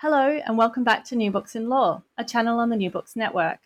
Hello, 0.00 0.40
and 0.46 0.56
welcome 0.56 0.84
back 0.84 1.04
to 1.06 1.16
New 1.16 1.32
Books 1.32 1.56
in 1.56 1.68
Law, 1.68 2.02
a 2.16 2.22
channel 2.22 2.60
on 2.60 2.68
the 2.68 2.76
New 2.76 2.88
Books 2.88 3.16
Network. 3.16 3.58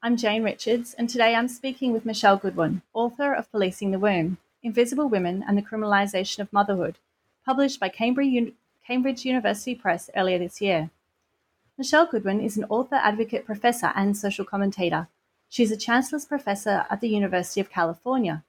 I'm 0.00 0.16
Jane 0.16 0.44
Richards, 0.44 0.94
and 0.94 1.10
today 1.10 1.34
I'm 1.34 1.48
speaking 1.48 1.92
with 1.92 2.06
Michelle 2.06 2.36
Goodwin, 2.36 2.82
author 2.94 3.34
of 3.34 3.50
Policing 3.50 3.90
the 3.90 3.98
Womb 3.98 4.38
Invisible 4.62 5.08
Women 5.08 5.44
and 5.44 5.58
the 5.58 5.62
Criminalization 5.62 6.38
of 6.38 6.52
Motherhood, 6.52 6.98
published 7.44 7.80
by 7.80 7.88
Cambridge, 7.88 9.24
University 9.24 9.74
Press 9.74 10.08
earlier 10.14 10.38
this 10.38 10.60
year. 10.60 10.90
Michelle 11.76 12.06
Goodwin 12.06 12.40
is 12.40 12.56
an 12.56 12.66
author, 12.68 13.00
advocate, 13.02 13.44
professor, 13.44 13.90
and 13.96 14.16
social 14.16 14.44
commentator. 14.44 15.08
She's 15.48 15.72
a 15.72 15.76
Chancellor's 15.76 16.26
Professor 16.26 16.86
at 16.90 17.00
the 17.00 17.08
University 17.08 17.60
of 17.60 17.70
California. 17.70 18.44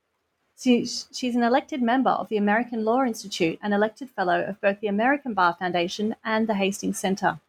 She's 0.56 1.36
an 1.36 1.44
elected 1.44 1.82
member 1.82 2.12
of 2.12 2.30
the 2.30 2.38
American 2.38 2.86
Law 2.86 3.04
Institute 3.04 3.60
and 3.62 3.74
elected 3.74 4.10
fellow 4.10 4.42
of 4.44 4.62
both 4.62 4.80
the 4.80 4.88
American 4.88 5.34
Bar 5.34 5.56
Foundation 5.60 6.16
and 6.24 6.48
the 6.48 6.54
Hastings 6.54 7.00
Center. 7.00 7.40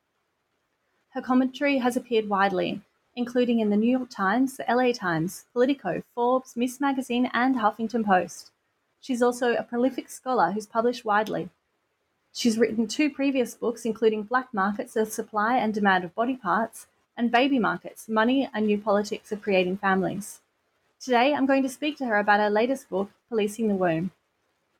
Her 1.10 1.22
commentary 1.22 1.78
has 1.78 1.96
appeared 1.96 2.28
widely, 2.28 2.80
including 3.14 3.60
in 3.60 3.70
the 3.70 3.76
New 3.76 3.90
York 3.90 4.10
Times, 4.10 4.56
the 4.56 4.64
LA 4.68 4.90
Times, 4.90 5.44
Politico, 5.52 6.02
Forbes, 6.14 6.56
Ms. 6.56 6.80
Magazine, 6.80 7.30
and 7.32 7.56
Huffington 7.56 8.04
Post. 8.04 8.50
She's 9.00 9.22
also 9.22 9.54
a 9.54 9.62
prolific 9.62 10.08
scholar 10.08 10.50
who's 10.50 10.66
published 10.66 11.04
widely. 11.04 11.50
She's 12.32 12.58
written 12.58 12.88
two 12.88 13.10
previous 13.10 13.54
books, 13.54 13.84
including 13.84 14.24
Black 14.24 14.52
Markets, 14.52 14.94
The 14.94 15.06
Supply 15.06 15.56
and 15.56 15.72
Demand 15.72 16.02
of 16.02 16.16
Body 16.16 16.36
Parts, 16.36 16.88
and 17.16 17.30
Baby 17.30 17.60
Markets, 17.60 18.08
Money 18.08 18.50
and 18.52 18.66
New 18.66 18.78
Politics 18.78 19.30
of 19.30 19.40
Creating 19.40 19.76
Families. 19.76 20.40
Today, 21.04 21.34
I'm 21.34 21.44
going 21.44 21.62
to 21.62 21.68
speak 21.68 21.98
to 21.98 22.06
her 22.06 22.16
about 22.16 22.40
her 22.40 22.48
latest 22.48 22.88
book, 22.88 23.10
Policing 23.28 23.68
the 23.68 23.74
Womb. 23.74 24.10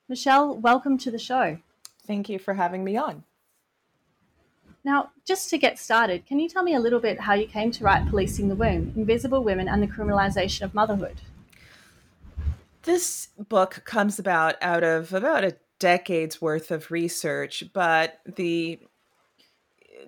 Michelle, 0.09 0.57
welcome 0.57 0.97
to 0.97 1.11
the 1.11 1.19
show. 1.19 1.59
Thank 2.07 2.31
you 2.31 2.39
for 2.39 2.55
having 2.55 2.83
me 2.83 2.97
on. 2.97 3.25
Now, 4.83 5.11
just 5.27 5.51
to 5.51 5.59
get 5.59 5.79
started, 5.79 6.25
can 6.25 6.41
you 6.41 6.49
tell 6.49 6.63
me 6.63 6.75
a 6.75 6.81
little 6.81 6.99
bit 6.99 7.21
how 7.21 7.35
you 7.35 7.47
came 7.47 7.71
to 7.73 7.85
write 7.85 8.09
Policing 8.09 8.49
the 8.49 8.55
Womb 8.55 8.95
Invisible 8.97 9.45
Women 9.45 9.69
and 9.69 9.83
the 9.83 9.87
Criminalization 9.87 10.63
of 10.63 10.73
Motherhood? 10.73 11.21
This 12.85 13.29
book 13.39 13.83
comes 13.85 14.19
about 14.19 14.55
out 14.63 14.83
of 14.83 15.13
about 15.13 15.45
a 15.45 15.57
decade's 15.79 16.41
worth 16.41 16.71
of 16.71 16.91
research, 16.91 17.65
but 17.75 18.21
the 18.25 18.81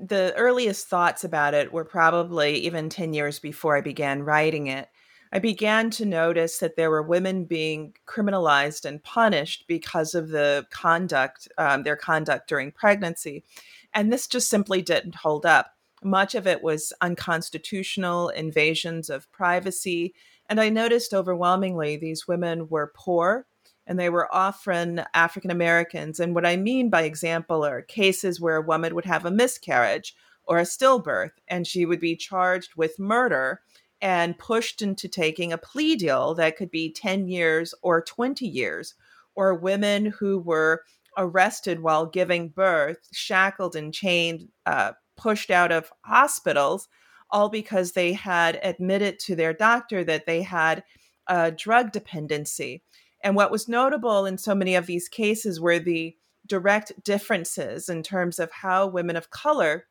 the 0.01 0.33
earliest 0.35 0.89
thoughts 0.89 1.25
about 1.25 1.53
it 1.53 1.75
were 1.75 1.85
probably 1.85 2.55
even 2.55 2.89
10 2.89 3.13
years 3.13 3.39
before 3.39 3.77
I 3.77 3.83
began 3.83 4.23
writing 4.23 4.69
it. 4.69 4.89
I 5.37 5.39
began 5.39 5.91
to 5.91 6.07
notice 6.07 6.61
that 6.61 6.77
there 6.77 6.89
were 6.89 7.03
women 7.03 7.45
being 7.45 7.93
criminalized 8.07 8.87
and 8.87 9.05
punished 9.05 9.67
because 9.69 10.15
of 10.15 10.31
the 10.31 10.67
conduct, 10.71 11.47
um, 11.59 11.83
their 11.83 11.95
conduct 11.95 12.49
during 12.49 12.73
pregnancy. 12.73 13.45
And 13.93 14.11
this 14.11 14.27
just 14.27 14.49
simply 14.49 14.81
didn't 14.81 15.17
hold 15.17 15.45
up. 15.45 15.75
Much 16.03 16.35
of 16.35 16.47
it 16.47 16.63
was 16.63 16.91
unconstitutional, 17.03 18.31
invasions 18.31 19.11
of 19.11 19.31
privacy. 19.31 20.15
And 20.49 20.59
I 20.59 20.71
noticed 20.71 21.13
overwhelmingly 21.13 21.99
these 21.99 22.27
women 22.27 22.71
were 22.71 22.95
poor 22.97 23.45
and 23.87 24.01
they 24.01 24.09
were 24.09 24.35
often 24.35 25.05
African 25.13 25.51
Americans. 25.51 26.19
And 26.19 26.35
what 26.35 26.47
I 26.47 26.57
mean 26.57 26.89
by 26.89 27.03
example 27.03 27.63
are 27.63 27.83
cases 27.83 28.41
where 28.41 28.57
a 28.57 28.63
woman 28.63 28.95
would 28.95 29.05
have 29.05 29.27
a 29.27 29.31
miscarriage 29.31 30.17
or 30.45 30.57
a 30.57 30.63
stillbirth 30.63 31.33
and 31.47 31.67
she 31.67 31.85
would 31.85 32.01
be 32.01 32.17
charged 32.17 32.75
with 32.75 32.99
murder 32.99 33.61
and 34.07 34.39
pushed 34.39 34.83
into 34.83 35.09
taking 35.09 35.53
a 35.53 35.59
plea 35.59 35.97
deal 35.97 36.33
that 36.33 36.57
could 36.57 36.71
be 36.71 36.93
10 36.93 37.27
years 37.27 37.75
or 37.83 38.01
20 38.01 38.47
years, 38.47 38.95
or 39.35 39.53
women 39.53 40.07
who 40.07 40.39
were 40.39 40.85
arrested 41.19 41.81
while 41.81 42.07
giving 42.07 42.49
birth, 42.49 43.09
shackled 43.13 43.75
and 43.75 43.93
chained, 43.93 44.47
uh, 44.65 44.93
pushed 45.17 45.51
out 45.51 45.73
of 45.73 45.93
hospitals, 46.03 46.87
all 47.31 47.49
because 47.49 47.93
they 47.93 48.13
had 48.13 48.61
admitted 48.63 49.19
to 49.19 49.35
their 49.35 49.53
doctor 49.53 50.05
that 50.05 50.25
they 50.25 50.41
had 50.41 50.85
a 51.27 51.51
drug 51.51 51.91
dependency. 51.91 52.85
And 53.25 53.35
what 53.35 53.51
was 53.51 53.69
notable 53.69 54.25
in 54.25 54.39
so 54.39 54.55
many 54.55 54.77
of 54.77 54.87
these 54.87 55.09
cases 55.09 55.59
were 55.59 55.81
the 55.81 56.15
direct 56.47 56.93
differences 57.03 57.89
in 57.89 58.05
terms 58.05 58.39
of 58.39 58.53
how 58.53 58.87
women 58.87 59.17
of 59.17 59.31
color 59.31 59.87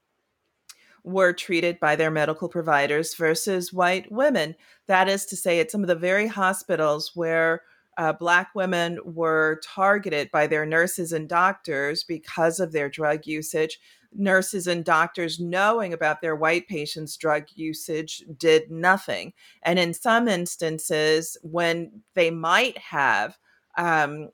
were 1.05 1.31
treated 1.33 1.79
by 1.79 1.95
their 1.95 2.09
medical 2.09 2.49
providers 2.49 3.13
versus 3.13 3.71
white 3.71 4.11
women. 4.11 4.55
That 4.87 5.07
is 5.07 5.25
to 5.27 5.35
say, 5.35 5.59
at 5.59 5.69
some 5.69 5.81
of 5.81 5.87
the 5.87 5.95
very 5.95 6.27
hospitals 6.27 7.11
where 7.13 7.61
uh, 7.97 8.11
Black 8.11 8.53
women 8.55 8.99
were 9.05 9.61
targeted 9.63 10.31
by 10.31 10.47
their 10.47 10.65
nurses 10.65 11.13
and 11.13 11.29
doctors 11.29 12.03
because 12.03 12.59
of 12.59 12.71
their 12.71 12.89
drug 12.89 13.25
usage. 13.25 13.79
Nurses 14.13 14.65
and 14.65 14.83
doctors, 14.83 15.39
knowing 15.39 15.93
about 15.93 16.21
their 16.21 16.35
white 16.35 16.67
patients' 16.67 17.17
drug 17.17 17.45
usage, 17.53 18.23
did 18.37 18.71
nothing. 18.71 19.33
And 19.61 19.77
in 19.77 19.93
some 19.93 20.27
instances, 20.27 21.37
when 21.43 22.01
they 22.15 22.31
might 22.31 22.77
have 22.79 23.37
um, 23.77 24.29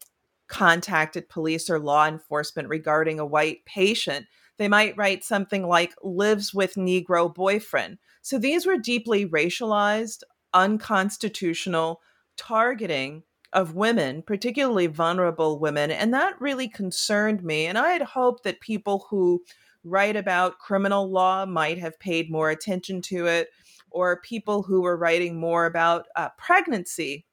contacted 0.48 1.30
police 1.30 1.70
or 1.70 1.80
law 1.80 2.08
enforcement 2.08 2.70
regarding 2.70 3.20
a 3.20 3.26
white 3.26 3.66
patient, 3.66 4.26
they 4.62 4.68
might 4.68 4.96
write 4.96 5.24
something 5.24 5.68
like 5.68 5.96
lives 6.04 6.54
with 6.54 6.76
Negro 6.76 7.34
boyfriend. 7.34 7.98
So 8.22 8.38
these 8.38 8.68
were 8.68 8.78
deeply 8.78 9.26
racialized, 9.26 10.22
unconstitutional 10.54 12.00
targeting 12.38 13.24
of 13.54 13.74
women, 13.74 14.22
particularly 14.22 14.86
vulnerable 14.86 15.58
women. 15.58 15.90
And 15.90 16.14
that 16.14 16.40
really 16.40 16.68
concerned 16.68 17.44
me. 17.44 17.66
And 17.66 17.76
I 17.76 17.90
had 17.90 18.04
hoped 18.04 18.44
that 18.44 18.62
people 18.62 19.08
who 19.10 19.44
write 19.84 20.16
about 20.16 20.60
criminal 20.60 21.10
law 21.10 21.48
might 21.48 21.80
have 21.80 22.00
paid 22.00 22.30
more 22.30 22.52
attention 22.52 23.02
to 23.02 23.26
it, 23.26 23.50
or 23.90 24.22
people 24.22 24.62
who 24.62 24.84
were 24.84 24.96
writing 24.96 25.40
more 25.40 25.66
about 25.66 26.06
uh, 26.16 26.30
pregnancy 26.38 27.26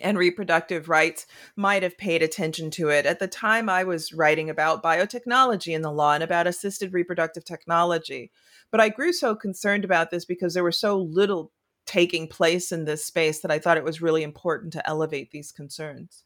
and 0.00 0.18
reproductive 0.18 0.88
rights 0.88 1.26
might 1.56 1.82
have 1.82 1.98
paid 1.98 2.22
attention 2.22 2.70
to 2.72 2.88
it. 2.88 3.06
At 3.06 3.18
the 3.18 3.28
time, 3.28 3.68
I 3.68 3.84
was 3.84 4.12
writing 4.12 4.50
about 4.50 4.82
biotechnology 4.82 5.74
in 5.74 5.82
the 5.82 5.92
law 5.92 6.12
and 6.12 6.22
about 6.22 6.46
assisted 6.46 6.92
reproductive 6.92 7.44
technology. 7.44 8.30
But 8.70 8.80
I 8.80 8.88
grew 8.88 9.12
so 9.12 9.34
concerned 9.34 9.84
about 9.84 10.10
this 10.10 10.24
because 10.24 10.54
there 10.54 10.64
was 10.64 10.78
so 10.78 10.98
little 10.98 11.52
taking 11.86 12.28
place 12.28 12.72
in 12.72 12.84
this 12.84 13.04
space 13.04 13.40
that 13.40 13.50
I 13.50 13.58
thought 13.58 13.76
it 13.76 13.84
was 13.84 14.02
really 14.02 14.22
important 14.22 14.72
to 14.72 14.88
elevate 14.88 15.30
these 15.30 15.52
concerns. 15.52 16.24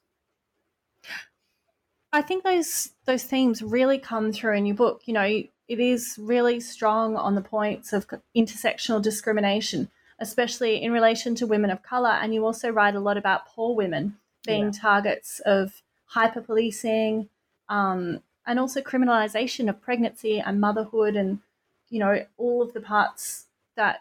I 2.13 2.23
think 2.23 2.43
those 2.43 2.91
those 3.05 3.25
themes 3.25 3.63
really 3.63 3.99
come 3.99 4.33
through 4.33 4.57
in 4.57 4.67
your 4.67 4.77
book. 4.77 5.03
You 5.05 5.15
know, 5.15 5.23
it 5.23 5.79
is 5.79 6.17
really 6.19 6.59
strong 6.59 7.17
on 7.17 7.37
the 7.37 7.41
points 7.41 7.93
of 7.93 8.09
intersectional 8.37 9.01
discrimination 9.01 9.91
especially 10.21 10.83
in 10.83 10.93
relation 10.93 11.35
to 11.37 11.47
women 11.47 11.71
of 11.71 11.83
color. 11.83 12.11
And 12.11 12.35
you 12.35 12.45
also 12.45 12.71
write 12.71 12.95
a 12.95 13.01
lot 13.01 13.17
about 13.17 13.47
poor 13.47 13.75
women 13.75 14.17
being 14.47 14.67
yeah. 14.67 14.81
targets 14.81 15.41
of 15.45 15.83
hyper 16.07 16.41
policing 16.41 17.29
um, 17.69 18.21
and 18.47 18.59
also 18.59 18.81
criminalization 18.81 19.69
of 19.69 19.81
pregnancy 19.81 20.41
and 20.41 20.61
motherhood 20.61 21.17
and, 21.17 21.41
you 21.89 21.99
know, 21.99 22.25
all 22.37 22.63
of 22.63 22.73
the 22.73 22.81
parts 22.81 23.47
that 23.77 24.01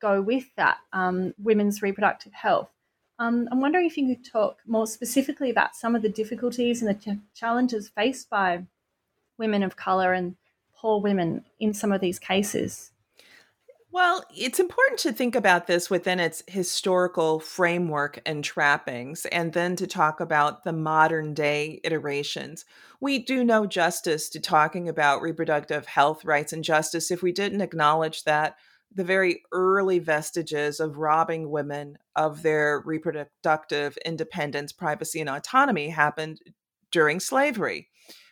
go 0.00 0.20
with 0.20 0.54
that, 0.56 0.78
um, 0.92 1.34
women's 1.38 1.82
reproductive 1.82 2.32
health. 2.32 2.70
Um, 3.18 3.48
I'm 3.52 3.60
wondering 3.60 3.86
if 3.86 3.96
you 3.96 4.16
could 4.16 4.24
talk 4.24 4.58
more 4.66 4.86
specifically 4.86 5.50
about 5.50 5.76
some 5.76 5.94
of 5.94 6.02
the 6.02 6.08
difficulties 6.08 6.82
and 6.82 6.90
the 6.90 6.94
ch- 6.94 7.18
challenges 7.34 7.88
faced 7.88 8.28
by 8.28 8.64
women 9.38 9.62
of 9.62 9.76
color 9.76 10.12
and 10.12 10.36
poor 10.74 11.00
women 11.00 11.44
in 11.60 11.72
some 11.72 11.92
of 11.92 12.00
these 12.00 12.18
cases? 12.18 12.91
Well, 13.94 14.24
it's 14.34 14.58
important 14.58 14.98
to 15.00 15.12
think 15.12 15.34
about 15.34 15.66
this 15.66 15.90
within 15.90 16.18
its 16.18 16.42
historical 16.48 17.40
framework 17.40 18.20
and 18.24 18.42
trappings, 18.42 19.26
and 19.26 19.52
then 19.52 19.76
to 19.76 19.86
talk 19.86 20.18
about 20.18 20.64
the 20.64 20.72
modern 20.72 21.34
day 21.34 21.78
iterations. 21.84 22.64
We 23.00 23.18
do 23.18 23.44
no 23.44 23.66
justice 23.66 24.30
to 24.30 24.40
talking 24.40 24.88
about 24.88 25.20
reproductive 25.20 25.84
health 25.84 26.24
rights 26.24 26.54
and 26.54 26.64
justice 26.64 27.10
if 27.10 27.22
we 27.22 27.32
didn't 27.32 27.60
acknowledge 27.60 28.24
that 28.24 28.56
the 28.94 29.04
very 29.04 29.42
early 29.52 29.98
vestiges 29.98 30.80
of 30.80 30.96
robbing 30.96 31.50
women 31.50 31.98
of 32.16 32.42
their 32.42 32.82
reproductive 32.86 33.98
independence, 34.06 34.72
privacy, 34.72 35.20
and 35.20 35.28
autonomy 35.28 35.90
happened 35.90 36.40
during 36.90 37.20
slavery, 37.20 37.88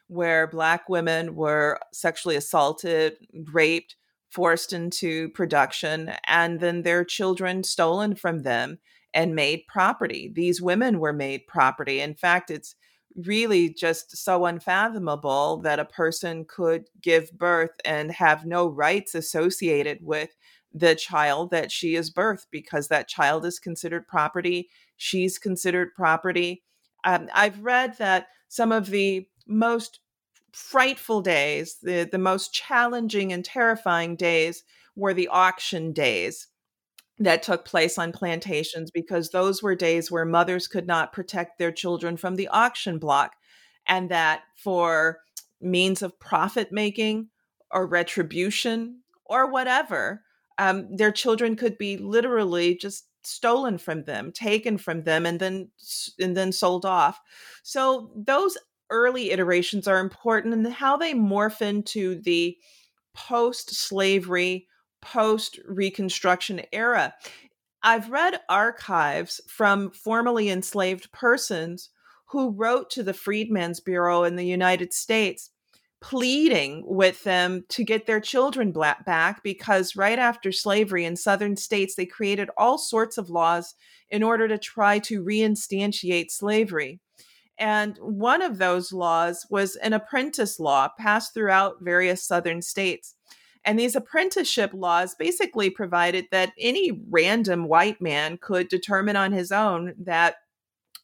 where 0.08 0.46
Black 0.46 0.88
women 0.88 1.34
were 1.34 1.78
sexually 1.92 2.36
assaulted, 2.36 3.16
raped, 3.52 3.96
forced 4.30 4.72
into 4.72 5.28
production 5.30 6.12
and 6.26 6.60
then 6.60 6.82
their 6.82 7.04
children 7.04 7.64
stolen 7.64 8.14
from 8.14 8.42
them 8.42 8.78
and 9.12 9.34
made 9.34 9.66
property. 9.66 10.30
These 10.32 10.62
women 10.62 11.00
were 11.00 11.12
made 11.12 11.46
property. 11.46 12.00
In 12.00 12.14
fact, 12.14 12.50
it's 12.50 12.76
really 13.16 13.74
just 13.74 14.16
so 14.16 14.46
unfathomable 14.46 15.58
that 15.58 15.80
a 15.80 15.84
person 15.84 16.44
could 16.44 16.84
give 17.02 17.32
birth 17.32 17.72
and 17.84 18.12
have 18.12 18.46
no 18.46 18.68
rights 18.68 19.14
associated 19.14 19.98
with 20.00 20.30
the 20.72 20.94
child 20.94 21.50
that 21.50 21.72
she 21.72 21.96
is 21.96 22.12
birthed 22.12 22.46
because 22.52 22.86
that 22.88 23.08
child 23.08 23.44
is 23.44 23.58
considered 23.58 24.06
property. 24.06 24.68
She's 24.96 25.38
considered 25.38 25.92
property. 25.94 26.62
Um, 27.04 27.28
I've 27.34 27.60
read 27.60 27.98
that 27.98 28.28
some 28.48 28.70
of 28.70 28.86
the 28.86 29.26
most 29.46 29.98
frightful 30.52 31.20
days, 31.20 31.76
the, 31.82 32.08
the 32.10 32.18
most 32.18 32.52
challenging 32.52 33.32
and 33.32 33.44
terrifying 33.44 34.16
days 34.16 34.64
were 34.96 35.14
the 35.14 35.28
auction 35.28 35.92
days 35.92 36.48
that 37.18 37.42
took 37.42 37.64
place 37.64 37.98
on 37.98 38.12
plantations 38.12 38.90
because 38.90 39.30
those 39.30 39.62
were 39.62 39.74
days 39.74 40.10
where 40.10 40.24
mothers 40.24 40.66
could 40.66 40.86
not 40.86 41.12
protect 41.12 41.58
their 41.58 41.72
children 41.72 42.16
from 42.16 42.36
the 42.36 42.48
auction 42.48 42.98
block 42.98 43.36
and 43.86 44.10
that 44.10 44.42
for 44.56 45.18
means 45.60 46.02
of 46.02 46.18
profit 46.18 46.72
making 46.72 47.28
or 47.70 47.86
retribution 47.86 49.00
or 49.26 49.50
whatever 49.50 50.22
um, 50.58 50.94
their 50.96 51.12
children 51.12 51.56
could 51.56 51.76
be 51.78 51.96
literally 51.96 52.74
just 52.74 53.06
stolen 53.22 53.78
from 53.78 54.04
them 54.04 54.32
taken 54.32 54.78
from 54.78 55.02
them 55.04 55.26
and 55.26 55.40
then 55.40 55.68
and 56.18 56.36
then 56.36 56.52
sold 56.52 56.86
off. 56.86 57.20
So 57.62 58.10
those 58.14 58.56
early 58.90 59.30
iterations 59.30 59.88
are 59.88 59.98
important 59.98 60.54
and 60.54 60.66
how 60.66 60.96
they 60.96 61.14
morph 61.14 61.62
into 61.62 62.20
the 62.22 62.56
post 63.14 63.74
slavery, 63.74 64.66
post 65.00 65.58
Reconstruction 65.66 66.62
era. 66.72 67.14
I've 67.82 68.10
read 68.10 68.40
archives 68.48 69.40
from 69.48 69.90
formerly 69.90 70.50
enslaved 70.50 71.10
persons 71.12 71.90
who 72.26 72.50
wrote 72.50 72.90
to 72.90 73.02
the 73.02 73.14
Freedmen's 73.14 73.80
Bureau 73.80 74.24
in 74.24 74.36
the 74.36 74.44
United 74.44 74.92
States 74.92 75.50
pleading 76.00 76.82
with 76.86 77.22
them 77.24 77.64
to 77.68 77.84
get 77.84 78.06
their 78.06 78.20
children 78.20 78.72
back 78.72 79.42
because 79.42 79.96
right 79.96 80.18
after 80.18 80.50
slavery 80.50 81.04
in 81.04 81.14
southern 81.14 81.56
states 81.56 81.94
they 81.94 82.06
created 82.06 82.48
all 82.56 82.78
sorts 82.78 83.18
of 83.18 83.28
laws 83.28 83.74
in 84.08 84.22
order 84.22 84.48
to 84.48 84.56
try 84.56 84.98
to 84.98 85.22
reinstantiate 85.22 86.30
slavery 86.30 87.00
and 87.60 87.98
one 87.98 88.40
of 88.40 88.56
those 88.56 88.90
laws 88.90 89.46
was 89.50 89.76
an 89.76 89.92
apprentice 89.92 90.58
law 90.58 90.88
passed 90.98 91.34
throughout 91.34 91.76
various 91.82 92.26
southern 92.26 92.62
states. 92.62 93.14
And 93.64 93.78
these 93.78 93.94
apprenticeship 93.94 94.70
laws 94.72 95.14
basically 95.14 95.68
provided 95.68 96.24
that 96.30 96.54
any 96.58 97.02
random 97.10 97.68
white 97.68 98.00
man 98.00 98.38
could 98.40 98.68
determine 98.68 99.16
on 99.16 99.32
his 99.32 99.52
own 99.52 99.94
that 99.98 100.36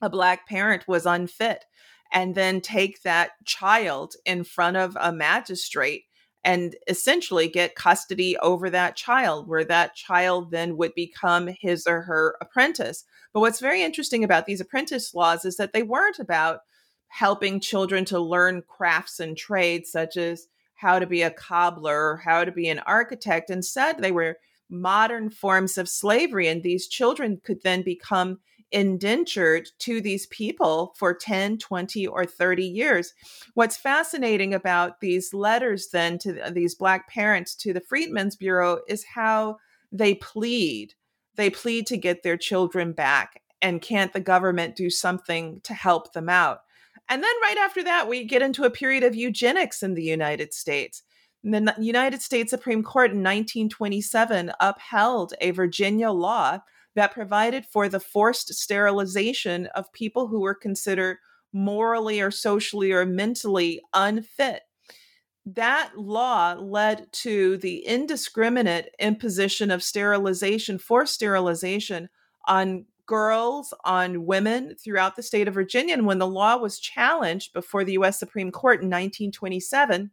a 0.01 0.09
black 0.09 0.49
parent 0.49 0.89
was 0.89 1.05
unfit 1.05 1.67
and 2.11 2.35
then 2.35 2.63
take 2.63 3.03
that 3.03 3.33
child 3.45 4.15
in 4.25 4.43
front 4.43 4.79
of 4.79 4.97
a 4.99 5.13
magistrate 5.13 6.05
and 6.43 6.77
essentially 6.87 7.49
get 7.49 7.75
custody 7.75 8.39
over 8.39 8.71
that 8.71 8.97
child, 8.97 9.49
where 9.49 9.65
that 9.65 9.95
child 9.95 10.53
then 10.53 10.79
would 10.79 10.95
become 10.95 11.51
his 11.61 11.87
or 11.87 12.03
her 12.03 12.37
apprentice. 12.41 13.05
But 13.37 13.41
what's 13.41 13.61
very 13.61 13.83
interesting 13.83 14.25
about 14.25 14.47
these 14.47 14.63
apprentice 14.63 15.15
laws 15.15 15.45
is 15.45 15.59
that 15.59 15.75
they 15.75 15.83
weren't 15.83 16.19
about 16.19 16.61
helping 17.09 17.61
children 17.61 18.07
to 18.07 18.19
learn 18.19 18.63
crafts 18.67 19.21
and 19.21 19.37
trades, 19.37 19.93
such 19.93 20.17
as 20.17 20.49
how 20.77 20.99
to 20.99 21.07
be 21.07 21.21
a 21.21 21.31
cobbler 21.31 22.17
how 22.17 22.47
to 22.47 22.51
be 22.51 22.67
an 22.71 22.79
architect. 22.87 23.51
Instead, 23.51 23.99
they 23.99 24.11
were 24.11 24.39
modern 24.71 25.29
forms 25.29 25.77
of 25.77 25.87
slavery, 25.87 26.49
and 26.49 26.63
these 26.63 26.89
children 26.89 27.39
could 27.45 27.63
then 27.63 27.83
become 27.83 28.39
indentured 28.73 29.69
to 29.81 30.01
these 30.01 30.25
people 30.29 30.95
for 30.97 31.13
10, 31.13 31.59
20, 31.59 32.07
or 32.07 32.25
30 32.25 32.65
years. 32.65 33.13
What's 33.53 33.77
fascinating 33.77 34.55
about 34.55 35.03
these 35.03 35.35
letters, 35.35 35.89
then, 35.93 36.17
to 36.21 36.51
these 36.53 36.75
Black 36.75 37.07
parents 37.11 37.55
to 37.57 37.75
the 37.75 37.83
Freedmen's 37.83 38.35
Bureau 38.35 38.79
is 38.89 39.05
how 39.05 39.59
they 39.93 40.15
plead. 40.15 40.95
They 41.37 41.51
plead 41.51 41.87
to 41.89 41.97
get 41.97 42.23
their 42.23 42.37
children 42.37 42.93
back. 42.93 43.43
And 43.63 43.81
can't 43.81 44.13
the 44.13 44.21
government 44.21 44.77
do 44.77 44.91
something 44.91 45.61
to 45.65 45.75
help 45.75 46.13
them 46.13 46.29
out? 46.29 46.61
And 47.09 47.23
then 47.23 47.35
right 47.43 47.59
after 47.59 47.85
that, 47.85 48.09
we 48.09 48.25
get 48.25 48.43
into 48.43 48.65
a 48.65 48.71
period 48.71 49.05
of 49.05 49.15
eugenics 49.15 49.83
in 49.83 49.95
the 49.95 50.03
United 50.03 50.53
States. 50.53 51.03
the 51.43 51.75
United 51.79 52.21
States 52.21 52.51
Supreme 52.51 52.83
Court 52.83 53.13
in 53.13 53.19
1927 53.19 54.53
upheld 54.61 55.35
a 55.41 55.53
Virginia 55.53 56.11
law 56.11 56.59
that 56.97 57.13
provided 57.13 57.65
for 57.65 57.89
the 57.89 58.01
forced 58.01 58.53
sterilization 58.55 59.67
of 59.75 59.93
people 59.93 60.27
who 60.27 60.41
were 60.41 60.55
considered 60.55 61.19
morally 61.53 62.21
or 62.21 62.31
socially 62.31 62.91
or 62.91 63.07
mentally 63.07 63.81
unfit. 63.95 64.63
That 65.47 65.93
law 65.97 66.55
led 66.55 67.13
to 67.13 67.57
the 67.59 67.87
indiscriminate 67.87 68.93
imposition 68.99 69.71
of 69.71 69.83
sterilization, 69.83 70.79
forced 70.79 71.15
sterilization 71.15 72.09
on 72.47 72.87
girls, 73.07 73.73
on 73.85 74.27
women 74.27 74.75
throughout 74.75 75.15
the 75.15 75.23
state 75.23 75.47
of 75.47 75.55
Virginia. 75.55 75.95
And 75.95 76.05
when 76.05 76.19
the 76.19 76.27
law 76.27 76.57
was 76.57 76.81
challenged 76.81 77.53
before 77.53 77.85
the 77.85 77.93
US 77.93 78.19
Supreme 78.19 78.51
Court 78.51 78.83
in 78.83 78.89
1927, 78.89 80.11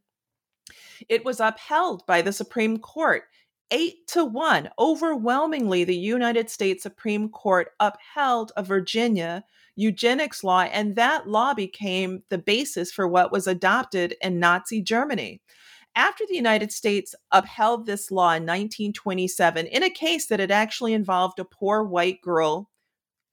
it 1.09 1.25
was 1.25 1.39
upheld 1.39 2.05
by 2.05 2.21
the 2.21 2.31
Supreme 2.31 2.77
Court 2.77 3.23
eight 3.71 4.05
to 4.09 4.23
one. 4.23 4.69
Overwhelmingly, 4.77 5.83
the 5.83 5.97
United 5.97 6.51
States 6.51 6.83
Supreme 6.83 7.27
Court 7.29 7.69
upheld 7.79 8.51
a 8.55 8.61
Virginia 8.61 9.43
eugenics 9.75 10.43
law, 10.43 10.61
and 10.61 10.95
that 10.95 11.27
law 11.27 11.53
became 11.53 12.23
the 12.29 12.37
basis 12.37 12.91
for 12.91 13.07
what 13.07 13.31
was 13.31 13.47
adopted 13.47 14.15
in 14.21 14.39
Nazi 14.39 14.81
Germany. 14.81 15.41
After 15.95 16.25
the 16.27 16.35
United 16.35 16.71
States 16.71 17.13
upheld 17.31 17.85
this 17.85 18.09
law 18.09 18.29
in 18.29 18.43
1927, 18.43 19.67
in 19.67 19.83
a 19.83 19.89
case 19.89 20.27
that 20.27 20.39
had 20.39 20.51
actually 20.51 20.93
involved 20.93 21.39
a 21.39 21.45
poor 21.45 21.83
white 21.83 22.21
girl 22.21 22.71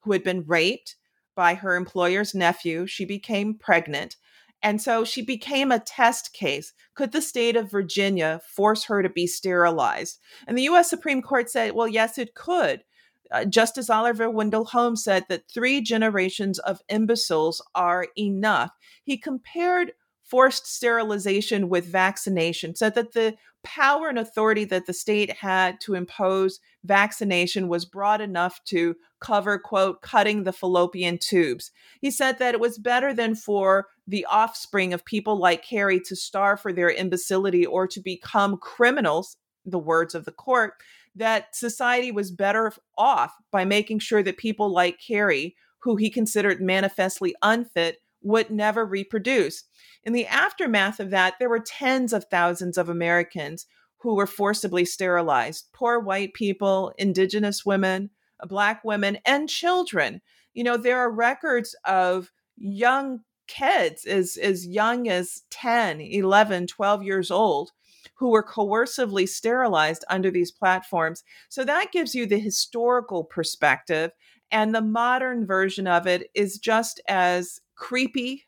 who 0.02 0.12
had 0.12 0.23
been 0.23 0.44
raped 0.47 0.97
by 1.35 1.54
her 1.54 1.75
employer's 1.75 2.35
nephew, 2.35 2.87
she 2.87 3.04
became 3.04 3.54
pregnant. 3.54 4.16
And 4.62 4.82
so 4.82 5.04
she 5.04 5.23
became 5.23 5.73
a 5.73 5.78
test 5.78 6.35
case. 6.35 6.75
Could 6.94 7.12
the 7.12 7.23
state 7.23 7.56
of 7.56 7.70
Virginia 7.70 8.42
force 8.47 8.85
her 8.85 9.02
to 9.02 9.09
be 9.09 9.26
sterilized? 9.26 10.18
And 10.47 10.59
the 10.59 10.64
US 10.64 10.90
Supreme 10.90 11.23
Court 11.23 11.49
said, 11.50 11.73
well, 11.73 11.88
yes, 11.88 12.18
it 12.18 12.35
could. 12.35 12.85
Uh, 13.32 13.44
Justice 13.44 13.90
Oliver 13.90 14.28
Wendell 14.28 14.64
Holmes 14.64 15.04
said 15.04 15.25
that 15.28 15.50
three 15.52 15.80
generations 15.80 16.58
of 16.58 16.80
imbeciles 16.88 17.62
are 17.75 18.08
enough. 18.16 18.70
He 19.04 19.16
compared 19.16 19.92
forced 20.25 20.66
sterilization 20.66 21.68
with 21.68 21.84
vaccination, 21.84 22.75
said 22.76 22.94
that 22.94 23.12
the 23.12 23.34
power 23.62 24.08
and 24.08 24.18
authority 24.18 24.64
that 24.64 24.87
the 24.87 24.92
state 24.92 25.30
had 25.38 25.80
to 25.80 25.94
impose 25.94 26.60
vaccination 26.84 27.68
was 27.68 27.84
broad 27.84 28.20
enough 28.20 28.62
to 28.64 28.94
cover, 29.20 29.58
quote, 29.58 30.00
cutting 30.02 30.44
the 30.44 30.52
fallopian 30.52 31.18
tubes. 31.18 31.70
He 32.00 32.10
said 32.10 32.38
that 32.38 32.54
it 32.54 32.60
was 32.60 32.78
better 32.78 33.12
than 33.12 33.34
for 33.34 33.88
the 34.06 34.25
offspring 34.30 34.94
of 34.94 35.04
people 35.04 35.37
like 35.37 35.64
Carrie 35.64 36.00
to 36.06 36.16
starve 36.16 36.60
for 36.60 36.72
their 36.72 36.90
imbecility 36.90 37.66
or 37.66 37.87
to 37.88 38.00
become 38.00 38.56
criminals, 38.56 39.37
the 39.66 39.78
words 39.78 40.14
of 40.14 40.25
the 40.25 40.32
court, 40.32 40.75
that 41.14 41.54
society 41.54 42.12
was 42.12 42.30
better 42.30 42.72
off 42.96 43.34
by 43.50 43.64
making 43.64 43.98
sure 43.98 44.22
that 44.22 44.36
people 44.36 44.70
like 44.70 45.00
Carrie, 45.04 45.56
who 45.80 45.96
he 45.96 46.10
considered 46.10 46.60
manifestly 46.60 47.34
unfit, 47.42 47.98
would 48.22 48.50
never 48.50 48.84
reproduce. 48.84 49.64
In 50.04 50.12
the 50.12 50.26
aftermath 50.26 51.00
of 51.00 51.10
that, 51.10 51.34
there 51.38 51.48
were 51.48 51.60
tens 51.60 52.12
of 52.12 52.24
thousands 52.24 52.78
of 52.78 52.88
Americans 52.88 53.66
who 53.98 54.14
were 54.14 54.26
forcibly 54.26 54.84
sterilized 54.84 55.68
poor 55.72 55.98
white 55.98 56.32
people, 56.34 56.92
indigenous 56.98 57.64
women, 57.64 58.10
uh, 58.40 58.46
black 58.46 58.82
women, 58.84 59.18
and 59.26 59.48
children. 59.48 60.20
You 60.54 60.64
know, 60.64 60.76
there 60.76 60.98
are 60.98 61.10
records 61.10 61.74
of 61.84 62.30
young 62.56 63.20
kids 63.46 64.04
as, 64.04 64.36
as 64.36 64.66
young 64.66 65.08
as 65.08 65.42
10, 65.50 66.00
11, 66.00 66.66
12 66.66 67.02
years 67.02 67.30
old 67.30 67.72
who 68.14 68.30
were 68.30 68.42
coercively 68.42 69.28
sterilized 69.28 70.04
under 70.09 70.30
these 70.30 70.50
platforms. 70.50 71.25
So 71.49 71.64
that 71.64 71.92
gives 71.92 72.14
you 72.14 72.26
the 72.26 72.38
historical 72.38 73.25
perspective. 73.25 74.12
And 74.50 74.75
the 74.75 74.83
modern 74.83 75.47
version 75.47 75.87
of 75.87 76.07
it 76.07 76.30
is 76.35 76.59
just 76.59 77.00
as 77.09 77.61
creepy, 77.76 78.47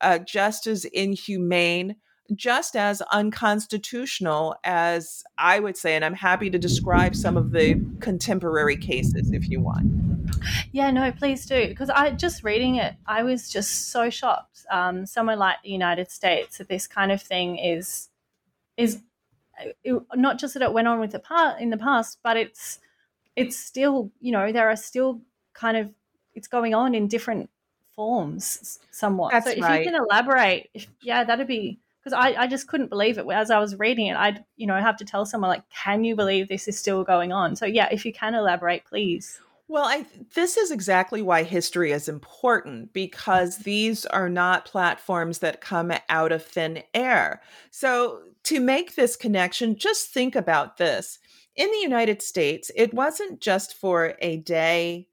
uh, 0.00 0.18
just 0.18 0.66
as 0.66 0.84
inhumane, 0.86 1.96
just 2.34 2.76
as 2.76 3.02
unconstitutional 3.12 4.56
as 4.64 5.22
I 5.38 5.60
would 5.60 5.76
say. 5.76 5.94
And 5.94 6.04
I'm 6.04 6.14
happy 6.14 6.48
to 6.50 6.58
describe 6.58 7.14
some 7.14 7.36
of 7.36 7.52
the 7.52 7.80
contemporary 8.00 8.76
cases 8.76 9.32
if 9.32 9.48
you 9.48 9.60
want. 9.60 9.86
Yeah, 10.72 10.90
no, 10.90 11.12
please 11.12 11.46
do. 11.46 11.68
Because 11.68 11.90
I 11.90 12.10
just 12.10 12.42
reading 12.42 12.76
it, 12.76 12.94
I 13.06 13.22
was 13.22 13.50
just 13.50 13.90
so 13.90 14.10
shocked. 14.10 14.64
Um, 14.70 15.04
somewhere 15.06 15.36
like 15.36 15.56
the 15.62 15.70
United 15.70 16.10
States, 16.10 16.58
that 16.58 16.68
this 16.68 16.86
kind 16.86 17.12
of 17.12 17.20
thing 17.20 17.58
is 17.58 18.08
is 18.76 19.02
it, 19.84 20.02
not 20.14 20.38
just 20.38 20.54
that 20.54 20.62
it 20.62 20.72
went 20.72 20.88
on 20.88 21.00
with 21.00 21.12
the 21.12 21.18
part 21.18 21.60
in 21.60 21.70
the 21.70 21.76
past, 21.76 22.18
but 22.22 22.36
it's 22.36 22.78
it's 23.36 23.56
still 23.56 24.10
you 24.20 24.32
know 24.32 24.52
there 24.52 24.68
are 24.68 24.76
still 24.76 25.20
kind 25.54 25.76
of 25.76 25.90
it's 26.34 26.48
going 26.48 26.74
on 26.74 26.94
in 26.94 27.08
different 27.08 27.50
forms 27.94 28.78
somewhat. 28.90 29.32
That's 29.32 29.46
so 29.46 29.52
if 29.52 29.62
right. 29.62 29.84
you 29.84 29.90
can 29.90 30.00
elaborate, 30.00 30.70
if, 30.74 30.86
yeah, 31.02 31.24
that'd 31.24 31.46
be 31.46 31.78
because 32.02 32.12
I, 32.18 32.42
I 32.42 32.46
just 32.46 32.66
couldn't 32.66 32.90
believe 32.90 33.18
it 33.18 33.26
as 33.28 33.50
I 33.50 33.60
was 33.60 33.78
reading 33.78 34.06
it. 34.06 34.16
I'd 34.16 34.44
you 34.56 34.66
know 34.66 34.76
have 34.76 34.96
to 34.98 35.04
tell 35.04 35.26
someone 35.26 35.50
like, 35.50 35.68
can 35.70 36.04
you 36.04 36.16
believe 36.16 36.48
this 36.48 36.68
is 36.68 36.78
still 36.78 37.04
going 37.04 37.32
on? 37.32 37.56
So 37.56 37.66
yeah, 37.66 37.88
if 37.90 38.04
you 38.04 38.12
can 38.12 38.34
elaborate, 38.34 38.84
please. 38.84 39.40
Well, 39.72 39.84
I 39.84 40.04
this 40.34 40.58
is 40.58 40.70
exactly 40.70 41.22
why 41.22 41.44
history 41.44 41.92
is 41.92 42.06
important 42.06 42.92
because 42.92 43.56
these 43.56 44.04
are 44.04 44.28
not 44.28 44.66
platforms 44.66 45.38
that 45.38 45.62
come 45.62 45.90
out 46.10 46.30
of 46.30 46.44
thin 46.44 46.82
air. 46.92 47.40
So, 47.70 48.20
to 48.42 48.60
make 48.60 48.96
this 48.96 49.16
connection, 49.16 49.76
just 49.78 50.10
think 50.10 50.36
about 50.36 50.76
this. 50.76 51.18
In 51.56 51.70
the 51.70 51.78
United 51.78 52.20
States, 52.20 52.70
it 52.76 52.92
wasn't 52.92 53.40
just 53.40 53.72
for 53.72 54.14
a 54.20 54.36
day 54.36 55.08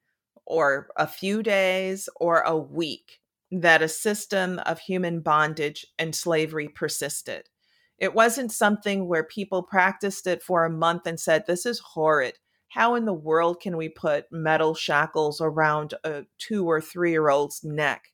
or 0.46 0.90
a 0.98 1.08
few 1.08 1.42
days 1.42 2.10
or 2.18 2.42
a 2.42 2.58
week 2.58 3.22
that 3.52 3.82
a 3.82 3.88
system 3.88 4.60
of 4.66 4.78
human 4.78 5.22
bondage 5.22 5.88
and 5.98 6.14
slavery 6.14 6.68
persisted. 6.68 7.48
It 7.98 8.14
wasn't 8.14 8.52
something 8.52 9.08
where 9.08 9.24
people 9.24 9.64
practiced 9.64 10.28
it 10.28 10.44
for 10.44 10.66
a 10.66 10.70
month 10.70 11.08
and 11.08 11.18
said, 11.18 11.46
This 11.48 11.66
is 11.66 11.80
horrid 11.80 12.34
how 12.70 12.96
in 12.96 13.06
the 13.06 13.14
world 13.14 13.60
can 13.60 13.76
we 13.76 13.90
put 13.90 14.32
metal 14.32 14.76
shackles 14.76 15.42
around 15.42 15.96
a 16.04 16.24
two 16.38 16.70
or 16.70 16.80
three 16.80 17.12
year 17.12 17.30
old's 17.30 17.64
neck? 17.64 18.12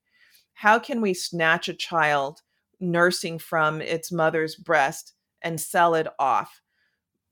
How 0.53 0.79
can 0.79 1.01
we 1.01 1.13
snatch 1.13 1.67
a 1.67 1.74
child 1.74 2.41
nursing 2.79 3.38
from 3.38 3.81
its 3.81 4.12
mother's 4.12 4.55
breast 4.55 5.13
and 5.41 5.59
sell 5.59 5.93
it 5.93 6.07
off? 6.17 6.62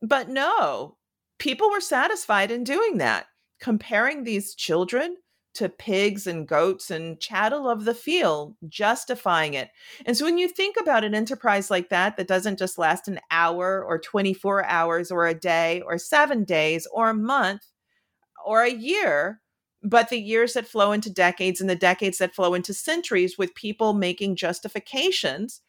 But 0.01 0.27
no, 0.27 0.97
people 1.37 1.71
were 1.71 1.79
satisfied 1.79 2.51
in 2.51 2.65
doing 2.65 2.97
that, 2.97 3.27
comparing 3.59 4.23
these 4.23 4.53
children 4.53 5.15
to 5.53 5.69
pigs 5.69 6.25
and 6.25 6.47
goats 6.47 6.89
and 6.89 7.19
chattel 7.19 7.69
of 7.69 7.85
the 7.85 7.93
field, 7.93 8.55
justifying 8.67 9.53
it. 9.53 9.69
And 10.05 10.17
so 10.17 10.25
when 10.25 10.37
you 10.37 10.47
think 10.47 10.77
about 10.79 11.03
an 11.03 11.13
enterprise 11.13 11.69
like 11.69 11.89
that, 11.89 12.17
that 12.17 12.27
doesn't 12.27 12.59
just 12.59 12.77
last 12.77 13.07
an 13.07 13.19
hour 13.29 13.83
or 13.83 13.99
24 13.99 14.65
hours 14.65 15.11
or 15.11 15.27
a 15.27 15.33
day 15.33 15.81
or 15.85 15.97
seven 15.97 16.43
days 16.43 16.87
or 16.91 17.09
a 17.09 17.15
month 17.15 17.61
or 18.45 18.63
a 18.63 18.73
year, 18.73 19.41
but 19.83 20.09
the 20.09 20.19
years 20.19 20.53
that 20.53 20.67
flow 20.67 20.91
into 20.91 21.09
decades 21.09 21.61
and 21.61 21.69
the 21.69 21.75
decades 21.75 22.17
that 22.17 22.33
flow 22.33 22.53
into 22.53 22.73
centuries 22.73 23.37
with 23.37 23.53
people 23.55 23.93
making 23.93 24.35
justifications 24.35 25.61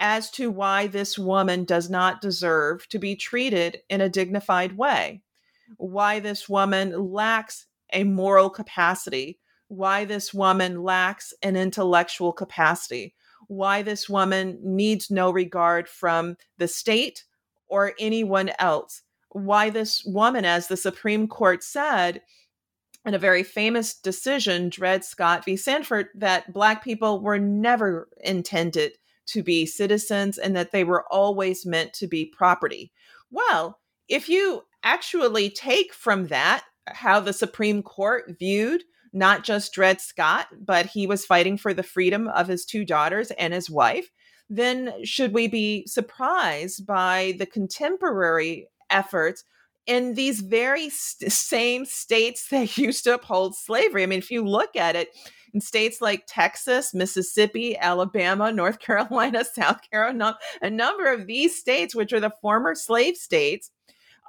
as 0.00 0.30
to 0.30 0.50
why 0.50 0.86
this 0.86 1.18
woman 1.18 1.64
does 1.64 1.90
not 1.90 2.22
deserve 2.22 2.88
to 2.88 2.98
be 2.98 3.14
treated 3.14 3.78
in 3.90 4.00
a 4.00 4.08
dignified 4.08 4.76
way, 4.76 5.22
why 5.76 6.18
this 6.18 6.48
woman 6.48 7.12
lacks 7.12 7.66
a 7.92 8.04
moral 8.04 8.50
capacity, 8.50 9.38
why 9.68 10.04
this 10.04 10.34
woman 10.34 10.82
lacks 10.82 11.32
an 11.42 11.56
intellectual 11.56 12.32
capacity, 12.32 13.14
why 13.46 13.82
this 13.82 14.08
woman 14.08 14.58
needs 14.62 15.10
no 15.10 15.30
regard 15.30 15.88
from 15.88 16.36
the 16.58 16.68
state 16.68 17.24
or 17.68 17.94
anyone 17.98 18.50
else, 18.58 19.02
why 19.30 19.70
this 19.70 20.04
woman, 20.04 20.44
as 20.44 20.68
the 20.68 20.76
Supreme 20.76 21.28
Court 21.28 21.62
said, 21.62 22.22
in 23.06 23.14
a 23.14 23.18
very 23.18 23.42
famous 23.42 23.94
decision, 23.94 24.68
Dred 24.68 25.04
Scott 25.04 25.44
v. 25.44 25.56
Sandford, 25.56 26.08
that 26.14 26.52
Black 26.52 26.84
people 26.84 27.20
were 27.20 27.38
never 27.38 28.08
intended 28.22 28.92
to 29.26 29.42
be 29.42 29.64
citizens 29.64 30.36
and 30.36 30.54
that 30.56 30.72
they 30.72 30.84
were 30.84 31.06
always 31.10 31.64
meant 31.64 31.92
to 31.94 32.06
be 32.06 32.26
property. 32.26 32.92
Well, 33.30 33.78
if 34.08 34.28
you 34.28 34.62
actually 34.82 35.50
take 35.50 35.94
from 35.94 36.26
that 36.26 36.64
how 36.92 37.20
the 37.20 37.32
Supreme 37.32 37.82
Court 37.82 38.36
viewed 38.38 38.82
not 39.12 39.44
just 39.44 39.72
Dred 39.72 40.00
Scott, 40.00 40.46
but 40.60 40.86
he 40.86 41.06
was 41.06 41.26
fighting 41.26 41.56
for 41.56 41.74
the 41.74 41.82
freedom 41.82 42.28
of 42.28 42.48
his 42.48 42.64
two 42.64 42.84
daughters 42.84 43.30
and 43.32 43.52
his 43.52 43.68
wife, 43.70 44.10
then 44.48 44.92
should 45.04 45.32
we 45.32 45.48
be 45.48 45.86
surprised 45.86 46.86
by 46.86 47.34
the 47.38 47.46
contemporary 47.46 48.68
efforts 48.88 49.44
in 49.86 50.14
these 50.14 50.40
very 50.40 50.90
st- 50.90 51.32
same 51.32 51.84
states 51.84 52.48
that 52.50 52.76
used 52.78 53.04
to 53.04 53.14
uphold 53.14 53.56
slavery? 53.56 54.02
I 54.02 54.06
mean, 54.06 54.18
if 54.18 54.30
you 54.30 54.44
look 54.44 54.76
at 54.76 54.96
it, 54.96 55.08
in 55.52 55.60
states 55.60 56.00
like 56.00 56.24
Texas, 56.28 56.94
Mississippi, 56.94 57.76
Alabama, 57.76 58.52
North 58.52 58.78
Carolina, 58.80 59.44
South 59.44 59.80
Carolina, 59.90 60.38
a 60.62 60.70
number 60.70 61.12
of 61.12 61.26
these 61.26 61.58
states, 61.58 61.94
which 61.94 62.12
are 62.12 62.20
the 62.20 62.32
former 62.40 62.74
slave 62.74 63.16
states, 63.16 63.70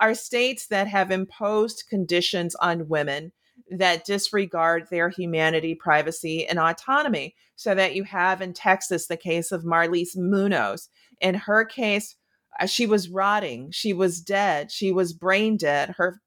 are 0.01 0.15
states 0.15 0.67
that 0.67 0.87
have 0.87 1.11
imposed 1.11 1.85
conditions 1.89 2.55
on 2.55 2.89
women 2.89 3.31
that 3.69 4.03
disregard 4.03 4.87
their 4.89 5.07
humanity, 5.07 5.75
privacy, 5.75 6.45
and 6.45 6.59
autonomy. 6.59 7.35
So 7.55 7.75
that 7.75 7.93
you 7.93 8.03
have 8.05 8.41
in 8.41 8.53
Texas 8.53 9.05
the 9.05 9.15
case 9.15 9.51
of 9.51 9.63
Marlise 9.63 10.17
Munoz. 10.17 10.89
In 11.19 11.35
her 11.35 11.63
case, 11.63 12.15
uh, 12.59 12.65
she 12.65 12.87
was 12.87 13.07
rotting, 13.07 13.69
she 13.69 13.93
was 13.93 14.19
dead, 14.19 14.71
she 14.71 14.91
was 14.91 15.13
brain 15.13 15.57
dead. 15.57 15.89
Her 15.97 16.19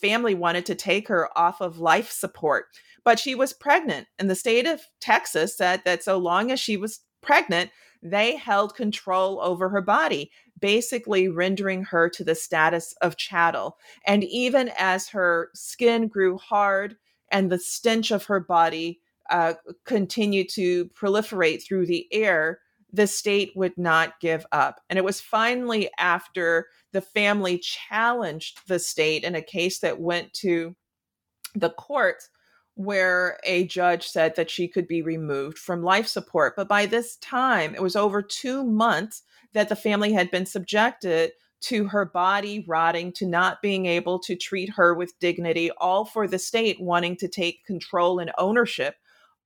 family 0.00 0.34
wanted 0.34 0.64
to 0.66 0.74
take 0.74 1.08
her 1.08 1.28
off 1.36 1.60
of 1.60 1.78
life 1.78 2.10
support, 2.10 2.66
but 3.04 3.18
she 3.18 3.34
was 3.34 3.52
pregnant. 3.52 4.06
And 4.18 4.30
the 4.30 4.34
state 4.34 4.66
of 4.66 4.80
Texas 4.98 5.56
said 5.56 5.82
that 5.84 6.02
so 6.02 6.16
long 6.16 6.50
as 6.50 6.58
she 6.58 6.78
was 6.78 7.00
pregnant, 7.20 7.70
they 8.02 8.36
held 8.36 8.74
control 8.74 9.40
over 9.40 9.68
her 9.68 9.80
body, 9.80 10.30
basically 10.60 11.28
rendering 11.28 11.84
her 11.84 12.08
to 12.10 12.24
the 12.24 12.34
status 12.34 12.94
of 13.00 13.16
chattel. 13.16 13.78
And 14.06 14.24
even 14.24 14.70
as 14.78 15.08
her 15.08 15.50
skin 15.54 16.08
grew 16.08 16.38
hard 16.38 16.96
and 17.30 17.50
the 17.50 17.58
stench 17.58 18.10
of 18.10 18.24
her 18.24 18.40
body 18.40 19.00
uh, 19.30 19.54
continued 19.84 20.48
to 20.50 20.86
proliferate 20.88 21.62
through 21.62 21.86
the 21.86 22.06
air, 22.12 22.60
the 22.92 23.06
state 23.06 23.52
would 23.54 23.76
not 23.76 24.18
give 24.20 24.46
up. 24.52 24.80
And 24.88 24.98
it 24.98 25.04
was 25.04 25.20
finally 25.20 25.90
after 25.98 26.68
the 26.92 27.02
family 27.02 27.58
challenged 27.58 28.60
the 28.66 28.78
state 28.78 29.24
in 29.24 29.34
a 29.34 29.42
case 29.42 29.80
that 29.80 30.00
went 30.00 30.32
to 30.34 30.74
the 31.54 31.70
courts 31.70 32.30
where 32.78 33.40
a 33.42 33.66
judge 33.66 34.06
said 34.06 34.36
that 34.36 34.48
she 34.48 34.68
could 34.68 34.86
be 34.86 35.02
removed 35.02 35.58
from 35.58 35.82
life 35.82 36.06
support. 36.06 36.54
But 36.54 36.68
by 36.68 36.86
this 36.86 37.16
time, 37.16 37.74
it 37.74 37.82
was 37.82 37.96
over 37.96 38.22
two 38.22 38.62
months 38.62 39.24
that 39.52 39.68
the 39.68 39.74
family 39.74 40.12
had 40.12 40.30
been 40.30 40.46
subjected 40.46 41.32
to 41.62 41.88
her 41.88 42.04
body 42.04 42.64
rotting, 42.68 43.10
to 43.14 43.26
not 43.26 43.60
being 43.62 43.86
able 43.86 44.20
to 44.20 44.36
treat 44.36 44.70
her 44.70 44.94
with 44.94 45.18
dignity, 45.18 45.72
all 45.78 46.04
for 46.04 46.28
the 46.28 46.38
state 46.38 46.80
wanting 46.80 47.16
to 47.16 47.26
take 47.26 47.66
control 47.66 48.20
and 48.20 48.30
ownership 48.38 48.94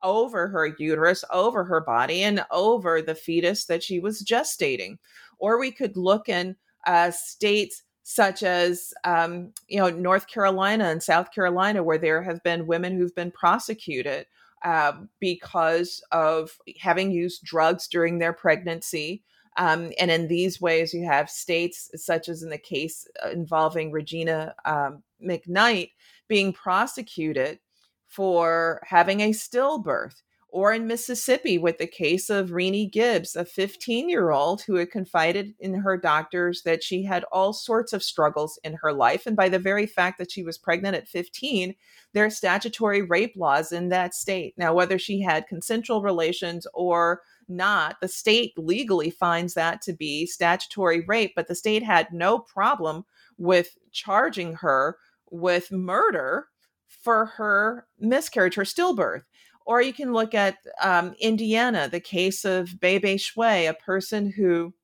over 0.02 0.48
her 0.48 0.66
uterus, 0.78 1.24
over 1.32 1.64
her 1.64 1.80
body, 1.80 2.22
and 2.22 2.44
over 2.50 3.00
the 3.00 3.14
fetus 3.14 3.64
that 3.64 3.82
she 3.82 3.98
was 3.98 4.22
gestating. 4.22 4.98
Or 5.38 5.58
we 5.58 5.70
could 5.70 5.96
look 5.96 6.28
in 6.28 6.54
uh, 6.86 7.12
states 7.12 7.82
such 8.02 8.42
as 8.42 8.92
um, 9.04 9.52
you 9.68 9.78
know 9.78 9.90
North 9.90 10.26
Carolina 10.26 10.86
and 10.86 11.02
South 11.02 11.32
Carolina, 11.32 11.82
where 11.82 11.98
there 11.98 12.22
have 12.22 12.42
been 12.42 12.66
women 12.66 12.96
who've 12.96 13.14
been 13.14 13.30
prosecuted 13.30 14.26
uh, 14.64 14.92
because 15.20 16.02
of 16.12 16.58
having 16.80 17.10
used 17.10 17.44
drugs 17.44 17.88
during 17.88 18.18
their 18.18 18.32
pregnancy. 18.32 19.22
Um, 19.58 19.92
and 19.98 20.10
in 20.10 20.28
these 20.28 20.60
ways, 20.60 20.94
you 20.94 21.04
have 21.04 21.28
states 21.28 21.90
such 21.96 22.28
as 22.28 22.42
in 22.42 22.48
the 22.48 22.58
case 22.58 23.06
uh, 23.22 23.30
involving 23.30 23.92
Regina 23.92 24.54
um, 24.64 25.02
McKnight 25.22 25.90
being 26.26 26.52
prosecuted 26.52 27.58
for 28.06 28.80
having 28.86 29.20
a 29.20 29.30
stillbirth 29.30 30.22
or 30.52 30.72
in 30.72 30.86
Mississippi 30.86 31.58
with 31.58 31.78
the 31.78 31.86
case 31.86 32.30
of 32.30 32.52
Rennie 32.52 32.86
Gibbs, 32.86 33.34
a 33.34 33.44
15 33.44 34.08
year 34.08 34.30
old 34.30 34.62
who 34.62 34.76
had 34.76 34.90
confided 34.90 35.54
in 35.58 35.74
her 35.74 35.96
doctors 35.96 36.62
that 36.62 36.84
she 36.84 37.02
had 37.02 37.24
all 37.32 37.52
sorts 37.52 37.92
of 37.92 38.02
struggles 38.02 38.58
in 38.62 38.74
her 38.74 38.92
life. 38.92 39.26
And 39.26 39.34
by 39.34 39.48
the 39.48 39.58
very 39.58 39.86
fact 39.86 40.18
that 40.18 40.30
she 40.30 40.44
was 40.44 40.58
pregnant 40.58 40.94
at 40.94 41.08
15, 41.08 41.74
there 42.12 42.26
are 42.26 42.30
statutory 42.30 43.02
rape 43.02 43.34
laws 43.34 43.72
in 43.72 43.88
that 43.88 44.14
state. 44.14 44.54
Now, 44.56 44.74
whether 44.74 44.98
she 44.98 45.22
had 45.22 45.48
consensual 45.48 46.02
relations 46.02 46.66
or 46.74 47.22
not. 47.48 48.00
The 48.00 48.08
state 48.08 48.52
legally 48.56 49.10
finds 49.10 49.54
that 49.54 49.82
to 49.82 49.92
be 49.92 50.26
statutory 50.26 51.04
rape, 51.06 51.32
but 51.34 51.48
the 51.48 51.54
state 51.54 51.82
had 51.82 52.08
no 52.12 52.38
problem 52.38 53.04
with 53.38 53.76
charging 53.90 54.54
her 54.54 54.96
with 55.30 55.72
murder 55.72 56.46
for 56.86 57.26
her 57.26 57.86
miscarriage, 57.98 58.54
her 58.54 58.64
stillbirth. 58.64 59.22
Or 59.66 59.80
you 59.82 59.92
can 59.92 60.12
look 60.12 60.34
at 60.34 60.58
um, 60.80 61.14
Indiana, 61.20 61.88
the 61.88 62.00
case 62.00 62.44
of 62.44 62.80
Bei 62.80 62.98
Bei 62.98 63.16
Shuai, 63.16 63.68
a 63.68 63.74
person 63.74 64.30
who 64.30 64.74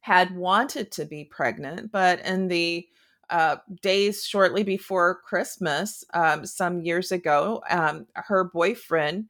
had 0.00 0.36
wanted 0.36 0.90
to 0.92 1.04
be 1.04 1.24
pregnant, 1.24 1.90
but 1.90 2.20
in 2.20 2.48
the 2.48 2.86
uh, 3.30 3.56
days 3.80 4.24
shortly 4.24 4.62
before 4.62 5.20
Christmas, 5.24 6.04
um, 6.12 6.44
some 6.44 6.82
years 6.82 7.10
ago, 7.10 7.62
um, 7.70 8.06
her 8.14 8.44
boyfriend 8.44 9.26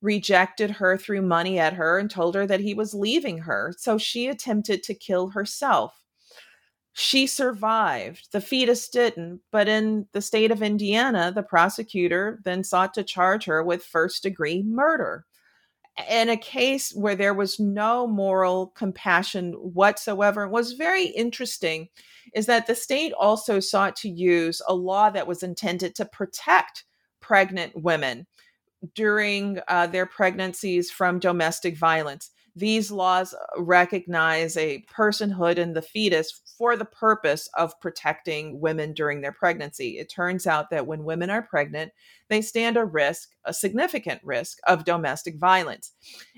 rejected 0.00 0.70
her, 0.70 0.96
threw 0.96 1.22
money 1.22 1.58
at 1.58 1.74
her, 1.74 1.98
and 1.98 2.10
told 2.10 2.34
her 2.34 2.46
that 2.46 2.60
he 2.60 2.74
was 2.74 2.94
leaving 2.94 3.38
her. 3.38 3.74
So 3.76 3.98
she 3.98 4.28
attempted 4.28 4.82
to 4.84 4.94
kill 4.94 5.28
herself. 5.28 6.03
She 6.96 7.26
survived. 7.26 8.28
The 8.30 8.40
fetus 8.40 8.88
didn't. 8.88 9.40
But 9.50 9.66
in 9.66 10.06
the 10.12 10.22
state 10.22 10.52
of 10.52 10.62
Indiana, 10.62 11.32
the 11.34 11.42
prosecutor 11.42 12.40
then 12.44 12.62
sought 12.62 12.94
to 12.94 13.02
charge 13.02 13.44
her 13.46 13.62
with 13.64 13.84
first 13.84 14.22
degree 14.22 14.62
murder. 14.62 15.26
In 16.08 16.28
a 16.28 16.36
case 16.36 16.92
where 16.94 17.16
there 17.16 17.34
was 17.34 17.58
no 17.58 18.06
moral 18.06 18.68
compassion 18.68 19.52
whatsoever, 19.52 20.48
was 20.48 20.72
very 20.72 21.06
interesting 21.06 21.88
is 22.32 22.46
that 22.46 22.66
the 22.66 22.74
state 22.74 23.12
also 23.12 23.60
sought 23.60 23.96
to 23.96 24.08
use 24.08 24.62
a 24.68 24.74
law 24.74 25.10
that 25.10 25.26
was 25.26 25.42
intended 25.42 25.94
to 25.96 26.04
protect 26.04 26.84
pregnant 27.20 27.72
women 27.74 28.26
during 28.94 29.58
uh, 29.66 29.86
their 29.86 30.06
pregnancies 30.06 30.90
from 30.90 31.18
domestic 31.18 31.76
violence 31.76 32.30
these 32.56 32.90
laws 32.90 33.34
recognize 33.56 34.56
a 34.56 34.84
personhood 34.94 35.58
in 35.58 35.74
the 35.74 35.82
fetus 35.82 36.42
for 36.56 36.76
the 36.76 36.84
purpose 36.84 37.48
of 37.54 37.78
protecting 37.80 38.60
women 38.60 38.92
during 38.92 39.20
their 39.20 39.32
pregnancy. 39.32 39.98
It 39.98 40.08
turns 40.08 40.46
out 40.46 40.70
that 40.70 40.86
when 40.86 41.04
women 41.04 41.30
are 41.30 41.42
pregnant, 41.42 41.92
they 42.28 42.40
stand 42.40 42.76
a 42.76 42.84
risk, 42.84 43.30
a 43.44 43.52
significant 43.52 44.20
risk 44.22 44.58
of 44.66 44.84
domestic 44.84 45.36
violence. 45.36 45.92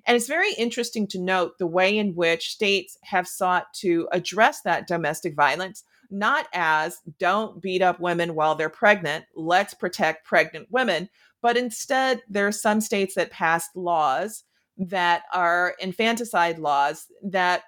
And 0.06 0.16
it's 0.16 0.26
very 0.26 0.52
interesting 0.54 1.06
to 1.08 1.20
note 1.20 1.58
the 1.58 1.66
way 1.66 1.98
in 1.98 2.14
which 2.14 2.50
states 2.50 2.96
have 3.04 3.28
sought 3.28 3.66
to 3.80 4.08
address 4.12 4.62
that 4.62 4.86
domestic 4.86 5.34
violence, 5.34 5.84
not 6.10 6.46
as 6.54 6.98
don't 7.18 7.60
beat 7.60 7.82
up 7.82 8.00
women 8.00 8.34
while 8.34 8.54
they're 8.54 8.70
pregnant, 8.70 9.26
let's 9.34 9.74
protect 9.74 10.26
pregnant 10.26 10.68
women, 10.70 11.10
but 11.42 11.56
instead, 11.56 12.22
there 12.28 12.46
are 12.46 12.52
some 12.52 12.80
states 12.80 13.14
that 13.14 13.30
passed 13.30 13.76
laws 13.76 14.44
that 14.78 15.22
are 15.32 15.74
infanticide 15.80 16.58
laws 16.58 17.06
that 17.22 17.62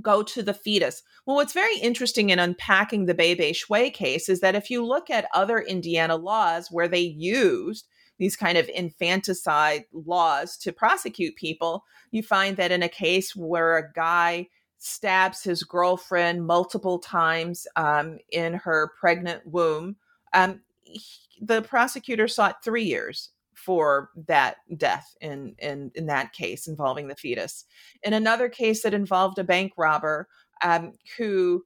go 0.00 0.22
to 0.22 0.42
the 0.42 0.54
fetus. 0.54 1.02
Well, 1.26 1.36
what's 1.36 1.52
very 1.52 1.76
interesting 1.78 2.30
in 2.30 2.38
unpacking 2.38 3.06
the 3.06 3.14
Bei 3.14 3.34
Bei 3.34 3.52
Shuai 3.52 3.92
case 3.92 4.28
is 4.28 4.40
that 4.40 4.54
if 4.54 4.70
you 4.70 4.84
look 4.84 5.10
at 5.10 5.28
other 5.34 5.58
Indiana 5.58 6.16
laws 6.16 6.68
where 6.70 6.88
they 6.88 7.00
used 7.00 7.88
these 8.18 8.36
kind 8.36 8.58
of 8.58 8.68
infanticide 8.68 9.84
laws 9.92 10.56
to 10.58 10.72
prosecute 10.72 11.36
people, 11.36 11.84
you 12.10 12.22
find 12.22 12.56
that 12.56 12.72
in 12.72 12.82
a 12.82 12.88
case 12.88 13.34
where 13.36 13.76
a 13.76 13.92
guy 13.92 14.48
stabs 14.78 15.42
his 15.42 15.62
girlfriend 15.62 16.46
multiple 16.46 16.98
times 16.98 17.66
um, 17.76 18.18
in 18.30 18.54
her 18.54 18.92
pregnant 18.98 19.44
womb, 19.46 19.96
um, 20.32 20.60
he, 20.82 21.00
the 21.40 21.62
prosecutor 21.62 22.26
sought 22.26 22.64
three 22.64 22.84
years 22.84 23.30
for 23.64 24.10
that 24.26 24.56
death 24.76 25.14
in, 25.20 25.54
in 25.58 25.90
in 25.94 26.06
that 26.06 26.32
case 26.32 26.66
involving 26.66 27.08
the 27.08 27.16
fetus. 27.16 27.64
In 28.02 28.12
another 28.12 28.48
case 28.48 28.82
that 28.82 28.94
involved 28.94 29.38
a 29.38 29.44
bank 29.44 29.72
robber 29.76 30.28
um, 30.62 30.92
who 31.16 31.64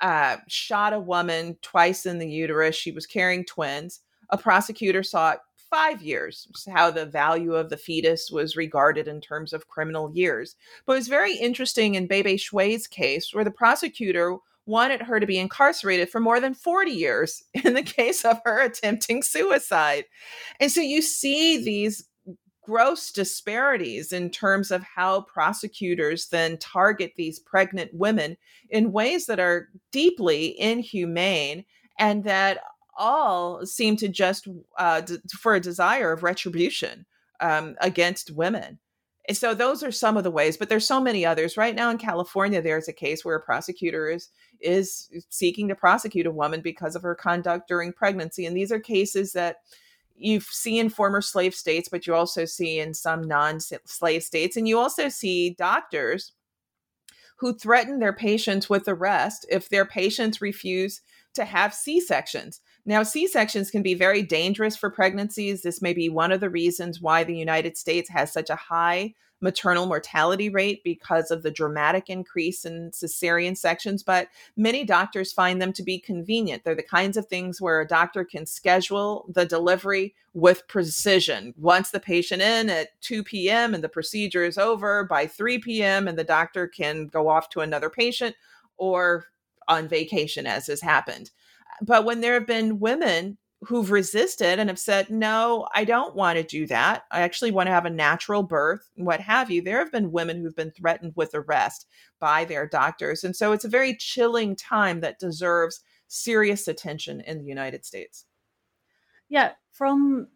uh, 0.00 0.36
shot 0.48 0.92
a 0.92 1.00
woman 1.00 1.56
twice 1.62 2.06
in 2.06 2.18
the 2.18 2.28
uterus, 2.28 2.76
she 2.76 2.92
was 2.92 3.06
carrying 3.06 3.44
twins. 3.44 4.00
A 4.30 4.38
prosecutor 4.38 5.02
sought 5.02 5.40
five 5.70 6.00
years, 6.00 6.46
how 6.72 6.90
the 6.90 7.06
value 7.06 7.54
of 7.54 7.70
the 7.70 7.76
fetus 7.76 8.30
was 8.30 8.56
regarded 8.56 9.08
in 9.08 9.20
terms 9.20 9.52
of 9.52 9.68
criminal 9.68 10.10
years. 10.14 10.56
But 10.86 10.94
it 10.94 10.96
was 10.96 11.08
very 11.08 11.36
interesting 11.36 11.94
in 11.94 12.06
Bei 12.06 12.22
Bei 12.22 12.36
Shuai's 12.36 12.86
case, 12.86 13.34
where 13.34 13.44
the 13.44 13.50
prosecutor 13.50 14.36
wanted 14.66 15.00
her 15.02 15.20
to 15.20 15.26
be 15.26 15.38
incarcerated 15.38 16.10
for 16.10 16.20
more 16.20 16.40
than 16.40 16.54
40 16.54 16.90
years 16.90 17.42
in 17.64 17.74
the 17.74 17.82
case 17.82 18.24
of 18.24 18.40
her 18.44 18.60
attempting 18.60 19.22
suicide. 19.22 20.04
And 20.60 20.70
so 20.70 20.80
you 20.80 21.02
see 21.02 21.62
these 21.62 22.08
gross 22.66 23.12
disparities 23.12 24.12
in 24.12 24.28
terms 24.28 24.72
of 24.72 24.82
how 24.82 25.20
prosecutors 25.22 26.26
then 26.28 26.58
target 26.58 27.12
these 27.16 27.38
pregnant 27.38 27.94
women 27.94 28.36
in 28.70 28.90
ways 28.90 29.26
that 29.26 29.38
are 29.38 29.68
deeply 29.92 30.60
inhumane 30.60 31.64
and 31.98 32.24
that 32.24 32.58
all 32.98 33.64
seem 33.64 33.96
to 33.96 34.08
just 34.08 34.48
uh, 34.78 35.00
d- 35.00 35.18
for 35.40 35.54
a 35.54 35.60
desire 35.60 36.12
of 36.12 36.24
retribution 36.24 37.06
um, 37.40 37.76
against 37.80 38.32
women. 38.32 38.80
And 39.28 39.36
so 39.36 39.54
those 39.54 39.82
are 39.82 39.92
some 39.92 40.16
of 40.16 40.24
the 40.24 40.30
ways, 40.30 40.56
but 40.56 40.68
there's 40.68 40.86
so 40.86 41.00
many 41.00 41.24
others. 41.24 41.56
Right 41.56 41.74
now 41.74 41.90
in 41.90 41.98
California, 41.98 42.62
there's 42.62 42.88
a 42.88 42.92
case 42.92 43.24
where 43.24 43.36
a 43.36 43.40
prosecutor 43.40 44.08
is 44.08 44.28
is 44.60 45.10
seeking 45.28 45.68
to 45.68 45.74
prosecute 45.74 46.26
a 46.26 46.30
woman 46.30 46.60
because 46.60 46.96
of 46.96 47.02
her 47.02 47.14
conduct 47.14 47.68
during 47.68 47.92
pregnancy. 47.92 48.46
And 48.46 48.56
these 48.56 48.72
are 48.72 48.80
cases 48.80 49.32
that 49.32 49.56
you 50.16 50.40
see 50.40 50.78
in 50.78 50.88
former 50.88 51.20
slave 51.20 51.54
states, 51.54 51.88
but 51.88 52.06
you 52.06 52.14
also 52.14 52.44
see 52.44 52.78
in 52.78 52.94
some 52.94 53.22
non-slave 53.22 54.22
states. 54.22 54.56
And 54.56 54.66
you 54.66 54.78
also 54.78 55.08
see 55.08 55.50
doctors 55.50 56.32
who 57.38 57.52
threaten 57.52 57.98
their 57.98 58.14
patients 58.14 58.70
with 58.70 58.88
arrest 58.88 59.44
if 59.50 59.68
their 59.68 59.84
patients 59.84 60.40
refuse 60.40 61.02
to 61.34 61.44
have 61.44 61.74
C 61.74 62.00
sections. 62.00 62.62
Now, 62.86 63.02
C 63.02 63.26
sections 63.26 63.70
can 63.70 63.82
be 63.82 63.92
very 63.92 64.22
dangerous 64.22 64.74
for 64.74 64.88
pregnancies. 64.88 65.62
This 65.62 65.82
may 65.82 65.92
be 65.92 66.08
one 66.08 66.32
of 66.32 66.40
the 66.40 66.48
reasons 66.48 67.02
why 67.02 67.24
the 67.24 67.36
United 67.36 67.76
States 67.76 68.08
has 68.08 68.32
such 68.32 68.48
a 68.48 68.56
high 68.56 69.12
maternal 69.40 69.86
mortality 69.86 70.48
rate 70.48 70.82
because 70.82 71.30
of 71.30 71.42
the 71.42 71.50
dramatic 71.50 72.08
increase 72.08 72.64
in 72.64 72.90
cesarean 72.90 73.56
sections, 73.56 74.02
but 74.02 74.28
many 74.56 74.84
doctors 74.84 75.32
find 75.32 75.60
them 75.60 75.72
to 75.74 75.82
be 75.82 75.98
convenient. 75.98 76.64
They're 76.64 76.74
the 76.74 76.82
kinds 76.82 77.16
of 77.16 77.26
things 77.26 77.60
where 77.60 77.80
a 77.80 77.86
doctor 77.86 78.24
can 78.24 78.46
schedule 78.46 79.26
the 79.28 79.44
delivery 79.44 80.14
with 80.32 80.66
precision. 80.68 81.54
Once 81.58 81.90
the 81.90 82.00
patient 82.00 82.42
in 82.42 82.70
at 82.70 83.00
2 83.02 83.24
p.m. 83.24 83.74
and 83.74 83.84
the 83.84 83.88
procedure 83.88 84.44
is 84.44 84.58
over 84.58 85.04
by 85.04 85.26
3 85.26 85.58
p.m., 85.58 86.08
and 86.08 86.18
the 86.18 86.24
doctor 86.24 86.66
can 86.66 87.06
go 87.06 87.28
off 87.28 87.48
to 87.50 87.60
another 87.60 87.90
patient 87.90 88.34
or 88.78 89.26
on 89.68 89.88
vacation, 89.88 90.46
as 90.46 90.66
has 90.66 90.80
happened. 90.80 91.30
But 91.82 92.04
when 92.04 92.20
there 92.20 92.34
have 92.34 92.46
been 92.46 92.80
women 92.80 93.36
who've 93.64 93.90
resisted 93.90 94.58
and 94.58 94.68
have 94.68 94.78
said, 94.78 95.08
no, 95.08 95.66
I 95.74 95.84
don't 95.84 96.14
want 96.14 96.36
to 96.36 96.42
do 96.42 96.66
that. 96.66 97.04
I 97.10 97.22
actually 97.22 97.50
want 97.50 97.68
to 97.68 97.72
have 97.72 97.86
a 97.86 97.90
natural 97.90 98.42
birth, 98.42 98.90
what 98.96 99.20
have 99.20 99.50
you. 99.50 99.62
There 99.62 99.78
have 99.78 99.90
been 99.90 100.12
women 100.12 100.40
who've 100.40 100.54
been 100.54 100.70
threatened 100.70 101.12
with 101.16 101.34
arrest 101.34 101.86
by 102.20 102.44
their 102.44 102.66
doctors. 102.66 103.24
And 103.24 103.34
so 103.34 103.52
it's 103.52 103.64
a 103.64 103.68
very 103.68 103.96
chilling 103.96 104.56
time 104.56 105.00
that 105.00 105.18
deserves 105.18 105.80
serious 106.06 106.68
attention 106.68 107.22
in 107.22 107.38
the 107.38 107.46
United 107.46 107.84
States. 107.84 108.26
Yeah, 109.28 109.52
from 109.72 110.28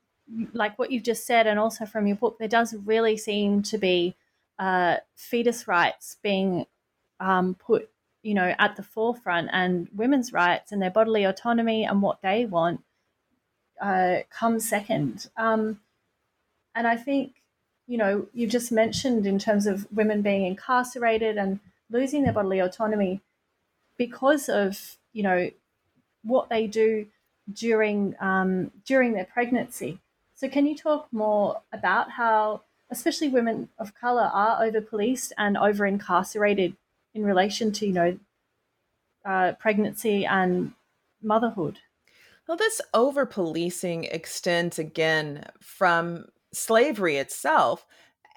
like 0.53 0.79
what 0.79 0.91
you've 0.91 1.05
just 1.05 1.27
said, 1.27 1.47
and 1.47 1.59
also 1.59 1.87
from 1.87 2.07
your 2.07 2.17
book, 2.17 2.39
there 2.39 2.49
does 2.49 2.75
really 2.85 3.17
seem 3.17 3.63
to 3.65 3.79
be 3.79 4.17
uh, 4.59 4.97
fetus 5.15 5.69
rights 5.69 6.17
being 6.23 6.67
um, 7.21 7.55
put 7.55 7.89
you 8.23 8.35
know 8.35 8.55
at 8.59 8.77
the 8.77 8.83
forefront 8.83 9.49
and 9.53 9.89
women's 9.95 10.33
rights 10.33 10.73
and 10.73 10.83
their 10.83 10.91
bodily 10.91 11.25
autonomy 11.25 11.85
and 11.85 12.03
what 12.03 12.21
they 12.23 12.45
want 12.45 12.81
uh, 13.81 14.19
come 14.31 14.61
second 14.61 15.29
um, 15.37 15.81
and 16.75 16.87
i 16.87 16.97
think 16.97 17.35
you 17.87 17.99
know 17.99 18.27
you 18.33 18.47
just 18.47 18.71
mentioned 18.71 19.27
in 19.27 19.39
terms 19.39 19.67
of 19.67 19.87
women 19.93 20.23
being 20.23 20.45
incarcerated 20.45 21.37
and 21.37 21.61
losing 21.91 22.23
their 22.23 22.33
bodily 22.33 22.61
autonomy 22.61 23.21
because 23.97 24.49
of 24.49 24.97
you 25.13 25.23
know 25.23 25.51
what 26.23 26.49
they 26.49 26.67
do 26.67 27.07
during 27.53 28.15
um, 28.21 28.71
during 28.85 29.13
their 29.13 29.25
pregnancy 29.25 29.99
so 30.35 30.49
can 30.49 30.67
you 30.67 30.77
talk 30.77 31.09
more 31.13 31.61
about 31.73 32.13
how 32.13 32.63
especially 32.91 33.29
women 33.29 33.69
of 33.79 33.95
color 33.95 34.31
are 34.33 34.63
over 34.65 34.81
policed 34.81 35.33
and 35.39 35.57
over 35.57 35.87
incarcerated 35.87 36.77
in 37.15 37.25
relation 37.25 37.73
to 37.73 37.87
you 37.87 37.93
know 37.93 38.19
uh, 39.25 39.53
pregnancy 39.59 40.25
and 40.25 40.73
motherhood. 41.23 41.79
Well, 42.51 42.57
this 42.57 42.81
over 42.95 43.27
policing 43.27 44.07
extends 44.07 44.77
again 44.81 45.45
from 45.61 46.25
slavery 46.53 47.17
itself. 47.17 47.87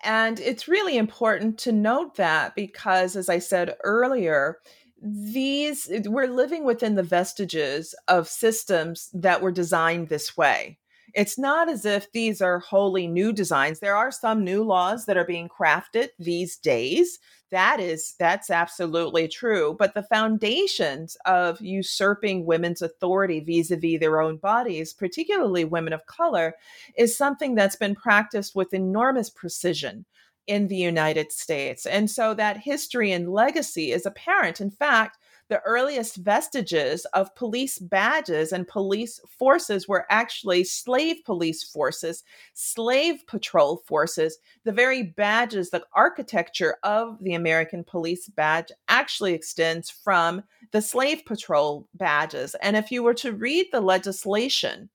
And 0.03 0.39
it's 0.39 0.67
really 0.67 0.97
important 0.97 1.57
to 1.61 1.71
note 1.71 2.17
that 2.17 2.53
because, 2.53 3.15
as 3.15 3.27
I 3.27 3.39
said 3.39 3.75
earlier, 3.83 4.59
these 5.01 5.89
we're 6.05 6.27
living 6.27 6.63
within 6.63 6.93
the 6.93 7.01
vestiges 7.01 7.95
of 8.07 8.27
systems 8.27 9.09
that 9.15 9.41
were 9.41 9.51
designed 9.51 10.09
this 10.09 10.37
way 10.37 10.77
It's 11.13 11.37
not 11.37 11.69
as 11.69 11.85
if 11.85 12.11
these 12.11 12.41
are 12.41 12.59
wholly 12.59 13.07
new 13.07 13.31
designs. 13.31 13.79
There 13.79 13.95
are 13.95 14.11
some 14.11 14.43
new 14.43 14.63
laws 14.63 15.05
that 15.05 15.17
are 15.17 15.25
being 15.25 15.47
crafted 15.47 16.09
these 16.17 16.57
days. 16.57 17.19
That 17.51 17.79
is, 17.79 18.15
that's 18.17 18.49
absolutely 18.49 19.27
true. 19.27 19.75
But 19.77 19.93
the 19.93 20.01
foundations 20.03 21.15
of 21.25 21.61
usurping 21.61 22.47
women's 22.47 22.81
authority 22.81 23.41
vis 23.41 23.69
a 23.69 23.77
vis 23.77 23.99
their 23.99 24.21
own 24.21 24.37
bodies, 24.37 24.91
particularly 24.91 25.63
women 25.63 25.93
of 25.93 26.07
color, 26.07 26.55
is 26.97 27.15
something 27.15 27.53
that's 27.53 27.75
been 27.75 27.93
practiced 27.93 28.55
with 28.55 28.73
enormous 28.73 29.29
precision 29.29 30.05
in 30.47 30.67
the 30.67 30.75
United 30.75 31.31
States. 31.31 31.85
And 31.85 32.09
so 32.09 32.33
that 32.33 32.57
history 32.57 33.11
and 33.11 33.31
legacy 33.31 33.91
is 33.91 34.05
apparent. 34.05 34.59
In 34.59 34.71
fact, 34.71 35.19
the 35.49 35.61
earliest 35.61 36.17
vestiges 36.17 37.05
of 37.13 37.35
police 37.35 37.77
badges 37.79 38.51
and 38.51 38.67
police 38.67 39.19
forces 39.27 39.87
were 39.87 40.05
actually 40.09 40.63
slave 40.63 41.17
police 41.25 41.63
forces, 41.63 42.23
slave 42.53 43.25
patrol 43.27 43.77
forces. 43.85 44.37
The 44.63 44.71
very 44.71 45.03
badges, 45.03 45.69
the 45.69 45.83
architecture 45.93 46.77
of 46.83 47.17
the 47.21 47.33
American 47.33 47.83
police 47.83 48.27
badge 48.27 48.71
actually 48.87 49.33
extends 49.33 49.89
from 49.89 50.43
the 50.71 50.81
slave 50.81 51.25
patrol 51.25 51.87
badges. 51.93 52.55
And 52.61 52.75
if 52.75 52.91
you 52.91 53.03
were 53.03 53.13
to 53.15 53.33
read 53.33 53.67
the 53.71 53.81
legislation, 53.81 54.89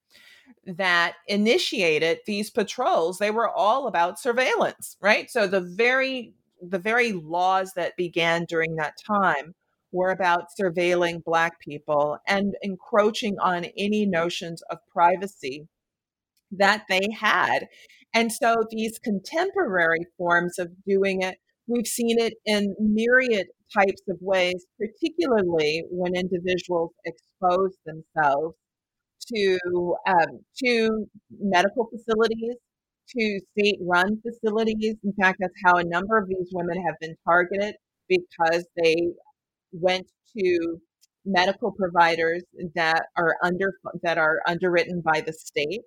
that 0.65 1.15
initiated 1.27 2.19
these 2.25 2.49
patrols 2.49 3.17
they 3.17 3.31
were 3.31 3.49
all 3.49 3.87
about 3.87 4.19
surveillance 4.19 4.97
right 4.99 5.29
so 5.31 5.47
the 5.47 5.61
very 5.61 6.33
the 6.61 6.79
very 6.79 7.13
laws 7.13 7.73
that 7.73 7.95
began 7.95 8.45
during 8.45 8.75
that 8.75 8.93
time 8.97 9.53
were 9.91 10.11
about 10.11 10.45
surveilling 10.59 11.23
Black 11.23 11.59
people 11.59 12.17
and 12.27 12.55
encroaching 12.61 13.37
on 13.39 13.65
any 13.77 14.05
notions 14.05 14.61
of 14.69 14.77
privacy 14.93 15.67
that 16.51 16.83
they 16.89 17.07
had. 17.19 17.67
And 18.13 18.31
so 18.31 18.55
these 18.71 18.99
contemporary 18.99 20.05
forms 20.17 20.57
of 20.57 20.69
doing 20.87 21.21
it, 21.21 21.37
we've 21.67 21.87
seen 21.87 22.19
it 22.19 22.33
in 22.45 22.75
myriad 22.79 23.47
types 23.71 24.01
of 24.09 24.17
ways, 24.19 24.65
particularly 24.79 25.83
when 25.91 26.15
individuals 26.15 26.91
expose 27.05 27.75
themselves 27.85 28.55
to 29.27 29.95
um, 30.07 30.39
to 30.63 31.05
medical 31.39 31.87
facilities, 31.91 32.55
to 33.15 33.39
state-run 33.51 34.21
facilities. 34.21 34.95
In 35.03 35.13
fact, 35.21 35.37
that's 35.39 35.53
how 35.63 35.75
a 35.75 35.83
number 35.83 36.17
of 36.17 36.27
these 36.27 36.49
women 36.51 36.83
have 36.83 36.95
been 36.99 37.15
targeted 37.25 37.75
because 38.07 38.65
they 38.81 38.95
went 39.71 40.07
to 40.37 40.77
medical 41.25 41.71
providers 41.71 42.43
that 42.75 43.05
are 43.17 43.35
under 43.43 43.73
that 44.03 44.17
are 44.17 44.41
underwritten 44.47 45.01
by 45.01 45.21
the 45.21 45.33
state. 45.33 45.81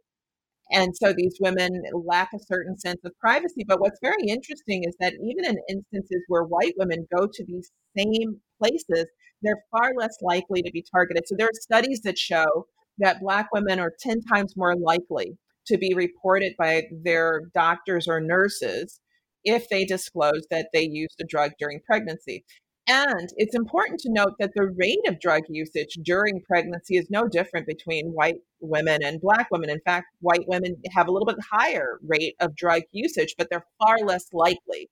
And 0.70 0.96
so 0.96 1.12
these 1.12 1.36
women 1.40 1.82
lack 1.92 2.30
a 2.34 2.38
certain 2.38 2.78
sense 2.78 3.00
of 3.04 3.12
privacy. 3.18 3.64
But 3.66 3.80
what's 3.80 3.98
very 4.00 4.24
interesting 4.28 4.84
is 4.84 4.94
that 5.00 5.14
even 5.14 5.44
in 5.44 5.58
instances 5.68 6.22
where 6.28 6.44
white 6.44 6.74
women 6.78 7.06
go 7.14 7.26
to 7.30 7.44
these 7.44 7.70
same 7.96 8.40
places 8.60 9.06
they're 9.42 9.62
far 9.70 9.92
less 9.96 10.16
likely 10.22 10.62
to 10.62 10.70
be 10.70 10.84
targeted. 10.90 11.24
So 11.26 11.34
there 11.36 11.48
are 11.48 11.60
studies 11.60 12.00
that 12.02 12.18
show 12.18 12.66
that 12.98 13.20
black 13.20 13.48
women 13.52 13.80
are 13.80 13.92
10 14.00 14.22
times 14.22 14.56
more 14.56 14.76
likely 14.76 15.36
to 15.66 15.78
be 15.78 15.94
reported 15.94 16.54
by 16.58 16.82
their 17.04 17.42
doctors 17.54 18.08
or 18.08 18.20
nurses 18.20 19.00
if 19.44 19.68
they 19.68 19.84
disclose 19.84 20.46
that 20.50 20.68
they 20.72 20.88
used 20.88 21.20
a 21.20 21.26
drug 21.26 21.52
during 21.58 21.80
pregnancy. 21.84 22.44
And 22.88 23.28
it's 23.36 23.54
important 23.54 24.00
to 24.00 24.12
note 24.12 24.34
that 24.40 24.50
the 24.54 24.72
rate 24.76 25.06
of 25.06 25.20
drug 25.20 25.42
usage 25.48 25.98
during 26.02 26.42
pregnancy 26.42 26.96
is 26.96 27.10
no 27.10 27.28
different 27.28 27.66
between 27.66 28.08
white 28.08 28.40
women 28.60 29.04
and 29.04 29.20
black 29.20 29.48
women. 29.52 29.70
In 29.70 29.80
fact, 29.84 30.06
white 30.20 30.48
women 30.48 30.76
have 30.90 31.06
a 31.06 31.12
little 31.12 31.26
bit 31.26 31.36
higher 31.48 32.00
rate 32.04 32.34
of 32.40 32.56
drug 32.56 32.82
usage, 32.90 33.34
but 33.38 33.48
they're 33.50 33.66
far 33.78 33.98
less 33.98 34.26
likely 34.32 34.90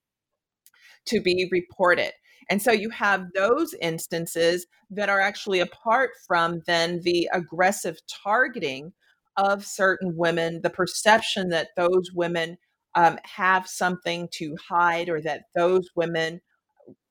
to 1.06 1.20
be 1.20 1.48
reported. 1.50 2.12
And 2.48 2.62
so 2.62 2.72
you 2.72 2.90
have 2.90 3.26
those 3.34 3.74
instances 3.80 4.66
that 4.90 5.08
are 5.08 5.20
actually 5.20 5.60
apart 5.60 6.10
from 6.26 6.62
then 6.66 7.00
the 7.02 7.28
aggressive 7.32 7.98
targeting 8.22 8.92
of 9.36 9.64
certain 9.64 10.16
women, 10.16 10.60
the 10.62 10.70
perception 10.70 11.48
that 11.50 11.68
those 11.76 12.12
women 12.14 12.56
um, 12.94 13.18
have 13.24 13.68
something 13.68 14.28
to 14.32 14.56
hide 14.68 15.08
or 15.08 15.20
that 15.22 15.42
those 15.54 15.88
women 15.94 16.40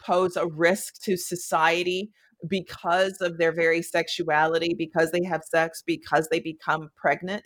pose 0.02 0.36
a 0.36 0.48
risk 0.48 1.02
to 1.04 1.18
society 1.18 2.12
because 2.48 3.18
of 3.22 3.38
their 3.38 3.52
very 3.52 3.82
sexuality, 3.82 4.74
because 4.78 5.12
they 5.12 5.24
have 5.24 5.44
sex, 5.44 5.84
because 5.86 6.28
they 6.30 6.39
become 6.39 6.89
pregnant. 6.96 7.44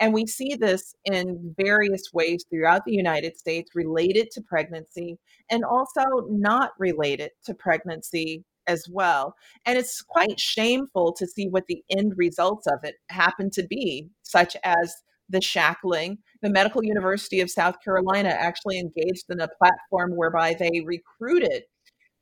And 0.00 0.12
we 0.12 0.26
see 0.26 0.54
this 0.54 0.94
in 1.04 1.54
various 1.56 2.12
ways 2.12 2.44
throughout 2.50 2.84
the 2.84 2.92
United 2.92 3.36
States 3.36 3.70
related 3.74 4.30
to 4.32 4.42
pregnancy 4.42 5.18
and 5.50 5.64
also 5.64 6.02
not 6.28 6.72
related 6.78 7.30
to 7.44 7.54
pregnancy 7.54 8.44
as 8.66 8.86
well. 8.90 9.34
And 9.66 9.78
it's 9.78 10.02
quite 10.02 10.40
shameful 10.40 11.12
to 11.14 11.26
see 11.26 11.48
what 11.48 11.66
the 11.68 11.82
end 11.90 12.14
results 12.16 12.66
of 12.66 12.80
it 12.82 12.96
happen 13.08 13.50
to 13.50 13.66
be, 13.66 14.08
such 14.22 14.56
as 14.64 14.94
the 15.28 15.40
shackling. 15.40 16.18
The 16.42 16.50
Medical 16.50 16.84
University 16.84 17.40
of 17.40 17.50
South 17.50 17.76
Carolina 17.82 18.30
actually 18.30 18.78
engaged 18.78 19.24
in 19.30 19.40
a 19.40 19.48
platform 19.48 20.16
whereby 20.16 20.54
they 20.58 20.82
recruited 20.84 21.64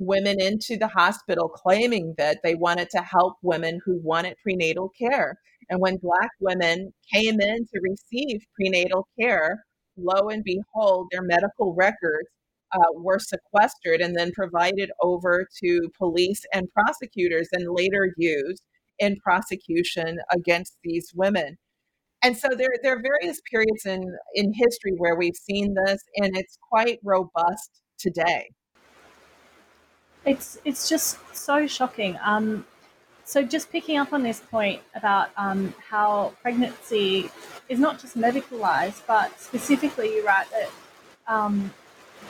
women 0.07 0.41
into 0.41 0.77
the 0.77 0.89
hospital 0.89 1.49
claiming 1.49 2.15
that 2.19 2.39
they 2.43 2.55
wanted 2.55 2.91
to 2.91 3.03
help 3.03 3.35
women 3.43 3.81
who 3.85 4.01
wanted 4.03 4.37
prenatal 4.43 4.91
care. 4.99 5.39
And 5.71 5.81
when 5.81 5.97
Black 5.97 6.31
women 6.41 6.93
came 7.13 7.41
in 7.41 7.67
to 7.67 7.81
receive 7.83 8.43
prenatal 8.55 9.07
care, 9.19 9.65
lo 9.97 10.29
and 10.29 10.45
behold, 10.45 11.09
their 11.11 11.23
medical 11.23 11.75
records 11.75 12.29
uh, 12.73 12.93
were 12.95 13.19
sequestered 13.19 14.01
and 14.01 14.17
then 14.17 14.33
provided 14.33 14.91
over 15.03 15.47
to 15.63 15.81
police 15.99 16.43
and 16.53 16.71
prosecutors 16.73 17.49
and 17.53 17.75
later 17.75 18.15
used 18.17 18.63
in 18.99 19.17
prosecution 19.17 20.19
against 20.33 20.77
these 20.83 21.13
women. 21.15 21.57
And 22.23 22.37
so 22.37 22.49
there, 22.57 22.69
there 22.83 22.97
are 22.97 23.03
various 23.03 23.41
periods 23.51 23.85
in, 23.85 24.03
in 24.35 24.53
history 24.55 24.93
where 24.97 25.17
we've 25.17 25.37
seen 25.37 25.75
this, 25.85 26.01
and 26.17 26.37
it's 26.37 26.57
quite 26.71 27.01
robust 27.03 27.83
today. 27.99 28.51
It's 30.25 30.59
it's 30.65 30.89
just 30.89 31.19
so 31.35 31.67
shocking. 31.67 32.19
Um, 32.23 32.65
so 33.25 33.43
just 33.43 33.71
picking 33.71 33.99
up 33.99 34.13
on 34.13 34.23
this 34.23 34.41
point 34.41 34.81
about 34.95 35.31
um, 35.37 35.75
how 35.89 36.35
pregnancy 36.43 37.31
is 37.69 37.79
not 37.79 38.01
just 38.01 38.17
medicalized, 38.17 39.03
but 39.07 39.41
specifically 39.41 40.15
you 40.15 40.27
write 40.27 40.47
that 40.51 40.71
um, 41.27 41.73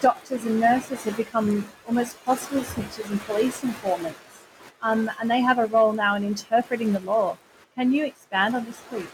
doctors 0.01 0.45
and 0.45 0.61
nurses 0.61 1.05
have 1.05 1.17
become 1.17 1.67
almost 1.87 2.17
hospital 2.25 2.63
snitches 2.63 3.11
and 3.11 3.21
police 3.23 3.63
informants, 3.65 4.19
um, 4.83 5.11
and 5.21 5.31
they 5.31 5.41
have 5.41 5.59
a 5.59 5.67
role 5.67 5.93
now 5.93 6.15
in 6.15 6.25
interpreting 6.25 6.93
the 6.93 7.01
law. 7.01 7.37
Can 7.75 7.93
you 7.93 8.05
expand 8.05 8.55
on 8.55 8.65
this, 8.65 8.81
please? 8.89 9.09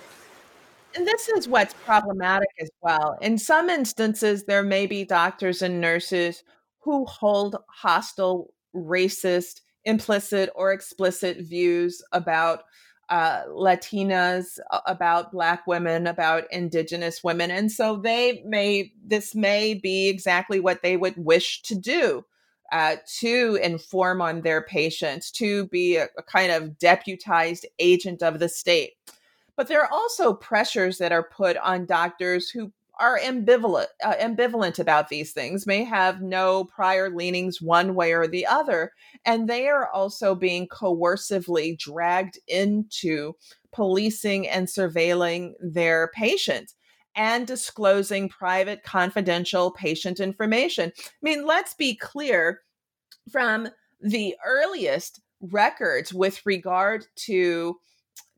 And 0.95 1.07
this 1.07 1.29
is 1.29 1.47
what's 1.47 1.75
problematic 1.85 2.49
as 2.61 2.71
well. 2.83 3.19
In 3.21 3.39
some 3.39 3.69
instances, 3.69 4.45
there 4.45 4.63
may 4.63 4.87
be 4.87 5.05
doctors 5.05 5.63
and 5.63 5.81
nurses 5.81 6.43
who 6.81 7.05
hold 7.05 7.57
hostile 7.69 8.53
racist, 8.79 9.61
implicit 9.85 10.51
or 10.55 10.73
explicit 10.73 11.39
views 11.39 12.03
about 12.13 12.65
uh, 13.09 13.45
Latinas, 13.47 14.59
about 14.87 15.33
Black 15.33 15.67
women, 15.67 16.07
about 16.07 16.45
Indigenous 16.53 17.25
women. 17.25 17.51
And 17.51 17.73
so 17.73 17.97
they 17.97 18.43
may, 18.45 18.93
this 19.05 19.35
may 19.35 19.75
be 19.75 20.09
exactly 20.09 20.61
what 20.61 20.83
they 20.83 20.97
would 20.97 21.17
wish 21.17 21.63
to 21.63 21.75
do. 21.75 22.25
Uh, 22.71 22.97
to 23.21 23.59
inform 23.63 24.21
on 24.21 24.43
their 24.43 24.61
patients, 24.61 25.31
to 25.31 25.67
be 25.69 25.97
a, 25.97 26.07
a 26.19 26.23
kind 26.23 26.53
of 26.53 26.79
deputized 26.79 27.65
agent 27.79 28.23
of 28.23 28.41
the 28.41 28.49
state. 28.49 28.91
But 29.57 29.69
there 29.69 29.81
are 29.81 29.91
also 29.91 30.35
pressures 30.35 30.99
that 30.99 31.11
are 31.11 31.23
put 31.23 31.57
on 31.57 31.87
doctors 31.87 32.51
who 32.51 32.71
are 32.99 33.19
ambivalent 33.19 33.87
uh, 34.05 34.15
ambivalent 34.15 34.79
about 34.79 35.09
these 35.09 35.33
things 35.33 35.67
may 35.67 35.85
have 35.85 36.21
no 36.21 36.65
prior 36.65 37.11
leanings 37.11 37.61
one 37.61 37.95
way 37.95 38.13
or 38.13 38.27
the 38.27 38.47
other 38.47 38.93
and 39.25 39.49
they 39.49 39.69
are 39.69 39.91
also 39.93 40.35
being 40.35 40.67
coercively 40.69 41.79
dragged 41.79 42.39
into 42.49 43.33
policing 43.73 44.49
and 44.49 44.67
surveilling 44.67 45.53
their 45.61 46.11
patients 46.15 46.75
and 47.15 47.47
disclosing 47.47 48.29
private 48.29 48.85
confidential 48.85 49.73
patient 49.73 50.21
information. 50.21 50.93
I 50.97 51.11
mean 51.23 51.47
let's 51.47 51.75
be 51.75 51.97
clear 51.97 52.61
from 53.31 53.69
the 54.01 54.37
earliest 54.47 55.21
records 55.41 56.15
with 56.15 56.45
regard 56.47 57.07
to 57.17 57.77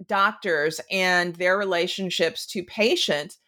doctors 0.06 0.80
and 0.90 1.34
their 1.36 1.58
relationships 1.58 2.46
to 2.46 2.62
patients 2.64 3.38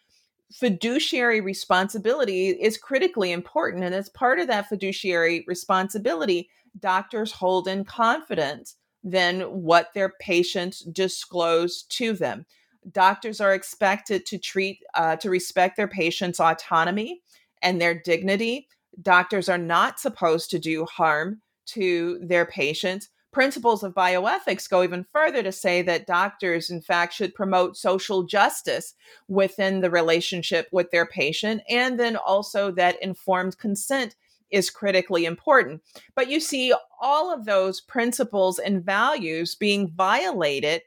fiduciary 0.53 1.41
responsibility 1.41 2.49
is 2.49 2.77
critically 2.77 3.31
important. 3.31 3.83
And 3.83 3.95
as 3.95 4.09
part 4.09 4.39
of 4.39 4.47
that 4.47 4.69
fiduciary 4.69 5.43
responsibility, 5.47 6.49
doctors 6.79 7.31
hold 7.31 7.67
in 7.67 7.83
confidence 7.83 8.75
than 9.03 9.41
what 9.41 9.89
their 9.93 10.13
patients 10.19 10.79
disclose 10.81 11.83
to 11.83 12.13
them. 12.13 12.45
Doctors 12.91 13.41
are 13.41 13.53
expected 13.53 14.25
to 14.27 14.37
treat, 14.37 14.79
uh, 14.93 15.15
to 15.17 15.29
respect 15.29 15.75
their 15.75 15.87
patients' 15.87 16.39
autonomy 16.39 17.21
and 17.61 17.81
their 17.81 17.99
dignity. 17.99 18.67
Doctors 19.01 19.49
are 19.49 19.57
not 19.57 19.99
supposed 19.99 20.51
to 20.51 20.59
do 20.59 20.85
harm 20.85 21.41
to 21.65 22.19
their 22.21 22.45
patients. 22.45 23.09
Principles 23.33 23.83
of 23.83 23.95
bioethics 23.95 24.69
go 24.69 24.83
even 24.83 25.05
further 25.11 25.41
to 25.41 25.51
say 25.51 25.81
that 25.81 26.05
doctors, 26.05 26.69
in 26.69 26.81
fact, 26.81 27.13
should 27.13 27.33
promote 27.33 27.75
social 27.75 28.23
justice 28.23 28.93
within 29.27 29.81
the 29.81 29.89
relationship 29.89 30.69
with 30.71 30.91
their 30.91 31.07
patient, 31.07 31.63
and 31.67 31.99
then 31.99 32.15
also 32.15 32.71
that 32.71 33.01
informed 33.01 33.57
consent 33.57 34.15
is 34.51 34.69
critically 34.69 35.25
important. 35.25 35.81
But 36.15 36.29
you 36.29 36.39
see 36.39 36.73
all 37.01 37.33
of 37.33 37.45
those 37.45 37.81
principles 37.81 38.59
and 38.59 38.85
values 38.85 39.55
being 39.55 39.89
violated 39.89 40.83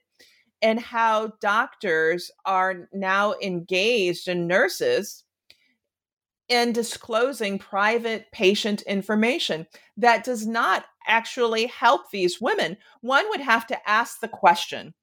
and 0.62 0.78
how 0.78 1.32
doctors 1.40 2.30
are 2.44 2.88
now 2.92 3.35
engaged 3.42 4.28
and 4.28 4.46
nurses 4.46 5.24
in 6.48 6.72
disclosing 6.72 7.59
private 7.59 8.30
patient 8.30 8.82
information 8.82 9.66
that 9.96 10.22
does 10.22 10.46
not 10.46 10.85
actually 11.06 11.66
help 11.66 12.10
these 12.10 12.40
women. 12.40 12.76
One 13.00 13.28
would 13.30 13.40
have 13.40 13.66
to 13.68 13.88
ask 13.88 14.20
the 14.20 14.28
question 14.28 14.94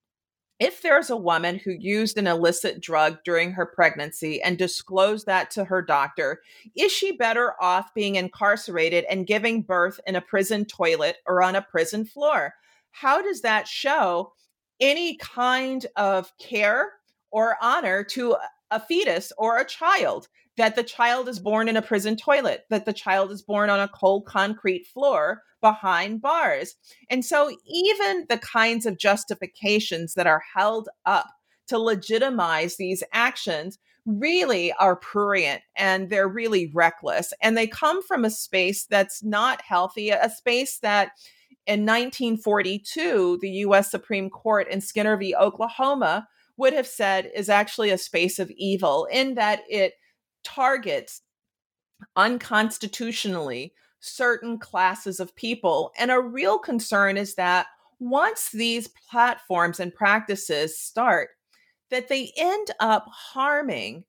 if 0.59 0.81
there's 0.81 1.09
a 1.09 1.17
woman 1.17 1.59
who 1.59 1.71
used 1.71 2.17
an 2.17 2.27
illicit 2.27 2.79
drug 2.79 3.17
during 3.25 3.51
her 3.51 3.65
pregnancy 3.65 4.41
and 4.41 4.57
disclosed 4.57 5.25
that 5.25 5.51
to 5.51 5.65
her 5.65 5.81
doctor, 5.81 6.41
is 6.75 6.91
she 6.91 7.17
better 7.17 7.53
off 7.59 7.93
being 7.93 8.15
incarcerated 8.15 9.03
and 9.09 9.27
giving 9.27 9.63
birth 9.63 9.99
in 10.05 10.15
a 10.15 10.21
prison 10.21 10.63
toilet 10.63 11.17
or 11.25 11.41
on 11.41 11.55
a 11.55 11.61
prison 11.61 12.05
floor? 12.05 12.53
How 12.91 13.21
does 13.21 13.41
that 13.41 13.67
show 13.67 14.31
any 14.79 15.17
kind 15.17 15.85
of 15.95 16.31
care 16.37 16.93
or 17.31 17.57
honor 17.61 18.03
to 18.03 18.37
a 18.69 18.79
fetus 18.79 19.33
or 19.37 19.57
a 19.57 19.65
child? 19.65 20.29
That 20.57 20.75
the 20.75 20.83
child 20.83 21.27
is 21.27 21.39
born 21.39 21.67
in 21.67 21.77
a 21.77 21.81
prison 21.81 22.15
toilet, 22.15 22.65
that 22.69 22.85
the 22.85 22.93
child 22.93 23.31
is 23.31 23.41
born 23.41 23.69
on 23.69 23.79
a 23.79 23.87
cold 23.87 24.25
concrete 24.25 24.85
floor 24.85 25.41
behind 25.61 26.21
bars. 26.21 26.75
And 27.09 27.25
so, 27.25 27.55
even 27.65 28.25
the 28.29 28.37
kinds 28.37 28.85
of 28.85 28.97
justifications 28.97 30.13
that 30.13 30.27
are 30.27 30.43
held 30.55 30.89
up 31.05 31.29
to 31.67 31.79
legitimize 31.79 32.75
these 32.75 33.03
actions 33.13 33.79
really 34.05 34.73
are 34.73 34.97
prurient 34.97 35.61
and 35.77 36.09
they're 36.09 36.27
really 36.27 36.69
reckless. 36.73 37.33
And 37.41 37.57
they 37.57 37.67
come 37.67 38.03
from 38.03 38.25
a 38.25 38.29
space 38.29 38.85
that's 38.85 39.23
not 39.23 39.61
healthy, 39.61 40.09
a 40.09 40.29
space 40.29 40.79
that 40.79 41.11
in 41.65 41.85
1942, 41.85 43.39
the 43.41 43.49
US 43.49 43.89
Supreme 43.89 44.29
Court 44.29 44.67
in 44.67 44.81
Skinner 44.81 45.15
v. 45.15 45.33
Oklahoma 45.33 46.27
would 46.57 46.73
have 46.73 46.87
said 46.87 47.31
is 47.33 47.49
actually 47.49 47.89
a 47.89 47.97
space 47.97 48.39
of 48.39 48.51
evil 48.57 49.07
in 49.11 49.35
that 49.35 49.61
it 49.69 49.93
targets 50.43 51.21
unconstitutionally 52.15 53.73
certain 53.99 54.59
classes 54.59 55.19
of 55.19 55.35
people. 55.35 55.91
And 55.97 56.11
a 56.11 56.19
real 56.19 56.59
concern 56.59 57.17
is 57.17 57.35
that 57.35 57.67
once 57.99 58.49
these 58.51 58.89
platforms 59.09 59.79
and 59.79 59.93
practices 59.93 60.77
start, 60.77 61.29
that 61.89 62.09
they 62.09 62.33
end 62.35 62.67
up 62.79 63.05
harming 63.09 64.03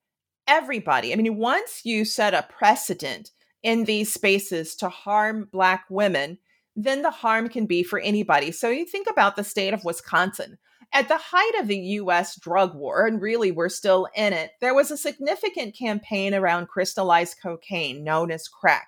everybody. 0.48 1.12
I 1.12 1.16
mean, 1.16 1.36
once 1.36 1.82
you 1.84 2.04
set 2.04 2.34
a 2.34 2.46
precedent 2.50 3.30
in 3.62 3.84
these 3.84 4.12
spaces 4.12 4.74
to 4.76 4.88
harm 4.88 5.48
Black 5.52 5.84
women, 5.88 6.38
then 6.76 7.02
the 7.02 7.10
harm 7.10 7.48
can 7.48 7.66
be 7.66 7.82
for 7.82 8.00
anybody. 8.00 8.50
So 8.50 8.68
you 8.68 8.84
think 8.84 9.08
about 9.08 9.36
the 9.36 9.44
state 9.44 9.72
of 9.72 9.84
Wisconsin. 9.84 10.58
At 10.94 11.08
the 11.08 11.18
height 11.18 11.60
of 11.60 11.66
the 11.66 11.76
US 11.76 12.36
drug 12.36 12.76
war, 12.76 13.04
and 13.04 13.20
really 13.20 13.50
we're 13.50 13.68
still 13.68 14.06
in 14.14 14.32
it, 14.32 14.52
there 14.60 14.76
was 14.76 14.92
a 14.92 14.96
significant 14.96 15.76
campaign 15.76 16.32
around 16.32 16.68
crystallized 16.68 17.38
cocaine 17.42 18.04
known 18.04 18.30
as 18.30 18.46
crack. 18.46 18.86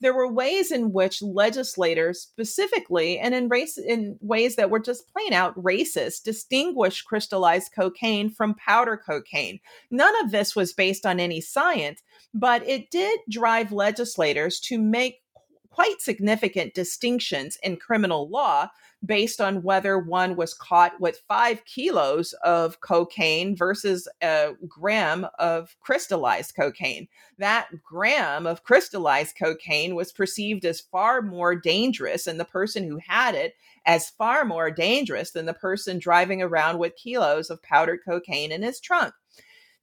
There 0.00 0.14
were 0.14 0.32
ways 0.32 0.70
in 0.70 0.92
which 0.92 1.20
legislators 1.20 2.20
specifically 2.20 3.18
and 3.18 3.34
in 3.34 3.48
race 3.48 3.76
in 3.76 4.16
ways 4.20 4.54
that 4.54 4.70
were 4.70 4.78
just 4.78 5.12
plain 5.12 5.32
out 5.32 5.60
racist 5.60 6.22
distinguished 6.22 7.04
crystallized 7.06 7.72
cocaine 7.74 8.30
from 8.30 8.54
powder 8.54 8.96
cocaine. 8.96 9.58
None 9.90 10.14
of 10.24 10.30
this 10.30 10.54
was 10.54 10.72
based 10.72 11.04
on 11.04 11.18
any 11.18 11.40
science, 11.40 12.00
but 12.32 12.64
it 12.68 12.92
did 12.92 13.18
drive 13.28 13.72
legislators 13.72 14.60
to 14.60 14.78
make 14.78 15.22
quite 15.70 16.00
significant 16.00 16.74
distinctions 16.74 17.56
in 17.62 17.76
criminal 17.76 18.28
law 18.28 18.68
based 19.04 19.40
on 19.40 19.62
whether 19.62 19.98
one 19.98 20.34
was 20.34 20.54
caught 20.54 21.00
with 21.00 21.22
five 21.28 21.64
kilos 21.64 22.32
of 22.44 22.80
cocaine 22.80 23.54
versus 23.54 24.08
a 24.22 24.50
gram 24.66 25.26
of 25.38 25.76
crystallized 25.80 26.54
cocaine. 26.56 27.06
That 27.38 27.68
gram 27.84 28.46
of 28.46 28.64
crystallized 28.64 29.36
cocaine 29.38 29.94
was 29.94 30.12
perceived 30.12 30.64
as 30.64 30.80
far 30.80 31.22
more 31.22 31.54
dangerous, 31.54 32.26
and 32.26 32.40
the 32.40 32.44
person 32.44 32.84
who 32.84 32.98
had 33.06 33.34
it 33.36 33.54
as 33.86 34.10
far 34.10 34.44
more 34.44 34.70
dangerous 34.70 35.30
than 35.30 35.46
the 35.46 35.54
person 35.54 35.98
driving 35.98 36.42
around 36.42 36.78
with 36.78 36.96
kilos 36.96 37.50
of 37.50 37.62
powdered 37.62 38.00
cocaine 38.04 38.50
in 38.50 38.62
his 38.62 38.80
trunk. 38.80 39.14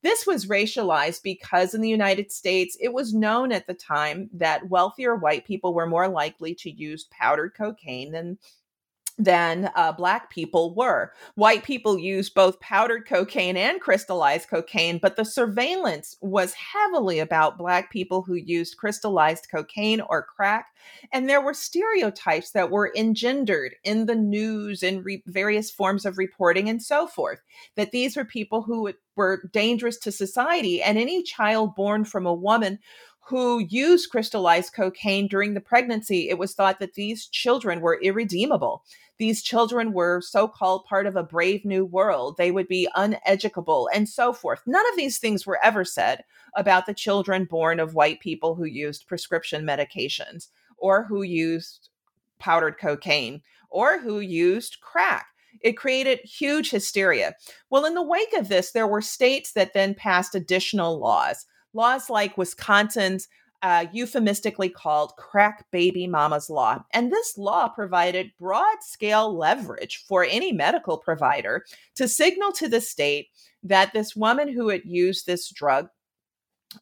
This 0.05 0.27
was 0.27 0.45
racialized 0.45 1.23
because 1.23 1.73
in 1.73 1.81
the 1.81 1.89
United 1.89 2.31
States, 2.31 2.77
it 2.79 2.93
was 2.93 3.11
known 3.11 3.51
at 3.51 3.65
the 3.65 3.73
time 3.73 4.29
that 4.33 4.69
wealthier 4.69 5.15
white 5.15 5.47
people 5.47 5.73
were 5.73 5.87
more 5.87 6.07
likely 6.07 6.53
to 6.59 6.69
use 6.69 7.05
powdered 7.09 7.55
cocaine 7.57 8.11
than 8.11 8.37
than 9.17 9.71
uh, 9.75 9.93
black 9.93 10.29
people 10.29 10.75
were. 10.75 11.13
White 11.35 11.63
people 11.63 11.97
used 11.97 12.33
both 12.33 12.59
powdered 12.59 13.07
cocaine 13.07 13.55
and 13.55 13.79
crystallized 13.79 14.49
cocaine, 14.49 14.97
but 14.97 15.15
the 15.15 15.23
surveillance 15.23 16.17
was 16.21 16.53
heavily 16.53 17.19
about 17.19 17.57
black 17.57 17.91
people 17.91 18.21
who 18.21 18.33
used 18.33 18.77
crystallized 18.77 19.47
cocaine 19.49 20.01
or 20.01 20.23
crack. 20.23 20.67
And 21.13 21.29
there 21.29 21.41
were 21.41 21.53
stereotypes 21.53 22.51
that 22.51 22.71
were 22.71 22.91
engendered 22.95 23.75
in 23.83 24.05
the 24.05 24.15
news 24.15 24.83
and 24.83 25.05
re- 25.05 25.23
various 25.25 25.71
forms 25.71 26.05
of 26.05 26.17
reporting 26.17 26.67
and 26.67 26.83
so 26.83 27.07
forth, 27.07 27.39
that 27.75 27.91
these 27.91 28.17
were 28.17 28.25
people 28.25 28.63
who 28.63 28.91
were 29.15 29.49
dangerous 29.53 29.97
to 29.99 30.11
society. 30.11 30.83
And 30.83 30.97
any 30.97 31.23
child 31.23 31.73
born 31.75 32.03
from 32.03 32.25
a 32.25 32.33
woman 32.33 32.79
who 33.27 33.59
used 33.69 34.09
crystallized 34.09 34.73
cocaine 34.73 35.27
during 35.27 35.53
the 35.53 35.61
pregnancy, 35.61 36.29
it 36.29 36.37
was 36.37 36.53
thought 36.53 36.79
that 36.79 36.93
these 36.93 37.27
children 37.27 37.81
were 37.81 37.99
irredeemable 38.01 38.83
these 39.17 39.41
children 39.41 39.93
were 39.93 40.21
so 40.21 40.47
called 40.47 40.85
part 40.85 41.05
of 41.05 41.15
a 41.15 41.23
brave 41.23 41.63
new 41.63 41.85
world. 41.85 42.35
They 42.37 42.51
would 42.51 42.67
be 42.67 42.89
uneducable 42.95 43.87
and 43.93 44.09
so 44.09 44.33
forth. 44.33 44.61
None 44.65 44.85
of 44.89 44.97
these 44.97 45.19
things 45.19 45.45
were 45.45 45.63
ever 45.63 45.85
said 45.85 46.23
about 46.55 46.85
the 46.85 46.93
children 46.93 47.45
born 47.45 47.79
of 47.79 47.95
white 47.95 48.19
people 48.19 48.55
who 48.55 48.65
used 48.65 49.07
prescription 49.07 49.65
medications 49.65 50.49
or 50.77 51.05
who 51.05 51.21
used 51.21 51.89
powdered 52.39 52.77
cocaine 52.77 53.41
or 53.69 53.99
who 53.99 54.19
used 54.19 54.81
crack. 54.81 55.27
It 55.61 55.77
created 55.77 56.19
huge 56.19 56.69
hysteria. 56.69 57.35
Well, 57.69 57.85
in 57.85 57.93
the 57.93 58.03
wake 58.03 58.33
of 58.33 58.49
this, 58.49 58.71
there 58.71 58.87
were 58.87 59.01
states 59.01 59.53
that 59.53 59.73
then 59.73 59.95
passed 59.95 60.35
additional 60.35 60.99
laws. 60.99 61.45
Laws 61.75 62.09
like 62.09 62.37
Wisconsin's 62.37 63.27
uh, 63.61 63.85
euphemistically 63.91 64.69
called 64.69 65.15
Crack 65.17 65.65
Baby 65.71 66.07
Mama's 66.07 66.49
Law. 66.49 66.83
And 66.93 67.11
this 67.11 67.37
law 67.37 67.67
provided 67.67 68.31
broad 68.39 68.77
scale 68.81 69.35
leverage 69.35 70.03
for 70.07 70.23
any 70.23 70.51
medical 70.51 70.97
provider 70.97 71.65
to 71.95 72.07
signal 72.07 72.51
to 72.53 72.67
the 72.67 72.81
state 72.81 73.29
that 73.63 73.91
this 73.93 74.15
woman 74.15 74.53
who 74.53 74.69
had 74.69 74.83
used 74.85 75.25
this 75.25 75.49
drug 75.49 75.89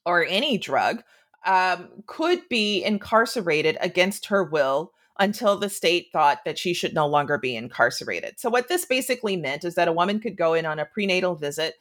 or 0.06 0.26
any 0.26 0.58
drug 0.58 1.04
um, 1.46 1.90
could 2.06 2.48
be 2.50 2.84
incarcerated 2.84 3.78
against 3.82 4.28
her 4.28 4.44
will 4.44 4.92
until 5.20 5.58
the 5.58 5.70
state 5.70 6.08
thought 6.12 6.40
that 6.44 6.58
she 6.58 6.74
should 6.74 6.94
no 6.94 7.08
longer 7.08 7.38
be 7.38 7.56
incarcerated. 7.56 8.40
So, 8.40 8.50
what 8.50 8.68
this 8.68 8.86
basically 8.86 9.38
meant 9.38 9.64
is 9.64 9.76
that 9.76 9.88
a 9.88 9.94
woman 9.94 10.20
could 10.20 10.36
go 10.36 10.54
in 10.54 10.66
on 10.66 10.80
a 10.80 10.86
prenatal 10.86 11.36
visit, 11.36 11.76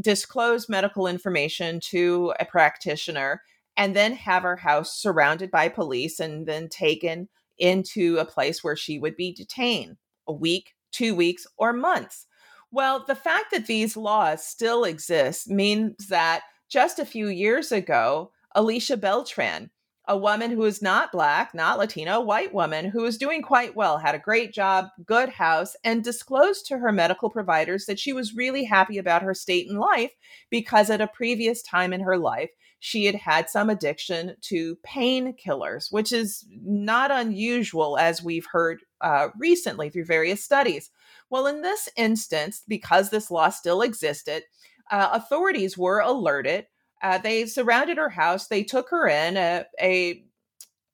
disclose 0.00 0.68
medical 0.68 1.06
information 1.06 1.80
to 1.80 2.32
a 2.38 2.44
practitioner, 2.44 3.42
and 3.76 3.94
then 3.94 4.12
have 4.14 4.42
her 4.42 4.56
house 4.56 5.00
surrounded 5.00 5.50
by 5.50 5.68
police 5.68 6.18
and 6.20 6.46
then 6.46 6.68
taken 6.68 7.28
into 7.58 8.18
a 8.18 8.24
place 8.24 8.62
where 8.62 8.76
she 8.76 8.98
would 8.98 9.16
be 9.16 9.32
detained 9.32 9.96
a 10.26 10.32
week, 10.32 10.74
two 10.92 11.14
weeks, 11.14 11.46
or 11.58 11.72
months. 11.72 12.26
Well, 12.70 13.04
the 13.06 13.14
fact 13.14 13.46
that 13.52 13.66
these 13.66 13.96
laws 13.96 14.44
still 14.44 14.84
exist 14.84 15.48
means 15.48 16.08
that 16.08 16.42
just 16.68 16.98
a 16.98 17.06
few 17.06 17.28
years 17.28 17.70
ago, 17.72 18.32
Alicia 18.54 18.96
Beltran, 18.96 19.70
a 20.08 20.16
woman 20.16 20.50
who 20.50 20.64
is 20.64 20.80
not 20.80 21.10
black, 21.10 21.54
not 21.54 21.78
Latino, 21.78 22.20
white 22.20 22.54
woman 22.54 22.84
who 22.84 23.02
was 23.02 23.18
doing 23.18 23.42
quite 23.42 23.74
well, 23.74 23.98
had 23.98 24.14
a 24.14 24.20
great 24.20 24.52
job, 24.52 24.86
good 25.04 25.28
house, 25.28 25.74
and 25.82 26.04
disclosed 26.04 26.66
to 26.66 26.78
her 26.78 26.92
medical 26.92 27.28
providers 27.28 27.86
that 27.86 27.98
she 27.98 28.12
was 28.12 28.34
really 28.34 28.64
happy 28.64 28.98
about 28.98 29.22
her 29.22 29.34
state 29.34 29.66
in 29.68 29.76
life 29.76 30.12
because 30.50 30.90
at 30.90 31.00
a 31.00 31.08
previous 31.08 31.62
time 31.62 31.92
in 31.92 32.00
her 32.00 32.16
life, 32.16 32.50
she 32.78 33.04
had 33.06 33.16
had 33.16 33.48
some 33.48 33.68
addiction 33.68 34.36
to 34.42 34.76
painkillers, 34.86 35.90
which 35.90 36.12
is 36.12 36.46
not 36.62 37.10
unusual 37.10 37.98
as 37.98 38.22
we've 38.22 38.46
heard 38.52 38.80
uh, 39.00 39.28
recently 39.38 39.90
through 39.90 40.04
various 40.04 40.44
studies. 40.44 40.90
Well, 41.30 41.46
in 41.46 41.62
this 41.62 41.88
instance, 41.96 42.62
because 42.68 43.10
this 43.10 43.30
law 43.30 43.48
still 43.48 43.82
existed, 43.82 44.44
uh, 44.90 45.08
authorities 45.12 45.76
were 45.76 46.00
alerted. 46.00 46.66
Uh, 47.02 47.18
they 47.18 47.46
surrounded 47.46 47.98
her 47.98 48.08
house. 48.08 48.48
They 48.48 48.62
took 48.62 48.88
her 48.90 49.06
in. 49.06 49.36
A, 49.36 49.64
a 49.80 50.24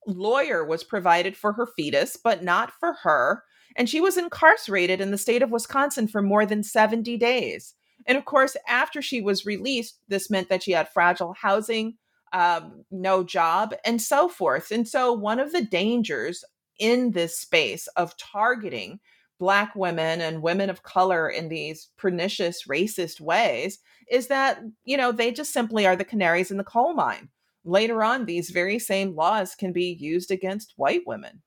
lawyer 0.07 0.65
was 0.65 0.85
provided 0.85 1.37
for 1.37 1.53
her 1.53 1.67
fetus, 1.67 2.17
but 2.17 2.43
not 2.43 2.73
for 2.79 2.95
her. 3.03 3.45
And 3.77 3.89
she 3.89 4.01
was 4.01 4.17
incarcerated 4.17 5.01
in 5.01 5.11
the 5.11 5.19
state 5.19 5.43
of 5.43 5.51
Wisconsin 5.51 6.09
for 6.09 6.23
more 6.23 6.45
than 6.45 6.63
70 6.63 7.17
days. 7.17 7.75
And 8.07 8.19
of 8.19 8.25
course, 8.25 8.57
after 8.69 9.01
she 9.01 9.21
was 9.21 9.47
released, 9.47 9.99
this 10.09 10.29
meant 10.31 10.49
that 10.49 10.63
she 10.63 10.73
had 10.73 10.89
fragile 10.89 11.35
housing, 11.41 11.95
um, 12.33 12.85
no 12.91 13.23
job, 13.23 13.75
and 13.85 14.03
so 14.03 14.29
forth. 14.29 14.71
And 14.71 14.89
so, 14.89 15.13
one 15.13 15.39
of 15.39 15.53
the 15.53 15.65
dangers 15.65 16.45
in 16.79 17.13
this 17.13 17.39
space 17.39 17.87
of 17.89 18.17
targeting 18.17 18.99
Black 19.43 19.75
women 19.75 20.21
and 20.21 20.41
women 20.41 20.71
of 20.71 20.85
color 20.85 21.29
in 21.29 21.49
these 21.49 21.89
pernicious, 21.99 22.69
racist 22.69 23.21
ways 23.21 23.81
is 24.09 24.29
that, 24.29 24.61
you 24.85 24.97
know, 24.97 25.11
they 25.11 25.33
just 25.33 25.53
simply 25.53 25.85
are 25.85 25.97
the 25.97 26.05
canaries 26.05 26.53
in 26.53 26.59
the 26.59 26.63
coal 26.63 26.95
mine. 26.95 27.29
Later 27.65 28.05
on, 28.05 28.25
these 28.25 28.51
very 28.51 28.79
same 28.79 29.17
laws 29.17 29.57
can 29.57 29.73
be 29.73 29.97
used 29.99 30.31
against 30.31 30.75
white 30.77 31.01
women. 31.09 31.43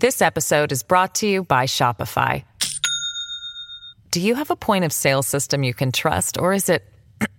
This 0.00 0.20
episode 0.20 0.70
is 0.70 0.82
brought 0.82 1.14
to 1.14 1.26
you 1.26 1.44
by 1.44 1.64
Shopify. 1.64 2.44
Do 4.10 4.20
you 4.20 4.34
have 4.34 4.50
a 4.50 4.56
point 4.56 4.84
of 4.84 4.92
sale 4.92 5.22
system 5.22 5.62
you 5.62 5.72
can 5.72 5.92
trust, 5.92 6.36
or 6.36 6.52
is 6.52 6.68
it 6.68 6.84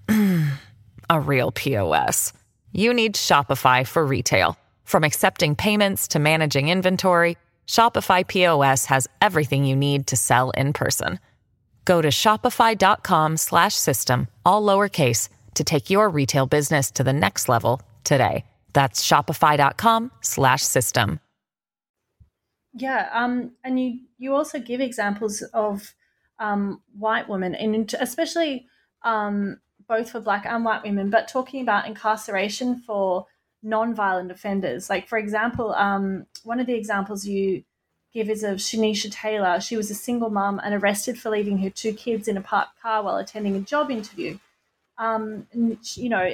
a 1.11 1.19
real 1.19 1.51
POS? 1.51 2.33
You 2.71 2.95
need 2.95 3.13
Shopify 3.13 3.85
for 3.85 4.03
retail. 4.03 4.57
From 4.83 5.03
accepting 5.03 5.55
payments 5.55 6.07
to 6.07 6.17
managing 6.17 6.69
inventory, 6.69 7.37
Shopify 7.69 8.27
POS 8.27 8.85
has 8.85 9.07
everything 9.21 9.63
you 9.63 9.75
need 9.75 10.07
to 10.07 10.17
sell 10.17 10.49
in 10.51 10.73
person. 10.73 11.19
Go 11.85 12.01
to 12.01 12.09
shopify.com/system 12.09 14.27
all 14.43 14.63
lowercase 14.63 15.29
to 15.53 15.63
take 15.63 15.91
your 15.91 16.09
retail 16.09 16.47
business 16.47 16.89
to 16.91 17.03
the 17.03 17.13
next 17.13 17.47
level 17.47 17.79
today. 18.03 18.43
That's 18.73 19.07
shopify.com/system. 19.07 21.19
Yeah, 22.73 23.09
um, 23.13 23.51
and 23.63 23.79
you 23.79 23.99
you 24.17 24.35
also 24.35 24.59
give 24.59 24.81
examples 24.81 25.43
of 25.53 25.93
um, 26.39 26.81
white 26.97 27.29
women, 27.29 27.53
and 27.53 27.93
especially 27.99 28.65
um, 29.03 29.59
both 29.87 30.09
for 30.11 30.21
black 30.21 30.47
and 30.47 30.65
white 30.65 30.81
women, 30.83 31.11
but 31.11 31.27
talking 31.27 31.61
about 31.61 31.85
incarceration 31.87 32.81
for 32.85 33.27
non-violent 33.61 34.31
offenders. 34.31 34.89
Like, 34.89 35.07
for 35.07 35.17
example, 35.17 35.73
um, 35.73 36.25
one 36.43 36.59
of 36.59 36.67
the 36.67 36.75
examples 36.75 37.25
you 37.25 37.63
give 38.13 38.29
is 38.29 38.43
of 38.43 38.57
Shanesha 38.57 39.11
Taylor. 39.11 39.59
She 39.59 39.77
was 39.77 39.91
a 39.91 39.95
single 39.95 40.29
mom 40.29 40.59
and 40.63 40.73
arrested 40.73 41.19
for 41.19 41.29
leaving 41.29 41.59
her 41.59 41.69
two 41.69 41.93
kids 41.93 42.27
in 42.27 42.37
a 42.37 42.41
parked 42.41 42.79
car 42.81 43.03
while 43.03 43.17
attending 43.17 43.55
a 43.55 43.61
job 43.61 43.91
interview. 43.91 44.39
Um, 44.97 45.47
you 45.53 46.09
know, 46.09 46.33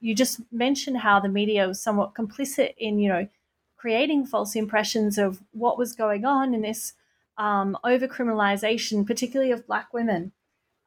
you 0.00 0.14
just 0.14 0.40
mentioned 0.52 0.98
how 0.98 1.20
the 1.20 1.28
media 1.28 1.66
was 1.66 1.80
somewhat 1.80 2.14
complicit 2.14 2.74
in, 2.78 2.98
you 2.98 3.08
know, 3.08 3.28
creating 3.76 4.26
false 4.26 4.56
impressions 4.56 5.18
of 5.18 5.40
what 5.52 5.78
was 5.78 5.92
going 5.92 6.24
on 6.24 6.54
in 6.54 6.62
this 6.62 6.94
um, 7.36 7.76
over 7.84 8.08
criminalization, 8.08 9.06
particularly 9.06 9.52
of 9.52 9.66
Black 9.66 9.92
women. 9.92 10.32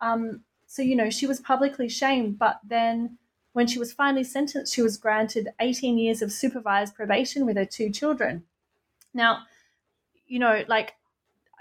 Um, 0.01 0.41
so, 0.67 0.81
you 0.81 0.95
know, 0.95 1.09
she 1.09 1.27
was 1.27 1.39
publicly 1.39 1.87
shamed, 1.89 2.39
but 2.39 2.59
then 2.63 3.17
when 3.53 3.67
she 3.67 3.79
was 3.79 3.91
finally 3.91 4.23
sentenced, 4.23 4.73
she 4.73 4.81
was 4.81 4.97
granted 4.97 5.49
18 5.59 5.97
years 5.97 6.21
of 6.21 6.31
supervised 6.31 6.95
probation 6.95 7.45
with 7.45 7.57
her 7.57 7.65
two 7.65 7.89
children. 7.89 8.43
Now, 9.13 9.43
you 10.25 10.39
know, 10.39 10.63
like 10.67 10.93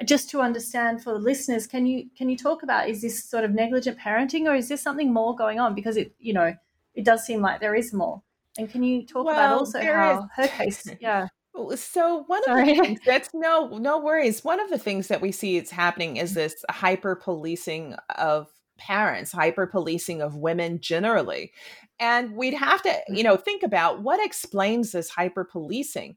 just 0.05 0.31
to 0.31 0.40
understand 0.40 1.03
for 1.03 1.12
the 1.12 1.18
listeners, 1.18 1.66
can 1.66 1.87
you 1.87 2.09
can 2.16 2.29
you 2.29 2.37
talk 2.37 2.62
about 2.62 2.88
is 2.88 3.03
this 3.03 3.24
sort 3.24 3.44
of 3.44 3.50
negligent 3.50 3.98
parenting 3.98 4.46
or 4.46 4.55
is 4.55 4.68
there 4.68 4.76
something 4.76 5.12
more 5.12 5.35
going 5.35 5.59
on? 5.59 5.74
Because 5.74 5.96
it, 5.96 6.14
you 6.18 6.33
know, 6.33 6.55
it 6.94 7.05
does 7.05 7.24
seem 7.24 7.40
like 7.40 7.61
there 7.61 7.74
is 7.74 7.92
more. 7.92 8.22
And 8.57 8.70
can 8.70 8.83
you 8.83 9.05
talk 9.07 9.26
well, 9.26 9.35
about 9.35 9.59
also 9.59 9.83
how 9.83 10.20
is. 10.20 10.24
her 10.37 10.48
case, 10.48 10.87
yeah. 11.00 11.29
So 11.74 12.22
one 12.26 12.42
Sorry. 12.44 12.70
of 12.70 12.76
the 12.76 12.83
things 12.83 13.00
that's 13.05 13.31
no 13.35 13.79
no 13.79 13.98
worries. 13.98 14.44
One 14.44 14.61
of 14.61 14.70
the 14.70 14.79
things 14.79 15.09
that 15.09 15.20
we 15.20 15.33
see 15.33 15.57
is 15.57 15.70
happening 15.70 16.16
is 16.16 16.33
mm. 16.33 16.37
this 16.37 16.64
hyper 16.70 17.16
policing 17.16 17.94
of 18.16 18.48
parents, 18.81 19.31
hyper 19.31 19.66
policing 19.66 20.23
of 20.23 20.35
women 20.35 20.81
generally. 20.81 21.53
And 22.01 22.35
we'd 22.35 22.55
have 22.55 22.83
to, 22.83 22.99
you 23.09 23.23
know, 23.23 23.35
mm-hmm. 23.35 23.43
think 23.43 23.62
about 23.62 24.03
what 24.03 24.25
explains 24.25 24.93
this 24.93 25.11
hyper 25.11 25.45
policing. 25.45 26.16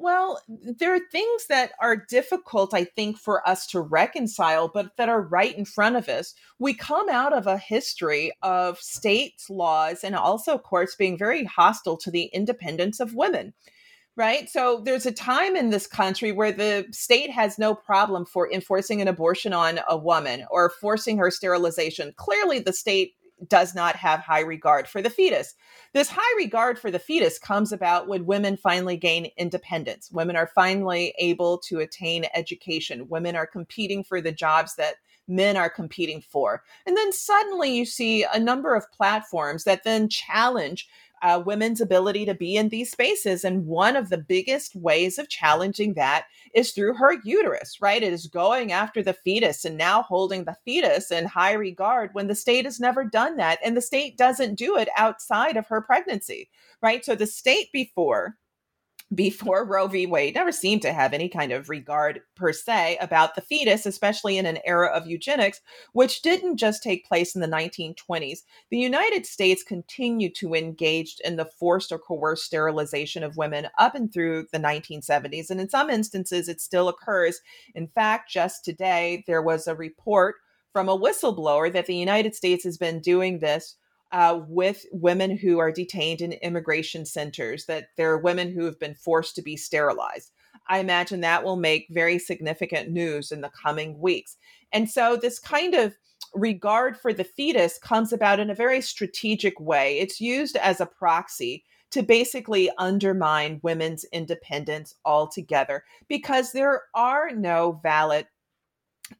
Well, 0.00 0.40
there 0.48 0.94
are 0.94 1.00
things 1.10 1.48
that 1.48 1.72
are 1.82 1.96
difficult, 2.08 2.72
I 2.72 2.84
think, 2.84 3.18
for 3.18 3.46
us 3.46 3.66
to 3.68 3.80
reconcile, 3.80 4.68
but 4.72 4.96
that 4.96 5.08
are 5.08 5.20
right 5.20 5.56
in 5.56 5.64
front 5.64 5.96
of 5.96 6.08
us. 6.08 6.34
We 6.60 6.72
come 6.72 7.08
out 7.08 7.32
of 7.32 7.48
a 7.48 7.58
history 7.58 8.30
of 8.40 8.78
states' 8.78 9.50
laws 9.50 10.04
and 10.04 10.14
also 10.14 10.56
courts 10.56 10.94
being 10.94 11.18
very 11.18 11.44
hostile 11.44 11.96
to 11.98 12.12
the 12.12 12.26
independence 12.26 13.00
of 13.00 13.14
women 13.14 13.54
right? 14.18 14.50
So 14.50 14.82
there's 14.84 15.06
a 15.06 15.12
time 15.12 15.54
in 15.54 15.70
this 15.70 15.86
country 15.86 16.32
where 16.32 16.50
the 16.50 16.86
state 16.90 17.30
has 17.30 17.56
no 17.56 17.72
problem 17.72 18.26
for 18.26 18.52
enforcing 18.52 19.00
an 19.00 19.06
abortion 19.06 19.52
on 19.52 19.78
a 19.88 19.96
woman 19.96 20.44
or 20.50 20.70
forcing 20.70 21.18
her 21.18 21.30
sterilization. 21.30 22.12
Clearly, 22.16 22.58
the 22.58 22.72
state 22.72 23.14
does 23.46 23.76
not 23.76 23.94
have 23.94 24.18
high 24.18 24.40
regard 24.40 24.88
for 24.88 25.00
the 25.00 25.08
fetus. 25.08 25.54
This 25.94 26.10
high 26.10 26.36
regard 26.36 26.80
for 26.80 26.90
the 26.90 26.98
fetus 26.98 27.38
comes 27.38 27.70
about 27.70 28.08
when 28.08 28.26
women 28.26 28.56
finally 28.56 28.96
gain 28.96 29.30
independence. 29.36 30.10
Women 30.10 30.34
are 30.34 30.50
finally 30.52 31.14
able 31.20 31.58
to 31.68 31.78
attain 31.78 32.26
education. 32.34 33.08
Women 33.08 33.36
are 33.36 33.46
competing 33.46 34.02
for 34.02 34.20
the 34.20 34.32
jobs 34.32 34.74
that 34.74 34.96
men 35.28 35.56
are 35.56 35.70
competing 35.70 36.22
for. 36.22 36.64
And 36.86 36.96
then 36.96 37.12
suddenly 37.12 37.70
you 37.70 37.84
see 37.84 38.24
a 38.24 38.40
number 38.40 38.74
of 38.74 38.90
platforms 38.90 39.64
that 39.64 39.84
then 39.84 40.08
challenge 40.08 40.88
uh, 41.22 41.42
women's 41.44 41.80
ability 41.80 42.24
to 42.26 42.34
be 42.34 42.56
in 42.56 42.68
these 42.68 42.90
spaces. 42.90 43.44
And 43.44 43.66
one 43.66 43.96
of 43.96 44.08
the 44.08 44.18
biggest 44.18 44.74
ways 44.74 45.18
of 45.18 45.28
challenging 45.28 45.94
that 45.94 46.26
is 46.54 46.72
through 46.72 46.94
her 46.94 47.16
uterus, 47.24 47.80
right? 47.80 48.02
It 48.02 48.12
is 48.12 48.26
going 48.26 48.72
after 48.72 49.02
the 49.02 49.12
fetus 49.12 49.64
and 49.64 49.76
now 49.76 50.02
holding 50.02 50.44
the 50.44 50.56
fetus 50.64 51.10
in 51.10 51.26
high 51.26 51.52
regard 51.52 52.10
when 52.12 52.26
the 52.26 52.34
state 52.34 52.64
has 52.64 52.80
never 52.80 53.04
done 53.04 53.36
that. 53.36 53.58
And 53.64 53.76
the 53.76 53.82
state 53.82 54.16
doesn't 54.16 54.56
do 54.56 54.76
it 54.76 54.88
outside 54.96 55.56
of 55.56 55.66
her 55.68 55.80
pregnancy, 55.80 56.50
right? 56.82 57.04
So 57.04 57.14
the 57.14 57.26
state 57.26 57.72
before 57.72 58.36
before 59.14 59.64
Roe 59.64 59.86
v. 59.86 60.06
Wade 60.06 60.34
never 60.34 60.52
seemed 60.52 60.82
to 60.82 60.92
have 60.92 61.14
any 61.14 61.28
kind 61.28 61.50
of 61.50 61.70
regard 61.70 62.20
per 62.36 62.52
se 62.52 62.98
about 63.00 63.34
the 63.34 63.40
fetus, 63.40 63.86
especially 63.86 64.36
in 64.36 64.44
an 64.44 64.58
era 64.66 64.88
of 64.88 65.06
eugenics, 65.06 65.60
which 65.92 66.20
didn't 66.20 66.58
just 66.58 66.82
take 66.82 67.06
place 67.06 67.34
in 67.34 67.40
the 67.40 67.46
1920s. 67.48 68.40
The 68.70 68.78
United 68.78 69.24
States 69.24 69.62
continued 69.62 70.34
to 70.36 70.54
engage 70.54 71.16
in 71.24 71.36
the 71.36 71.46
forced 71.46 71.90
or 71.90 71.98
coerced 71.98 72.44
sterilization 72.44 73.22
of 73.22 73.38
women 73.38 73.68
up 73.78 73.94
and 73.94 74.12
through 74.12 74.46
the 74.52 74.58
1970s. 74.58 75.48
And 75.50 75.60
in 75.60 75.70
some 75.70 75.88
instances, 75.88 76.48
it 76.48 76.60
still 76.60 76.88
occurs. 76.88 77.40
In 77.74 77.88
fact, 77.88 78.30
just 78.30 78.64
today, 78.64 79.24
there 79.26 79.42
was 79.42 79.66
a 79.66 79.74
report 79.74 80.36
from 80.72 80.88
a 80.88 80.98
whistleblower 80.98 81.72
that 81.72 81.86
the 81.86 81.96
United 81.96 82.34
States 82.34 82.62
has 82.64 82.76
been 82.76 83.00
doing 83.00 83.38
this 83.38 83.76
uh, 84.12 84.40
with 84.48 84.86
women 84.92 85.36
who 85.36 85.58
are 85.58 85.72
detained 85.72 86.20
in 86.20 86.32
immigration 86.32 87.04
centers, 87.04 87.66
that 87.66 87.88
there 87.96 88.10
are 88.10 88.18
women 88.18 88.50
who 88.52 88.64
have 88.64 88.78
been 88.78 88.94
forced 88.94 89.34
to 89.36 89.42
be 89.42 89.56
sterilized. 89.56 90.30
I 90.68 90.78
imagine 90.78 91.20
that 91.20 91.44
will 91.44 91.56
make 91.56 91.86
very 91.90 92.18
significant 92.18 92.90
news 92.90 93.32
in 93.32 93.40
the 93.40 93.50
coming 93.50 93.98
weeks. 93.98 94.36
And 94.72 94.90
so, 94.90 95.16
this 95.16 95.38
kind 95.38 95.74
of 95.74 95.96
regard 96.34 96.96
for 96.98 97.12
the 97.12 97.24
fetus 97.24 97.78
comes 97.78 98.12
about 98.12 98.40
in 98.40 98.50
a 98.50 98.54
very 98.54 98.80
strategic 98.80 99.58
way. 99.60 99.98
It's 99.98 100.20
used 100.20 100.56
as 100.56 100.80
a 100.80 100.86
proxy 100.86 101.64
to 101.90 102.02
basically 102.02 102.70
undermine 102.76 103.60
women's 103.62 104.04
independence 104.12 104.94
altogether 105.04 105.84
because 106.06 106.52
there 106.52 106.82
are 106.94 107.30
no 107.30 107.80
valid 107.82 108.26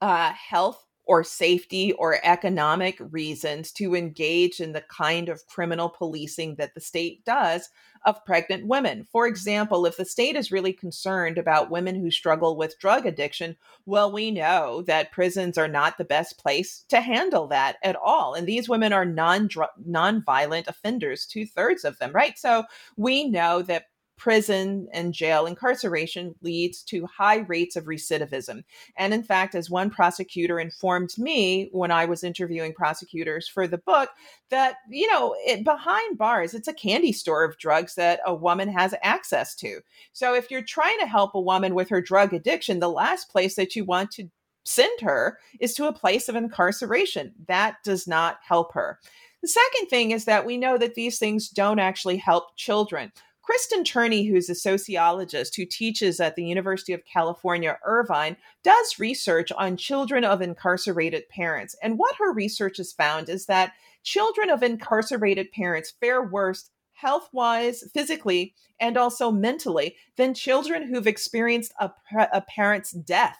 uh, 0.02 0.32
health 0.32 0.84
or 1.08 1.24
safety 1.24 1.92
or 1.92 2.20
economic 2.22 2.98
reasons 3.10 3.72
to 3.72 3.96
engage 3.96 4.60
in 4.60 4.72
the 4.72 4.82
kind 4.82 5.30
of 5.30 5.46
criminal 5.46 5.88
policing 5.88 6.54
that 6.56 6.74
the 6.74 6.80
state 6.80 7.24
does 7.24 7.70
of 8.04 8.24
pregnant 8.24 8.66
women. 8.66 9.06
For 9.10 9.26
example, 9.26 9.86
if 9.86 9.96
the 9.96 10.04
state 10.04 10.36
is 10.36 10.52
really 10.52 10.72
concerned 10.72 11.38
about 11.38 11.70
women 11.70 11.96
who 11.96 12.10
struggle 12.10 12.56
with 12.56 12.78
drug 12.78 13.06
addiction, 13.06 13.56
well, 13.86 14.12
we 14.12 14.30
know 14.30 14.82
that 14.82 15.10
prisons 15.10 15.58
are 15.58 15.66
not 15.66 15.98
the 15.98 16.04
best 16.04 16.38
place 16.38 16.84
to 16.90 17.00
handle 17.00 17.48
that 17.48 17.76
at 17.82 17.96
all. 17.96 18.34
And 18.34 18.46
these 18.46 18.68
women 18.68 18.92
are 18.92 19.04
non 19.04 19.48
non-violent 19.84 20.68
offenders, 20.68 21.26
two 21.26 21.46
thirds 21.46 21.84
of 21.84 21.98
them, 21.98 22.12
right? 22.12 22.38
So 22.38 22.64
we 22.96 23.28
know 23.28 23.62
that 23.62 23.86
prison 24.18 24.88
and 24.92 25.14
jail 25.14 25.46
incarceration 25.46 26.34
leads 26.42 26.82
to 26.82 27.06
high 27.06 27.38
rates 27.38 27.76
of 27.76 27.84
recidivism. 27.84 28.64
And 28.96 29.14
in 29.14 29.22
fact, 29.22 29.54
as 29.54 29.70
one 29.70 29.88
prosecutor 29.88 30.60
informed 30.60 31.10
me 31.16 31.70
when 31.72 31.90
I 31.90 32.04
was 32.04 32.24
interviewing 32.24 32.74
prosecutors 32.74 33.48
for 33.48 33.66
the 33.66 33.78
book, 33.78 34.10
that, 34.50 34.76
you 34.90 35.10
know, 35.10 35.34
it, 35.46 35.64
behind 35.64 36.18
bars, 36.18 36.52
it's 36.52 36.68
a 36.68 36.74
candy 36.74 37.12
store 37.12 37.44
of 37.44 37.58
drugs 37.58 37.94
that 37.94 38.20
a 38.26 38.34
woman 38.34 38.68
has 38.68 38.94
access 39.02 39.54
to. 39.56 39.80
So 40.12 40.34
if 40.34 40.50
you're 40.50 40.62
trying 40.62 40.98
to 40.98 41.06
help 41.06 41.34
a 41.34 41.40
woman 41.40 41.74
with 41.74 41.88
her 41.88 42.02
drug 42.02 42.34
addiction, 42.34 42.80
the 42.80 42.90
last 42.90 43.30
place 43.30 43.54
that 43.54 43.76
you 43.76 43.84
want 43.84 44.10
to 44.12 44.28
send 44.64 45.00
her 45.00 45.38
is 45.60 45.74
to 45.74 45.86
a 45.86 45.92
place 45.92 46.28
of 46.28 46.36
incarceration. 46.36 47.32
That 47.46 47.76
does 47.84 48.06
not 48.06 48.38
help 48.46 48.74
her. 48.74 48.98
The 49.40 49.48
second 49.48 49.88
thing 49.88 50.10
is 50.10 50.24
that 50.24 50.44
we 50.44 50.58
know 50.58 50.76
that 50.78 50.94
these 50.94 51.18
things 51.18 51.48
don't 51.48 51.78
actually 51.78 52.16
help 52.16 52.56
children. 52.56 53.12
Kristen 53.48 53.82
Turney, 53.82 54.26
who's 54.26 54.50
a 54.50 54.54
sociologist 54.54 55.56
who 55.56 55.64
teaches 55.64 56.20
at 56.20 56.36
the 56.36 56.44
University 56.44 56.92
of 56.92 57.06
California, 57.06 57.78
Irvine, 57.82 58.36
does 58.62 58.98
research 58.98 59.50
on 59.52 59.78
children 59.78 60.22
of 60.22 60.42
incarcerated 60.42 61.26
parents. 61.30 61.74
And 61.82 61.98
what 61.98 62.14
her 62.16 62.30
research 62.30 62.76
has 62.76 62.92
found 62.92 63.30
is 63.30 63.46
that 63.46 63.72
children 64.02 64.50
of 64.50 64.62
incarcerated 64.62 65.50
parents 65.50 65.94
fare 65.98 66.22
worse 66.22 66.68
health 66.92 67.30
wise, 67.32 67.84
physically, 67.94 68.54
and 68.78 68.98
also 68.98 69.30
mentally 69.30 69.96
than 70.16 70.34
children 70.34 70.86
who've 70.86 71.06
experienced 71.06 71.72
a, 71.80 71.90
a 72.30 72.42
parent's 72.42 72.92
death 72.92 73.38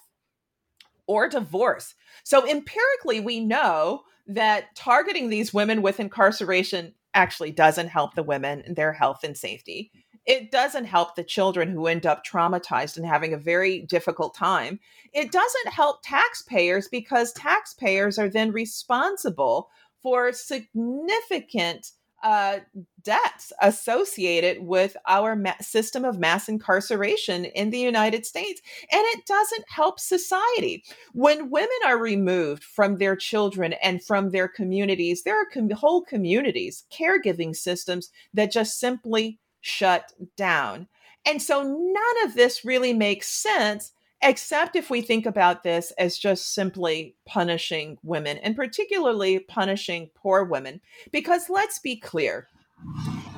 or 1.07 1.29
divorce. 1.29 1.95
So 2.25 2.49
empirically, 2.49 3.21
we 3.21 3.41
know 3.41 4.05
that 4.27 4.75
targeting 4.75 5.29
these 5.29 5.53
women 5.53 5.83
with 5.83 6.01
incarceration 6.01 6.95
actually 7.19 7.51
doesn't 7.51 7.89
help 7.89 8.15
the 8.15 8.23
women 8.23 8.63
and 8.65 8.77
their 8.77 8.93
health 8.93 9.25
and 9.25 9.37
safety. 9.37 9.91
It 10.25 10.53
doesn't 10.53 10.85
help 10.85 11.17
the 11.17 11.25
children 11.25 11.69
who 11.69 11.89
end 11.89 12.07
up 12.07 12.25
traumatized 12.25 12.97
and 12.97 13.05
having 13.05 13.35
a 13.35 13.39
very 13.39 13.81
difficult 13.81 14.37
time. 14.37 14.79
It 15.13 15.33
doesn't 15.33 15.73
help 15.73 16.03
taxpayers 16.05 16.87
because 16.87 17.33
taxpayers 17.33 18.19
are 18.21 18.29
then 18.29 18.53
responsible 18.53 19.69
for 20.01 20.33
significant 20.33 21.91
uh, 22.23 22.59
debts 23.03 23.53
associated 23.63 24.61
with 24.61 24.97
our 25.07 25.37
ma- 25.37 25.55
system 25.61 26.05
of 26.05 26.19
mass 26.19 26.49
incarceration 26.49 27.45
in 27.45 27.71
the 27.71 27.79
United 27.79 28.27
States. 28.27 28.61
And 28.91 29.03
it 29.07 29.25
doesn't 29.27 29.65
help 29.69 30.01
society. 30.01 30.85
When 31.13 31.51
women 31.51 31.69
are 31.87 31.99
removed 31.99 32.65
from 32.65 32.97
their 32.97 33.17
children 33.17 33.75
and 33.83 34.03
from 34.03 34.31
their 34.31 34.49
communities, 34.49 35.23
there 35.23 35.41
are 35.41 35.47
com- 35.53 35.71
whole 35.71 36.03
communities, 36.03 36.85
caregiving 36.93 37.55
systems 37.55 38.11
that 38.35 38.51
just 38.51 38.79
simply 38.79 39.39
shut 39.61 40.13
down. 40.37 40.89
And 41.27 41.43
so 41.43 41.63
none 41.63 42.27
of 42.27 42.35
this 42.35 42.65
really 42.65 42.93
makes 42.93 43.29
sense 43.29 43.93
except 44.23 44.77
if 44.77 44.91
we 44.91 45.01
think 45.01 45.27
about 45.27 45.63
this 45.63 45.93
as 45.93 46.19
just 46.19 46.55
simply 46.55 47.15
punishing 47.27 47.99
women 48.03 48.39
and 48.39 48.57
particularly 48.57 49.39
punishing 49.39 50.11
poor 50.15 50.45
women. 50.45 50.81
Because 51.13 51.49
let's 51.49 51.79
be 51.79 51.97
clear 51.97 52.49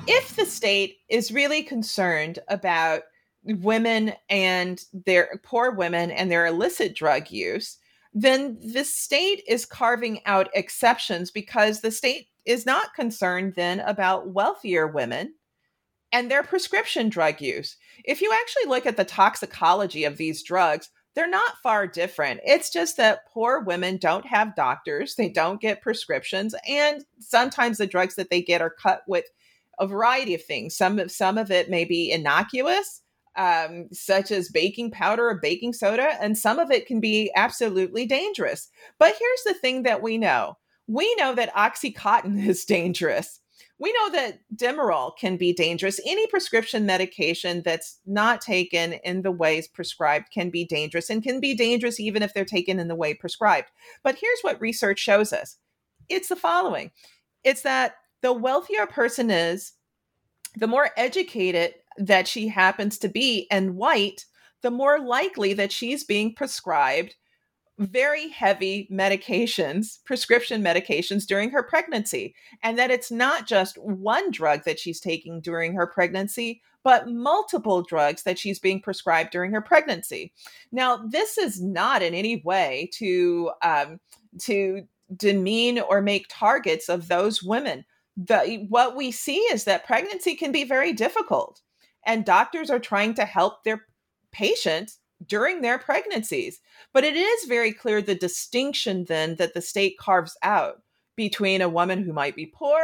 if 0.06 0.36
the 0.36 0.46
state 0.46 0.98
is 1.08 1.32
really 1.32 1.62
concerned 1.62 2.38
about 2.48 3.02
women 3.44 4.12
and 4.28 4.84
their 4.92 5.40
poor 5.42 5.70
women 5.70 6.10
and 6.10 6.30
their 6.30 6.46
illicit 6.46 6.94
drug 6.94 7.30
use, 7.30 7.78
then 8.12 8.58
the 8.72 8.84
state 8.84 9.42
is 9.46 9.64
carving 9.64 10.20
out 10.26 10.48
exceptions 10.54 11.30
because 11.30 11.80
the 11.80 11.90
state 11.90 12.28
is 12.44 12.66
not 12.66 12.94
concerned 12.94 13.54
then 13.54 13.80
about 13.80 14.28
wealthier 14.28 14.86
women 14.86 15.34
and 16.12 16.30
their 16.30 16.42
prescription 16.42 17.08
drug 17.08 17.40
use. 17.40 17.76
If 18.04 18.20
you 18.20 18.32
actually 18.32 18.68
look 18.68 18.86
at 18.86 18.96
the 18.96 19.04
toxicology 19.04 20.04
of 20.04 20.16
these 20.16 20.42
drugs, 20.42 20.90
they're 21.14 21.28
not 21.28 21.58
far 21.62 21.86
different. 21.86 22.40
It's 22.44 22.70
just 22.70 22.96
that 22.96 23.26
poor 23.32 23.60
women 23.60 23.96
don't 23.96 24.26
have 24.26 24.54
doctors, 24.54 25.16
they 25.16 25.28
don't 25.28 25.60
get 25.60 25.82
prescriptions, 25.82 26.54
and 26.68 27.04
sometimes 27.18 27.78
the 27.78 27.86
drugs 27.86 28.14
that 28.14 28.30
they 28.30 28.42
get 28.42 28.62
are 28.62 28.70
cut 28.70 29.02
with 29.08 29.24
a 29.78 29.86
variety 29.86 30.34
of 30.34 30.44
things. 30.44 30.76
Some 30.76 30.98
of 30.98 31.10
some 31.10 31.38
of 31.38 31.50
it 31.50 31.70
may 31.70 31.84
be 31.84 32.12
innocuous, 32.12 33.02
um, 33.36 33.88
such 33.92 34.30
as 34.30 34.50
baking 34.50 34.92
powder 34.92 35.28
or 35.28 35.40
baking 35.40 35.72
soda, 35.72 36.16
and 36.20 36.38
some 36.38 36.58
of 36.58 36.70
it 36.70 36.86
can 36.86 37.00
be 37.00 37.32
absolutely 37.34 38.06
dangerous. 38.06 38.68
But 38.98 39.14
here's 39.18 39.42
the 39.44 39.54
thing 39.54 39.82
that 39.82 40.02
we 40.02 40.16
know: 40.16 40.58
we 40.86 41.12
know 41.16 41.34
that 41.34 41.54
OxyContin 41.54 42.46
is 42.48 42.64
dangerous 42.64 43.40
we 43.80 43.92
know 43.94 44.10
that 44.10 44.40
Demerol 44.54 45.16
can 45.16 45.38
be 45.38 45.54
dangerous. 45.54 45.98
Any 46.06 46.26
prescription 46.26 46.84
medication 46.84 47.62
that's 47.64 47.98
not 48.06 48.42
taken 48.42 48.92
in 48.92 49.22
the 49.22 49.32
ways 49.32 49.66
prescribed 49.66 50.26
can 50.32 50.50
be 50.50 50.66
dangerous 50.66 51.08
and 51.08 51.22
can 51.22 51.40
be 51.40 51.54
dangerous 51.54 51.98
even 51.98 52.22
if 52.22 52.34
they're 52.34 52.44
taken 52.44 52.78
in 52.78 52.88
the 52.88 52.94
way 52.94 53.14
prescribed. 53.14 53.68
But 54.04 54.16
here's 54.20 54.40
what 54.42 54.60
research 54.60 54.98
shows 55.00 55.32
us 55.32 55.56
it's 56.10 56.28
the 56.28 56.36
following 56.36 56.90
it's 57.42 57.62
that 57.62 57.94
the 58.20 58.34
wealthier 58.34 58.82
a 58.82 58.86
person 58.86 59.30
is, 59.30 59.72
the 60.56 60.66
more 60.66 60.90
educated 60.98 61.74
that 61.96 62.28
she 62.28 62.48
happens 62.48 62.98
to 62.98 63.08
be 63.08 63.46
and 63.50 63.76
white, 63.76 64.26
the 64.60 64.70
more 64.70 65.00
likely 65.00 65.54
that 65.54 65.72
she's 65.72 66.04
being 66.04 66.34
prescribed 66.34 67.14
very 67.80 68.28
heavy 68.28 68.86
medications, 68.92 70.04
prescription 70.04 70.62
medications 70.62 71.26
during 71.26 71.50
her 71.50 71.62
pregnancy. 71.62 72.34
And 72.62 72.78
that 72.78 72.90
it's 72.90 73.10
not 73.10 73.46
just 73.46 73.78
one 73.78 74.30
drug 74.30 74.64
that 74.64 74.78
she's 74.78 75.00
taking 75.00 75.40
during 75.40 75.74
her 75.74 75.86
pregnancy, 75.86 76.60
but 76.82 77.08
multiple 77.08 77.82
drugs 77.82 78.22
that 78.22 78.38
she's 78.38 78.58
being 78.58 78.80
prescribed 78.80 79.30
during 79.30 79.52
her 79.52 79.62
pregnancy. 79.62 80.32
Now, 80.70 80.98
this 81.08 81.38
is 81.38 81.60
not 81.60 82.02
in 82.02 82.14
any 82.14 82.42
way 82.44 82.90
to 82.94 83.50
um, 83.62 84.00
to 84.40 84.82
demean 85.16 85.80
or 85.80 86.00
make 86.00 86.26
targets 86.28 86.88
of 86.88 87.08
those 87.08 87.42
women. 87.42 87.84
The, 88.16 88.66
what 88.68 88.96
we 88.96 89.10
see 89.10 89.38
is 89.38 89.64
that 89.64 89.86
pregnancy 89.86 90.34
can 90.34 90.52
be 90.52 90.64
very 90.64 90.92
difficult, 90.92 91.62
and 92.06 92.24
doctors 92.24 92.70
are 92.70 92.78
trying 92.78 93.14
to 93.14 93.24
help 93.24 93.64
their 93.64 93.86
patients 94.32 94.99
during 95.26 95.60
their 95.60 95.78
pregnancies. 95.78 96.60
But 96.92 97.04
it 97.04 97.16
is 97.16 97.44
very 97.48 97.72
clear 97.72 98.00
the 98.02 98.14
distinction 98.14 99.04
then 99.06 99.36
that 99.36 99.54
the 99.54 99.62
state 99.62 99.98
carves 99.98 100.36
out 100.42 100.82
between 101.16 101.60
a 101.60 101.68
woman 101.68 102.02
who 102.02 102.12
might 102.12 102.36
be 102.36 102.46
poor 102.46 102.80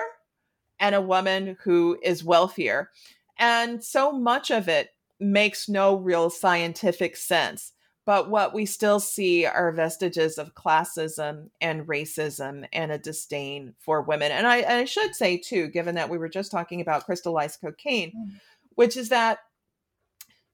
and 0.78 0.94
a 0.94 1.00
woman 1.00 1.56
who 1.62 1.98
is 2.02 2.24
wealthier. 2.24 2.90
And 3.38 3.82
so 3.82 4.12
much 4.12 4.50
of 4.50 4.68
it 4.68 4.90
makes 5.18 5.68
no 5.68 5.96
real 5.96 6.30
scientific 6.30 7.16
sense. 7.16 7.72
But 8.04 8.30
what 8.30 8.54
we 8.54 8.66
still 8.66 9.00
see 9.00 9.44
are 9.46 9.72
vestiges 9.72 10.38
of 10.38 10.54
classism 10.54 11.50
and 11.60 11.88
racism 11.88 12.68
and 12.72 12.92
a 12.92 12.98
disdain 12.98 13.74
for 13.80 14.00
women. 14.00 14.30
And 14.30 14.46
I, 14.46 14.80
I 14.80 14.84
should 14.84 15.16
say, 15.16 15.36
too, 15.36 15.66
given 15.68 15.96
that 15.96 16.08
we 16.08 16.16
were 16.16 16.28
just 16.28 16.52
talking 16.52 16.80
about 16.80 17.04
crystallized 17.04 17.60
cocaine, 17.60 18.12
mm. 18.12 18.40
which 18.76 18.96
is 18.96 19.08
that 19.08 19.40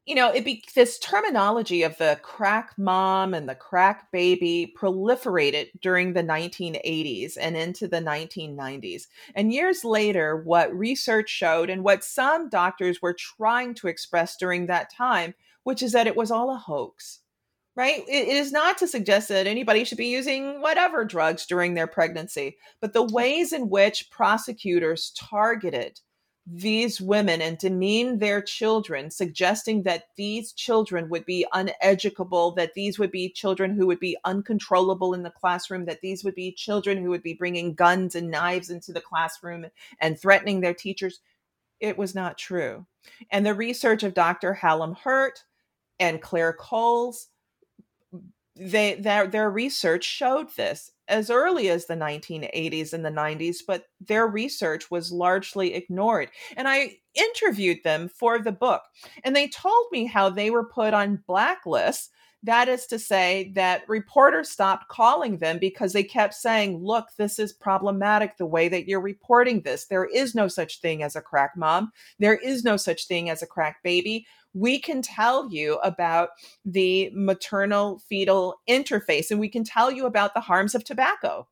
you 0.04 0.16
know, 0.16 0.30
it 0.30 0.44
be 0.44 0.64
this 0.74 0.98
terminology 0.98 1.84
of 1.84 1.96
the 1.98 2.18
crack 2.22 2.72
mom 2.76 3.34
and 3.34 3.48
the 3.48 3.54
crack 3.54 4.10
baby 4.10 4.74
proliferated 4.76 5.70
during 5.80 6.12
the 6.12 6.24
1980s 6.24 7.36
and 7.40 7.56
into 7.56 7.86
the 7.86 8.00
1990s. 8.00 9.06
And 9.36 9.52
years 9.52 9.84
later, 9.84 10.36
what 10.36 10.76
research 10.76 11.30
showed 11.30 11.70
and 11.70 11.84
what 11.84 12.02
some 12.02 12.48
doctors 12.48 13.00
were 13.00 13.14
trying 13.14 13.74
to 13.74 13.86
express 13.86 14.36
during 14.36 14.66
that 14.66 14.92
time, 14.92 15.34
which 15.62 15.82
is 15.82 15.92
that 15.92 16.08
it 16.08 16.16
was 16.16 16.32
all 16.32 16.52
a 16.52 16.58
hoax. 16.58 17.20
Right? 17.74 18.02
It 18.06 18.28
is 18.28 18.52
not 18.52 18.76
to 18.78 18.86
suggest 18.86 19.28
that 19.28 19.46
anybody 19.46 19.84
should 19.84 19.96
be 19.96 20.08
using 20.08 20.60
whatever 20.60 21.06
drugs 21.06 21.46
during 21.46 21.72
their 21.72 21.86
pregnancy, 21.86 22.58
but 22.82 22.92
the 22.92 23.02
ways 23.02 23.50
in 23.50 23.70
which 23.70 24.10
prosecutors 24.10 25.10
targeted 25.18 26.00
these 26.46 27.00
women 27.00 27.40
and 27.40 27.56
demean 27.56 28.18
their 28.18 28.42
children, 28.42 29.10
suggesting 29.10 29.84
that 29.84 30.08
these 30.16 30.52
children 30.52 31.08
would 31.08 31.24
be 31.24 31.46
uneducable, 31.54 32.56
that 32.56 32.74
these 32.74 32.98
would 32.98 33.12
be 33.12 33.28
children 33.28 33.74
who 33.74 33.86
would 33.86 34.00
be 34.00 34.16
uncontrollable 34.24 35.14
in 35.14 35.22
the 35.22 35.30
classroom, 35.30 35.84
that 35.84 36.00
these 36.00 36.24
would 36.24 36.34
be 36.34 36.50
children 36.52 36.98
who 36.98 37.10
would 37.10 37.22
be 37.22 37.34
bringing 37.34 37.74
guns 37.74 38.16
and 38.16 38.30
knives 38.30 38.70
into 38.70 38.92
the 38.92 39.00
classroom 39.00 39.66
and 40.00 40.18
threatening 40.18 40.60
their 40.60 40.74
teachers. 40.74 41.20
It 41.78 41.96
was 41.96 42.14
not 42.14 42.38
true. 42.38 42.86
And 43.30 43.46
the 43.46 43.54
research 43.54 44.02
of 44.02 44.14
Dr. 44.14 44.52
Hallam 44.52 44.94
Hurt 44.94 45.44
and 46.00 46.20
Claire 46.20 46.52
Coles 46.52 47.28
they 48.56 48.94
their 48.96 49.26
their 49.26 49.50
research 49.50 50.04
showed 50.04 50.54
this 50.56 50.90
as 51.08 51.30
early 51.30 51.70
as 51.70 51.86
the 51.86 51.94
1980s 51.94 52.92
and 52.92 53.04
the 53.04 53.10
90s 53.10 53.58
but 53.66 53.86
their 54.00 54.26
research 54.26 54.90
was 54.90 55.10
largely 55.10 55.74
ignored 55.74 56.28
and 56.56 56.68
i 56.68 56.96
interviewed 57.14 57.78
them 57.82 58.08
for 58.08 58.38
the 58.38 58.52
book 58.52 58.82
and 59.24 59.34
they 59.34 59.48
told 59.48 59.86
me 59.90 60.04
how 60.04 60.28
they 60.28 60.50
were 60.50 60.68
put 60.68 60.92
on 60.92 61.22
blacklists 61.28 62.08
That 62.44 62.68
is 62.68 62.86
to 62.86 62.98
say 62.98 63.52
that 63.54 63.88
reporters 63.88 64.50
stopped 64.50 64.88
calling 64.88 65.38
them 65.38 65.58
because 65.58 65.92
they 65.92 66.02
kept 66.02 66.34
saying, 66.34 66.78
look, 66.82 67.06
this 67.16 67.38
is 67.38 67.52
problematic 67.52 68.36
the 68.36 68.46
way 68.46 68.68
that 68.68 68.88
you're 68.88 69.00
reporting 69.00 69.60
this. 69.60 69.86
There 69.86 70.06
is 70.06 70.34
no 70.34 70.48
such 70.48 70.80
thing 70.80 71.02
as 71.04 71.14
a 71.14 71.20
crack 71.20 71.52
mom. 71.56 71.92
There 72.18 72.36
is 72.36 72.64
no 72.64 72.76
such 72.76 73.06
thing 73.06 73.30
as 73.30 73.42
a 73.42 73.46
crack 73.46 73.82
baby. 73.84 74.26
We 74.54 74.80
can 74.80 75.02
tell 75.02 75.50
you 75.52 75.76
about 75.76 76.30
the 76.64 77.10
maternal 77.14 78.00
fetal 78.08 78.56
interface 78.68 79.30
and 79.30 79.38
we 79.38 79.48
can 79.48 79.62
tell 79.62 79.92
you 79.92 80.06
about 80.06 80.34
the 80.34 80.40
harms 80.40 80.74
of 80.74 80.84
tobacco 80.84 81.46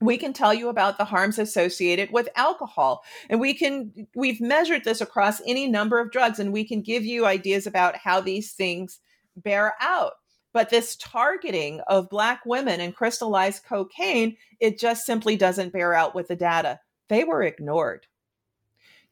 we 0.00 0.18
can 0.18 0.32
tell 0.32 0.52
you 0.52 0.68
about 0.68 0.98
the 0.98 1.04
harms 1.04 1.38
associated 1.38 2.10
with 2.10 2.28
alcohol 2.34 3.04
and 3.30 3.40
we 3.40 3.54
can 3.54 3.92
we've 4.16 4.40
measured 4.40 4.82
this 4.82 5.00
across 5.00 5.40
any 5.46 5.68
number 5.68 6.00
of 6.00 6.10
drugs 6.10 6.40
and 6.40 6.52
we 6.52 6.64
can 6.64 6.82
give 6.82 7.04
you 7.04 7.24
ideas 7.24 7.66
about 7.66 7.96
how 7.96 8.20
these 8.20 8.52
things 8.52 8.98
bear 9.36 9.74
out. 9.80 10.12
But 10.52 10.70
this 10.70 10.96
targeting 10.96 11.80
of 11.86 12.10
Black 12.10 12.44
women 12.44 12.80
and 12.80 12.94
crystallized 12.94 13.64
cocaine, 13.64 14.36
it 14.60 14.78
just 14.78 15.06
simply 15.06 15.36
doesn't 15.36 15.72
bear 15.72 15.94
out 15.94 16.14
with 16.14 16.28
the 16.28 16.36
data. 16.36 16.80
They 17.08 17.24
were 17.24 17.42
ignored. 17.42 18.06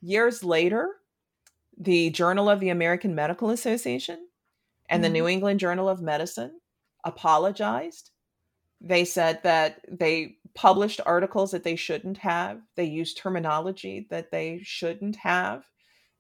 Years 0.02 0.44
later, 0.44 0.96
the 1.78 2.10
Journal 2.10 2.50
of 2.50 2.60
the 2.60 2.68
American 2.68 3.14
Medical 3.14 3.50
Association 3.50 4.28
and 4.88 5.02
mm-hmm. 5.02 5.02
the 5.02 5.18
New 5.18 5.28
England 5.28 5.60
Journal 5.60 5.88
of 5.88 6.02
Medicine 6.02 6.60
apologized. 7.04 8.10
They 8.82 9.04
said 9.04 9.42
that 9.42 9.84
they 9.90 10.36
published 10.54 11.00
articles 11.06 11.52
that 11.52 11.64
they 11.64 11.76
shouldn't 11.76 12.18
have, 12.18 12.60
they 12.76 12.84
used 12.84 13.16
terminology 13.16 14.06
that 14.10 14.30
they 14.30 14.60
shouldn't 14.62 15.16
have. 15.16 15.64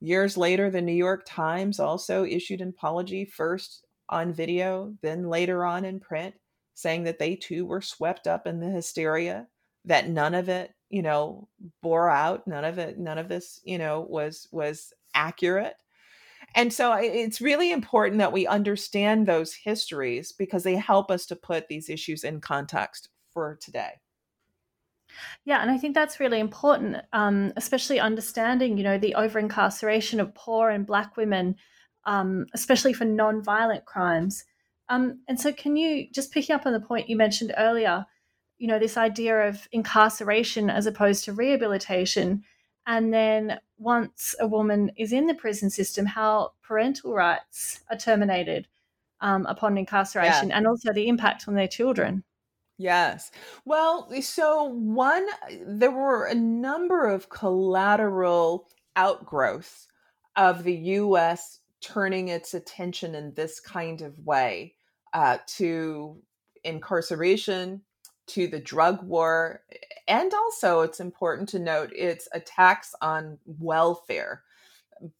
Years 0.00 0.36
later, 0.36 0.70
the 0.70 0.80
New 0.80 0.94
York 0.94 1.24
Times 1.26 1.78
also 1.78 2.24
issued 2.24 2.60
an 2.60 2.70
apology 2.70 3.24
first 3.26 3.86
on 4.10 4.32
video, 4.32 4.94
then 5.02 5.28
later 5.28 5.64
on 5.64 5.84
in 5.84 6.00
print, 6.00 6.34
saying 6.74 7.04
that 7.04 7.18
they 7.18 7.36
too 7.36 7.64
were 7.64 7.80
swept 7.80 8.26
up 8.26 8.46
in 8.46 8.60
the 8.60 8.68
hysteria, 8.68 9.46
that 9.84 10.08
none 10.08 10.34
of 10.34 10.48
it, 10.48 10.74
you 10.90 11.02
know, 11.02 11.48
bore 11.82 12.10
out, 12.10 12.46
none 12.46 12.64
of 12.64 12.78
it, 12.78 12.98
none 12.98 13.18
of 13.18 13.28
this, 13.28 13.60
you 13.64 13.78
know, 13.78 14.00
was 14.00 14.48
was 14.52 14.92
accurate. 15.14 15.76
And 16.54 16.72
so 16.72 16.92
it's 16.94 17.40
really 17.40 17.70
important 17.70 18.18
that 18.18 18.32
we 18.32 18.46
understand 18.46 19.26
those 19.26 19.54
histories 19.54 20.32
because 20.32 20.64
they 20.64 20.74
help 20.74 21.10
us 21.10 21.26
to 21.26 21.36
put 21.36 21.68
these 21.68 21.88
issues 21.88 22.24
in 22.24 22.40
context 22.40 23.08
for 23.32 23.56
today. 23.60 23.92
Yeah, 25.44 25.62
and 25.62 25.70
I 25.70 25.78
think 25.78 25.94
that's 25.94 26.20
really 26.20 26.40
important, 26.40 26.96
um, 27.12 27.52
especially 27.56 28.00
understanding, 28.00 28.78
you 28.78 28.84
know, 28.84 28.98
the 28.98 29.14
over 29.14 29.38
incarceration 29.38 30.20
of 30.20 30.34
poor 30.34 30.70
and 30.70 30.86
Black 30.86 31.16
women 31.16 31.56
um, 32.04 32.46
especially 32.54 32.92
for 32.92 33.04
non-violent 33.04 33.84
crimes. 33.84 34.44
Um, 34.88 35.20
and 35.28 35.40
so, 35.40 35.52
can 35.52 35.76
you 35.76 36.08
just 36.12 36.32
picking 36.32 36.54
up 36.54 36.66
on 36.66 36.72
the 36.72 36.80
point 36.80 37.08
you 37.08 37.16
mentioned 37.16 37.54
earlier? 37.56 38.06
You 38.58 38.68
know, 38.68 38.78
this 38.78 38.96
idea 38.96 39.48
of 39.48 39.68
incarceration 39.72 40.68
as 40.68 40.86
opposed 40.86 41.24
to 41.24 41.32
rehabilitation, 41.32 42.42
and 42.86 43.14
then 43.14 43.60
once 43.78 44.34
a 44.40 44.46
woman 44.46 44.90
is 44.96 45.12
in 45.12 45.26
the 45.26 45.34
prison 45.34 45.70
system, 45.70 46.06
how 46.06 46.52
parental 46.62 47.14
rights 47.14 47.80
are 47.90 47.96
terminated 47.96 48.66
um, 49.20 49.46
upon 49.46 49.78
incarceration, 49.78 50.48
yeah. 50.48 50.56
and 50.56 50.66
also 50.66 50.92
the 50.92 51.08
impact 51.08 51.46
on 51.46 51.54
their 51.54 51.68
children. 51.68 52.24
Yes. 52.76 53.30
Well, 53.66 54.10
so 54.22 54.64
one, 54.64 55.26
there 55.66 55.90
were 55.90 56.24
a 56.24 56.34
number 56.34 57.06
of 57.06 57.28
collateral 57.28 58.68
outgrowths 58.96 59.86
of 60.34 60.64
the 60.64 60.74
U.S 60.74 61.59
turning 61.80 62.28
its 62.28 62.54
attention 62.54 63.14
in 63.14 63.34
this 63.34 63.60
kind 63.60 64.02
of 64.02 64.18
way 64.24 64.74
uh, 65.12 65.38
to 65.46 66.16
incarceration, 66.64 67.82
to 68.26 68.46
the 68.46 68.60
drug 68.60 69.02
war, 69.02 69.62
and 70.06 70.32
also 70.34 70.80
it's 70.80 71.00
important 71.00 71.48
to 71.48 71.58
note 71.58 71.90
its 71.94 72.28
attacks 72.32 72.94
on 73.00 73.38
welfare. 73.46 74.42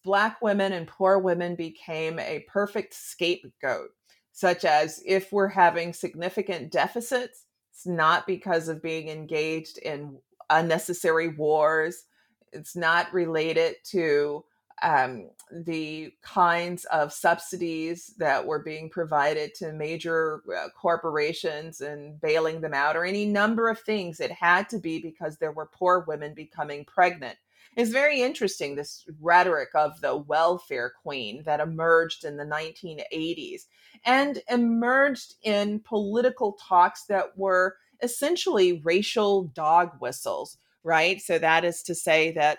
Black 0.04 0.40
women 0.42 0.72
and 0.72 0.86
poor 0.86 1.18
women 1.18 1.56
became 1.56 2.18
a 2.18 2.44
perfect 2.48 2.94
scapegoat, 2.94 3.90
such 4.32 4.64
as 4.64 5.02
if 5.04 5.32
we're 5.32 5.48
having 5.48 5.92
significant 5.92 6.70
deficits, 6.70 7.46
it's 7.72 7.86
not 7.86 8.26
because 8.26 8.68
of 8.68 8.82
being 8.82 9.08
engaged 9.08 9.78
in 9.78 10.18
unnecessary 10.50 11.28
wars. 11.28 12.04
It's 12.52 12.76
not 12.76 13.12
related 13.14 13.76
to 13.84 14.44
um, 14.82 15.30
the 15.52 16.12
kinds 16.22 16.84
of 16.86 17.12
subsidies 17.12 18.14
that 18.18 18.46
were 18.46 18.62
being 18.62 18.88
provided 18.88 19.54
to 19.56 19.72
major 19.72 20.42
uh, 20.56 20.68
corporations 20.80 21.80
and 21.80 22.20
bailing 22.20 22.60
them 22.60 22.74
out, 22.74 22.96
or 22.96 23.04
any 23.04 23.26
number 23.26 23.68
of 23.68 23.80
things. 23.80 24.20
It 24.20 24.32
had 24.32 24.68
to 24.70 24.78
be 24.78 25.00
because 25.00 25.36
there 25.36 25.52
were 25.52 25.70
poor 25.72 26.04
women 26.06 26.34
becoming 26.34 26.84
pregnant. 26.84 27.36
It's 27.76 27.90
very 27.90 28.20
interesting, 28.22 28.74
this 28.74 29.06
rhetoric 29.20 29.68
of 29.74 30.00
the 30.00 30.16
welfare 30.16 30.92
queen 31.02 31.44
that 31.44 31.60
emerged 31.60 32.24
in 32.24 32.36
the 32.36 32.44
1980s 32.44 33.62
and 34.04 34.42
emerged 34.48 35.34
in 35.42 35.80
political 35.80 36.58
talks 36.60 37.04
that 37.06 37.38
were 37.38 37.76
essentially 38.02 38.80
racial 38.84 39.44
dog 39.44 39.92
whistles, 40.00 40.58
right? 40.82 41.20
So 41.20 41.38
that 41.38 41.64
is 41.64 41.82
to 41.84 41.94
say 41.94 42.32
that 42.32 42.58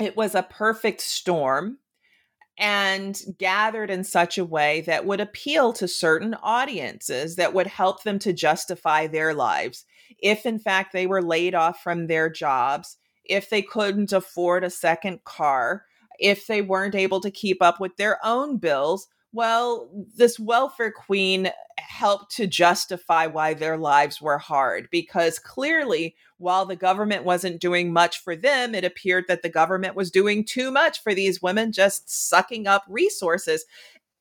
it 0.00 0.16
was 0.16 0.34
a 0.34 0.42
perfect 0.42 1.00
storm 1.00 1.78
and 2.58 3.20
gathered 3.38 3.90
in 3.90 4.02
such 4.02 4.38
a 4.38 4.44
way 4.44 4.80
that 4.82 5.04
would 5.04 5.20
appeal 5.20 5.72
to 5.74 5.86
certain 5.86 6.34
audiences 6.42 7.36
that 7.36 7.52
would 7.52 7.66
help 7.66 8.02
them 8.02 8.18
to 8.18 8.32
justify 8.32 9.06
their 9.06 9.34
lives. 9.34 9.84
If, 10.18 10.46
in 10.46 10.58
fact, 10.58 10.92
they 10.92 11.06
were 11.06 11.22
laid 11.22 11.54
off 11.54 11.82
from 11.82 12.06
their 12.06 12.30
jobs, 12.30 12.96
if 13.24 13.50
they 13.50 13.60
couldn't 13.60 14.12
afford 14.12 14.64
a 14.64 14.70
second 14.70 15.24
car, 15.24 15.84
if 16.18 16.46
they 16.46 16.62
weren't 16.62 16.94
able 16.94 17.20
to 17.20 17.30
keep 17.30 17.60
up 17.60 17.78
with 17.78 17.96
their 17.96 18.18
own 18.24 18.56
bills, 18.56 19.08
well, 19.36 19.90
this 20.16 20.38
welfare 20.38 20.90
queen 20.90 21.50
helped 21.76 22.34
to 22.34 22.46
justify 22.46 23.26
why 23.26 23.52
their 23.52 23.76
lives 23.76 24.18
were 24.18 24.38
hard 24.38 24.88
because 24.90 25.38
clearly, 25.38 26.16
while 26.38 26.64
the 26.64 26.74
government 26.74 27.22
wasn't 27.22 27.60
doing 27.60 27.92
much 27.92 28.22
for 28.22 28.34
them, 28.34 28.74
it 28.74 28.82
appeared 28.82 29.24
that 29.28 29.42
the 29.42 29.50
government 29.50 29.94
was 29.94 30.10
doing 30.10 30.42
too 30.42 30.70
much 30.70 31.02
for 31.02 31.14
these 31.14 31.42
women, 31.42 31.70
just 31.70 32.08
sucking 32.08 32.66
up 32.66 32.82
resources. 32.88 33.66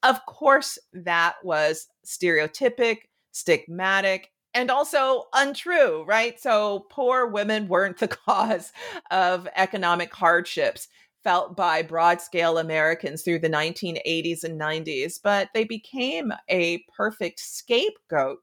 Of 0.04 0.26
course, 0.26 0.78
that 0.92 1.36
was 1.46 1.88
stereotypic, 2.06 2.98
stigmatic, 3.34 4.26
and 4.54 4.70
also 4.70 5.24
untrue, 5.34 6.04
right? 6.04 6.38
So 6.42 6.88
poor 6.90 7.26
women 7.26 7.70
weren't 7.70 8.00
the 8.00 8.08
cause 8.28 8.74
of 9.12 9.48
economic 9.56 10.14
hardships 10.14 10.90
felt 11.26 11.58
by 11.58 11.82
broad 11.82 12.22
scale 12.22 12.60
Americans 12.60 13.24
through 13.24 13.40
the 13.40 13.50
1980s 13.50 14.44
and 14.44 14.62
90s, 14.62 15.20
but 15.22 15.50
they 15.56 15.64
became 15.64 16.32
a 16.50 16.86
perfect 16.96 17.40
scapegoat 17.40 18.38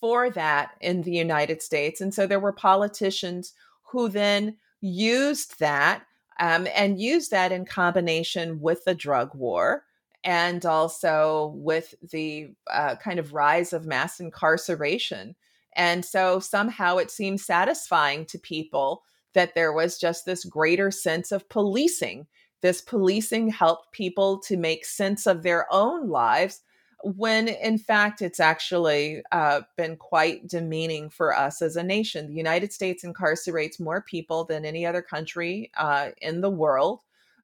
for 0.00 0.28
that 0.30 0.72
in 0.80 1.02
the 1.02 1.12
United 1.12 1.62
States. 1.62 2.00
And 2.00 2.12
so 2.12 2.26
there 2.26 2.40
were 2.40 2.52
politicians 2.52 3.54
who 3.84 4.08
then 4.08 4.56
used 4.80 5.60
that 5.60 6.02
um, 6.40 6.66
and 6.74 7.00
used 7.00 7.30
that 7.30 7.52
in 7.52 7.64
combination 7.64 8.60
with 8.60 8.84
the 8.84 8.94
drug 8.96 9.32
war 9.32 9.84
and 10.24 10.66
also 10.66 11.52
with 11.56 11.94
the 12.10 12.50
uh, 12.70 12.96
kind 12.96 13.20
of 13.20 13.34
rise 13.34 13.72
of 13.72 13.86
mass 13.86 14.18
incarceration. 14.18 15.36
And 15.76 16.04
so 16.04 16.40
somehow 16.40 16.96
it 16.96 17.12
seemed 17.12 17.40
satisfying 17.40 18.26
to 18.26 18.38
people 18.38 19.04
that 19.34 19.54
there 19.54 19.72
was 19.72 19.98
just 19.98 20.24
this 20.24 20.44
greater 20.44 20.90
sense 20.90 21.32
of 21.32 21.48
policing. 21.48 22.26
This 22.60 22.80
policing 22.80 23.48
helped 23.48 23.92
people 23.92 24.38
to 24.40 24.56
make 24.56 24.84
sense 24.84 25.26
of 25.26 25.42
their 25.42 25.66
own 25.72 26.08
lives 26.08 26.60
when 27.02 27.48
in 27.48 27.78
fact 27.78 28.22
it's 28.22 28.38
actually 28.38 29.22
uh, 29.32 29.62
been 29.76 29.96
quite 29.96 30.46
demeaning 30.46 31.10
for 31.10 31.36
us 31.36 31.60
as 31.60 31.76
a 31.76 31.82
nation. 31.82 32.28
The 32.28 32.34
United 32.34 32.72
States 32.72 33.04
incarcerates 33.04 33.80
more 33.80 34.02
people 34.02 34.44
than 34.44 34.64
any 34.64 34.86
other 34.86 35.02
country 35.02 35.70
uh, 35.76 36.10
in 36.20 36.40
the 36.40 36.50
world. 36.50 37.00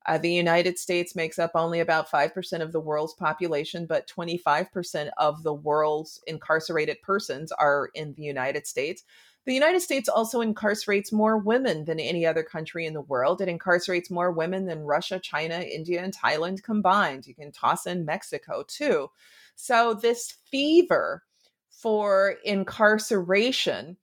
Uh, 0.06 0.16
the 0.16 0.32
United 0.32 0.78
States 0.78 1.14
makes 1.14 1.38
up 1.38 1.50
only 1.54 1.80
about 1.80 2.10
5% 2.10 2.62
of 2.62 2.72
the 2.72 2.80
world's 2.80 3.12
population, 3.14 3.84
but 3.84 4.08
25% 4.08 5.10
of 5.18 5.42
the 5.42 5.52
world's 5.52 6.22
incarcerated 6.26 7.02
persons 7.02 7.52
are 7.52 7.90
in 7.94 8.14
the 8.14 8.22
United 8.22 8.66
States. 8.66 9.04
The 9.48 9.54
United 9.54 9.80
States 9.80 10.10
also 10.10 10.42
incarcerates 10.42 11.10
more 11.10 11.38
women 11.38 11.86
than 11.86 11.98
any 11.98 12.26
other 12.26 12.42
country 12.42 12.84
in 12.84 12.92
the 12.92 13.00
world. 13.00 13.40
It 13.40 13.48
incarcerates 13.48 14.10
more 14.10 14.30
women 14.30 14.66
than 14.66 14.80
Russia, 14.80 15.18
China, 15.18 15.60
India, 15.60 16.04
and 16.04 16.14
Thailand 16.14 16.62
combined. 16.62 17.26
You 17.26 17.34
can 17.34 17.50
toss 17.50 17.86
in 17.86 18.04
Mexico 18.04 18.62
too. 18.68 19.08
So, 19.54 19.94
this 19.94 20.34
fever 20.50 21.24
for 21.70 22.34
incarceration 22.44 23.96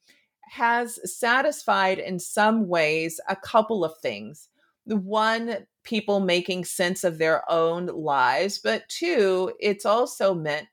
has 0.50 1.00
satisfied 1.16 2.00
in 2.00 2.18
some 2.18 2.68
ways 2.68 3.22
a 3.30 3.36
couple 3.36 3.86
of 3.86 3.96
things. 4.00 4.50
One, 4.86 5.68
people 5.84 6.22
making 6.22 6.66
sense 6.66 7.04
of 7.04 7.20
their 7.20 7.48
own 7.52 7.86
lives, 7.86 8.58
but 8.58 8.90
two, 8.90 9.54
it's 9.60 9.86
also 9.86 10.34
meant 10.34 10.70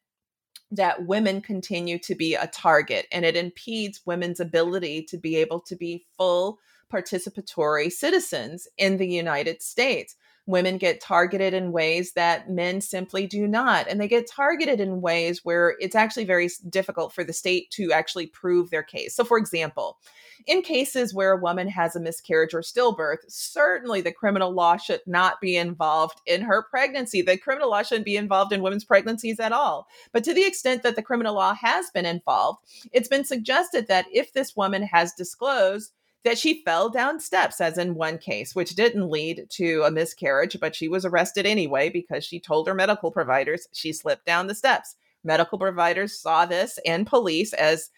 that 0.72 1.06
women 1.06 1.40
continue 1.40 1.98
to 1.98 2.14
be 2.14 2.34
a 2.34 2.46
target 2.48 3.06
and 3.12 3.24
it 3.24 3.36
impedes 3.36 4.00
women's 4.06 4.40
ability 4.40 5.02
to 5.02 5.18
be 5.18 5.36
able 5.36 5.60
to 5.60 5.76
be 5.76 6.06
full 6.16 6.58
participatory 6.90 7.92
citizens 7.92 8.66
in 8.78 8.96
the 8.96 9.06
United 9.06 9.62
States. 9.62 10.16
Women 10.46 10.76
get 10.76 11.00
targeted 11.00 11.54
in 11.54 11.70
ways 11.70 12.12
that 12.14 12.50
men 12.50 12.80
simply 12.80 13.26
do 13.26 13.46
not. 13.46 13.86
And 13.88 14.00
they 14.00 14.08
get 14.08 14.28
targeted 14.28 14.80
in 14.80 15.00
ways 15.00 15.44
where 15.44 15.76
it's 15.78 15.94
actually 15.94 16.24
very 16.24 16.50
difficult 16.68 17.12
for 17.12 17.22
the 17.22 17.32
state 17.32 17.70
to 17.72 17.92
actually 17.92 18.26
prove 18.26 18.70
their 18.70 18.82
case. 18.82 19.14
So, 19.14 19.24
for 19.24 19.38
example, 19.38 19.98
in 20.46 20.62
cases 20.62 21.14
where 21.14 21.32
a 21.32 21.40
woman 21.40 21.68
has 21.68 21.94
a 21.94 22.00
miscarriage 22.00 22.54
or 22.54 22.60
stillbirth, 22.60 23.18
certainly 23.28 24.00
the 24.00 24.12
criminal 24.12 24.52
law 24.52 24.76
should 24.76 25.00
not 25.06 25.40
be 25.40 25.56
involved 25.56 26.20
in 26.26 26.42
her 26.42 26.66
pregnancy. 26.68 27.22
The 27.22 27.38
criminal 27.38 27.70
law 27.70 27.82
shouldn't 27.82 28.04
be 28.04 28.16
involved 28.16 28.52
in 28.52 28.62
women's 28.62 28.84
pregnancies 28.84 29.38
at 29.38 29.52
all. 29.52 29.86
But 30.12 30.24
to 30.24 30.34
the 30.34 30.44
extent 30.44 30.82
that 30.82 30.96
the 30.96 31.02
criminal 31.02 31.34
law 31.34 31.54
has 31.54 31.90
been 31.90 32.06
involved, 32.06 32.58
it's 32.92 33.08
been 33.08 33.24
suggested 33.24 33.86
that 33.88 34.06
if 34.12 34.32
this 34.32 34.56
woman 34.56 34.82
has 34.82 35.12
disclosed 35.12 35.92
that 36.24 36.38
she 36.38 36.62
fell 36.64 36.88
down 36.88 37.18
steps, 37.18 37.60
as 37.60 37.78
in 37.78 37.94
one 37.94 38.18
case, 38.18 38.54
which 38.54 38.74
didn't 38.74 39.10
lead 39.10 39.46
to 39.50 39.82
a 39.82 39.90
miscarriage, 39.90 40.58
but 40.60 40.74
she 40.74 40.88
was 40.88 41.04
arrested 41.04 41.46
anyway 41.46 41.88
because 41.88 42.24
she 42.24 42.38
told 42.38 42.66
her 42.66 42.74
medical 42.74 43.10
providers 43.10 43.66
she 43.72 43.92
slipped 43.92 44.24
down 44.24 44.46
the 44.46 44.54
steps. 44.54 44.96
Medical 45.24 45.58
providers 45.58 46.18
saw 46.18 46.46
this 46.46 46.78
and 46.86 47.06
police 47.06 47.52
as 47.54 47.90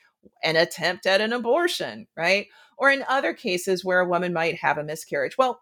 an 0.42 0.56
attempt 0.56 1.06
at 1.06 1.20
an 1.20 1.32
abortion, 1.32 2.06
right? 2.16 2.46
Or 2.78 2.90
in 2.90 3.04
other 3.08 3.34
cases 3.34 3.84
where 3.84 4.00
a 4.00 4.08
woman 4.08 4.32
might 4.32 4.56
have 4.56 4.78
a 4.78 4.84
miscarriage. 4.84 5.36
Well, 5.36 5.60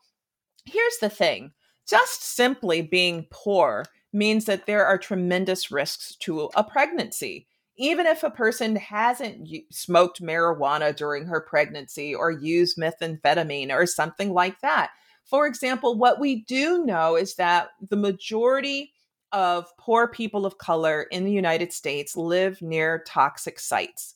here's 0.64 0.98
the 1.00 1.10
thing 1.10 1.52
just 1.88 2.22
simply 2.22 2.80
being 2.80 3.26
poor 3.30 3.84
means 4.12 4.44
that 4.44 4.66
there 4.66 4.86
are 4.86 4.98
tremendous 4.98 5.70
risks 5.70 6.14
to 6.16 6.48
a 6.54 6.62
pregnancy 6.62 7.48
even 7.82 8.06
if 8.06 8.22
a 8.22 8.30
person 8.30 8.76
hasn't 8.76 9.48
smoked 9.72 10.22
marijuana 10.22 10.94
during 10.94 11.26
her 11.26 11.40
pregnancy 11.40 12.14
or 12.14 12.30
used 12.30 12.78
methamphetamine 12.78 13.72
or 13.72 13.86
something 13.86 14.32
like 14.32 14.60
that. 14.60 14.92
For 15.24 15.48
example, 15.48 15.98
what 15.98 16.20
we 16.20 16.44
do 16.44 16.84
know 16.84 17.16
is 17.16 17.34
that 17.34 17.70
the 17.90 17.96
majority 17.96 18.92
of 19.32 19.66
poor 19.78 20.06
people 20.06 20.46
of 20.46 20.58
color 20.58 21.02
in 21.10 21.24
the 21.24 21.32
United 21.32 21.72
States 21.72 22.16
live 22.16 22.62
near 22.62 23.02
toxic 23.04 23.58
sites. 23.58 24.14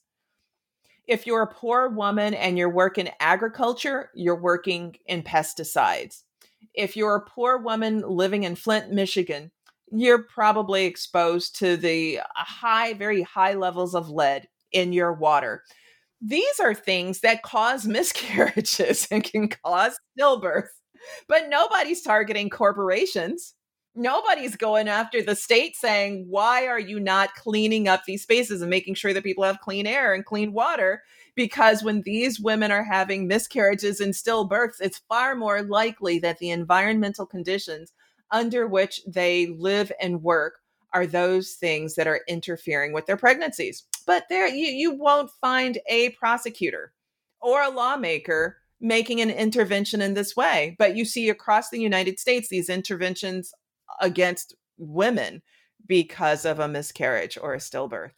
If 1.09 1.27
you're 1.27 1.43
a 1.43 1.53
poor 1.53 1.89
woman 1.89 2.35
and 2.35 2.57
you're 2.57 2.71
working 2.71 3.09
agriculture, 3.19 4.11
you're 4.15 4.41
working 4.41 4.97
in 5.07 5.25
pesticides. 5.25 6.23
If 6.73 6.97
you're 6.97 7.17
a 7.17 7.29
poor 7.29 7.59
woman 7.59 8.03
living 8.03 8.45
in 8.45 8.55
Flint, 8.55 8.93
Michigan, 8.93 9.51
you're 10.01 10.23
probably 10.23 10.85
exposed 10.85 11.59
to 11.59 11.77
the 11.77 12.21
uh, 12.21 12.23
high, 12.37 12.95
very 12.95 13.23
high 13.23 13.55
levels 13.55 13.95
of 13.95 14.11
lead 14.11 14.49
in 14.73 14.93
your 14.93 15.13
water. 15.13 15.63
These 16.21 16.61
are 16.61 16.75
things 16.75 17.21
that 17.21 17.43
cause 17.43 17.87
miscarriages 17.87 19.09
and 19.11 19.25
can 19.25 19.49
cause 19.49 19.99
stillbirth, 20.19 20.69
but 21.29 21.49
nobody's 21.49 22.03
targeting 22.03 22.51
corporations. 22.51 23.55
Nobody's 23.99 24.57
going 24.57 24.89
after 24.89 25.23
the 25.23 25.35
state 25.35 25.75
saying, 25.75 26.27
why 26.29 26.67
are 26.67 26.79
you 26.79 27.01
not 27.01 27.35
cleaning 27.35 27.89
up 27.89 28.03
these 28.05 28.23
spaces 28.23 28.61
and 28.61 28.69
making 28.69 28.95
sure 28.95 29.15
that 29.15 29.25
people 29.25 29.45
have 29.45 29.61
clean 29.61 29.87
air 29.87 30.13
and 30.13 30.25
clean 30.25 30.53
water? 30.53 31.03
Because 31.35 31.83
when 31.83 32.03
these 32.03 32.39
women 32.39 32.71
are 32.71 32.85
having 32.85 33.27
miscarriages 33.27 34.01
and 34.01 34.13
stillbirths, 34.13 34.81
it's 34.81 35.01
far 35.09 35.35
more 35.35 35.63
likely 35.63 36.19
that 36.19 36.39
the 36.39 36.51
environmental 36.51 37.25
conditions 37.25 37.93
under 38.31 38.67
which 38.67 39.01
they 39.07 39.47
live 39.59 39.93
and 40.01 40.23
work 40.23 40.61
are 40.93 41.07
those 41.07 41.53
things 41.53 41.95
that 41.95 42.07
are 42.07 42.23
interfering 42.29 42.93
with 42.93 43.07
their 43.07 43.17
pregnancies. 43.17 43.85
But 44.07 44.25
there 44.29 44.49
you, 44.49 44.69
you 44.69 44.93
won't 44.93 45.31
find 45.41 45.79
a 45.89 46.11
prosecutor 46.11 46.93
or 47.41 47.63
a 47.63 47.71
lawmaker 47.71 48.59
making 48.81 49.21
an 49.21 49.31
intervention 49.31 50.01
in 50.01 50.15
this 50.15 50.37
way. 50.37 50.77
But 50.79 50.97
you 50.97 51.05
see 51.05 51.29
across 51.29 51.71
the 51.71 51.81
United 51.81 52.19
States 52.19 52.49
these 52.49 52.69
interventions 52.69 53.53
against 54.01 54.55
women 54.79 55.43
because 55.87 56.45
of 56.45 56.59
a 56.59 56.69
miscarriage 56.69 57.39
or 57.41 57.55
a 57.55 57.59
stillbirth. 57.59 58.13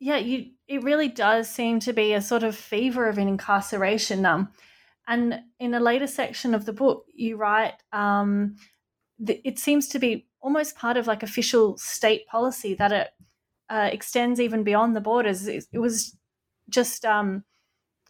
Yeah, 0.00 0.18
you 0.18 0.50
it 0.68 0.82
really 0.82 1.08
does 1.08 1.48
seem 1.48 1.80
to 1.80 1.92
be 1.92 2.12
a 2.12 2.20
sort 2.20 2.42
of 2.42 2.56
fever 2.56 3.08
of 3.08 3.18
incarceration. 3.18 4.26
Um, 4.26 4.50
and 5.06 5.40
in 5.58 5.74
a 5.74 5.80
later 5.80 6.06
section 6.06 6.54
of 6.54 6.64
the 6.64 6.72
book, 6.72 7.06
you 7.14 7.36
write 7.36 7.74
um, 7.92 8.56
it 9.26 9.58
seems 9.58 9.88
to 9.88 9.98
be 9.98 10.26
almost 10.40 10.76
part 10.76 10.96
of 10.96 11.06
like 11.06 11.22
official 11.22 11.76
state 11.78 12.26
policy 12.26 12.74
that 12.74 12.92
it 12.92 13.08
uh, 13.70 13.88
extends 13.92 14.40
even 14.40 14.62
beyond 14.62 14.94
the 14.94 15.00
borders. 15.00 15.46
It, 15.46 15.64
it 15.72 15.78
was 15.78 16.16
just 16.68 17.04
um, 17.04 17.44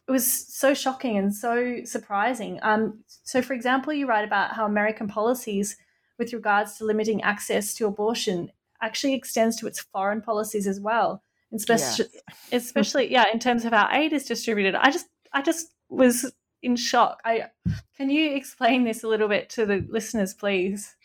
it 0.07 0.11
was 0.11 0.27
so 0.55 0.75
shocking 0.75 1.17
and 1.17 1.35
so 1.35 1.81
surprising. 1.85 2.59
Um, 2.63 3.05
so, 3.07 3.43
for 3.43 3.55
example, 3.55 3.93
you 3.93 4.07
write 4.07 4.25
about 4.25 4.53
how 4.53 4.67
American 4.67 5.09
policies 5.09 5.77
with 6.19 6.33
regards 6.33 6.79
to 6.79 6.85
limiting 6.85 7.23
access 7.23 7.75
to 7.75 7.87
abortion 7.87 8.51
actually 8.81 9.15
extends 9.15 9.57
to 9.57 9.67
its 9.67 9.81
foreign 9.81 10.21
policies 10.21 10.67
as 10.67 10.81
well, 10.81 11.23
especially, 11.53 12.07
yes. 12.13 12.23
especially 12.53 13.11
yeah, 13.11 13.25
in 13.33 13.39
terms 13.39 13.65
of 13.65 13.73
how 13.73 13.89
aid 13.91 14.13
is 14.13 14.27
distributed. 14.27 14.75
I 14.75 14.91
just 14.91 15.07
I 15.33 15.43
just 15.43 15.73
was 15.89 16.33
in 16.65 16.77
shock. 16.77 17.21
I 17.25 17.47
can 17.97 18.11
you 18.11 18.35
explain 18.35 18.85
this 18.85 19.05
a 19.05 19.09
little 19.09 19.29
bit 19.29 19.51
to 19.51 19.67
the 19.67 19.87
listeners, 19.89 20.35
please? 20.35 20.97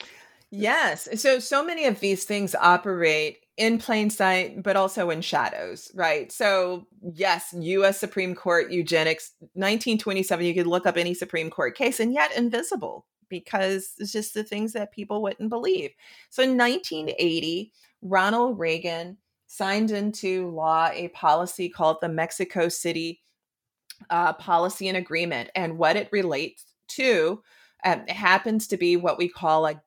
Yes. 0.51 1.07
So 1.21 1.39
so 1.39 1.63
many 1.63 1.85
of 1.85 1.99
these 1.99 2.23
things 2.23 2.55
operate 2.55 3.39
in 3.57 3.77
plain 3.77 4.09
sight, 4.09 4.63
but 4.63 4.77
also 4.77 5.09
in 5.09 5.21
shadows, 5.21 5.91
right? 5.93 6.31
So 6.31 6.87
yes, 7.13 7.53
U.S. 7.57 7.99
Supreme 7.99 8.33
Court 8.33 8.71
eugenics, 8.71 9.33
1927. 9.53 10.45
You 10.45 10.53
could 10.53 10.67
look 10.67 10.85
up 10.85 10.97
any 10.97 11.13
Supreme 11.13 11.49
Court 11.49 11.75
case, 11.75 11.99
and 11.99 12.13
yet 12.13 12.35
invisible 12.35 13.05
because 13.27 13.93
it's 13.99 14.11
just 14.11 14.33
the 14.33 14.43
things 14.43 14.73
that 14.73 14.91
people 14.91 15.21
wouldn't 15.21 15.49
believe. 15.49 15.91
So 16.29 16.41
in 16.41 16.57
1980, 16.57 17.71
Ronald 18.01 18.57
Reagan 18.57 19.17
signed 19.45 19.91
into 19.91 20.49
law 20.49 20.89
a 20.93 21.09
policy 21.09 21.69
called 21.69 21.97
the 22.01 22.09
Mexico 22.09 22.69
City 22.69 23.21
uh, 24.09 24.33
policy 24.33 24.87
and 24.87 24.97
agreement, 24.97 25.49
and 25.55 25.77
what 25.77 25.95
it 25.95 26.09
relates 26.11 26.65
to 26.89 27.41
um, 27.83 28.05
happens 28.07 28.67
to 28.67 28.77
be 28.77 28.97
what 28.97 29.17
we 29.17 29.29
call 29.29 29.65
a 29.65 29.81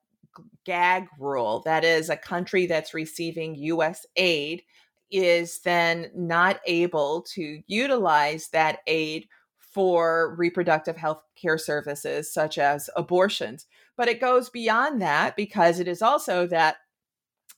gag 0.65 1.07
rule. 1.19 1.61
That 1.65 1.83
is, 1.83 2.09
a 2.09 2.17
country 2.17 2.65
that's 2.65 2.93
receiving 2.93 3.55
U.S. 3.55 4.05
aid 4.15 4.63
is 5.11 5.59
then 5.59 6.09
not 6.15 6.59
able 6.65 7.21
to 7.33 7.61
utilize 7.67 8.49
that 8.49 8.79
aid 8.87 9.27
for 9.59 10.35
reproductive 10.37 10.97
health 10.97 11.23
care 11.39 11.57
services 11.57 12.31
such 12.31 12.57
as 12.57 12.89
abortions. 12.95 13.65
But 13.95 14.07
it 14.07 14.21
goes 14.21 14.49
beyond 14.49 15.01
that 15.01 15.35
because 15.35 15.79
it 15.79 15.87
is 15.87 16.01
also 16.01 16.47
that 16.47 16.77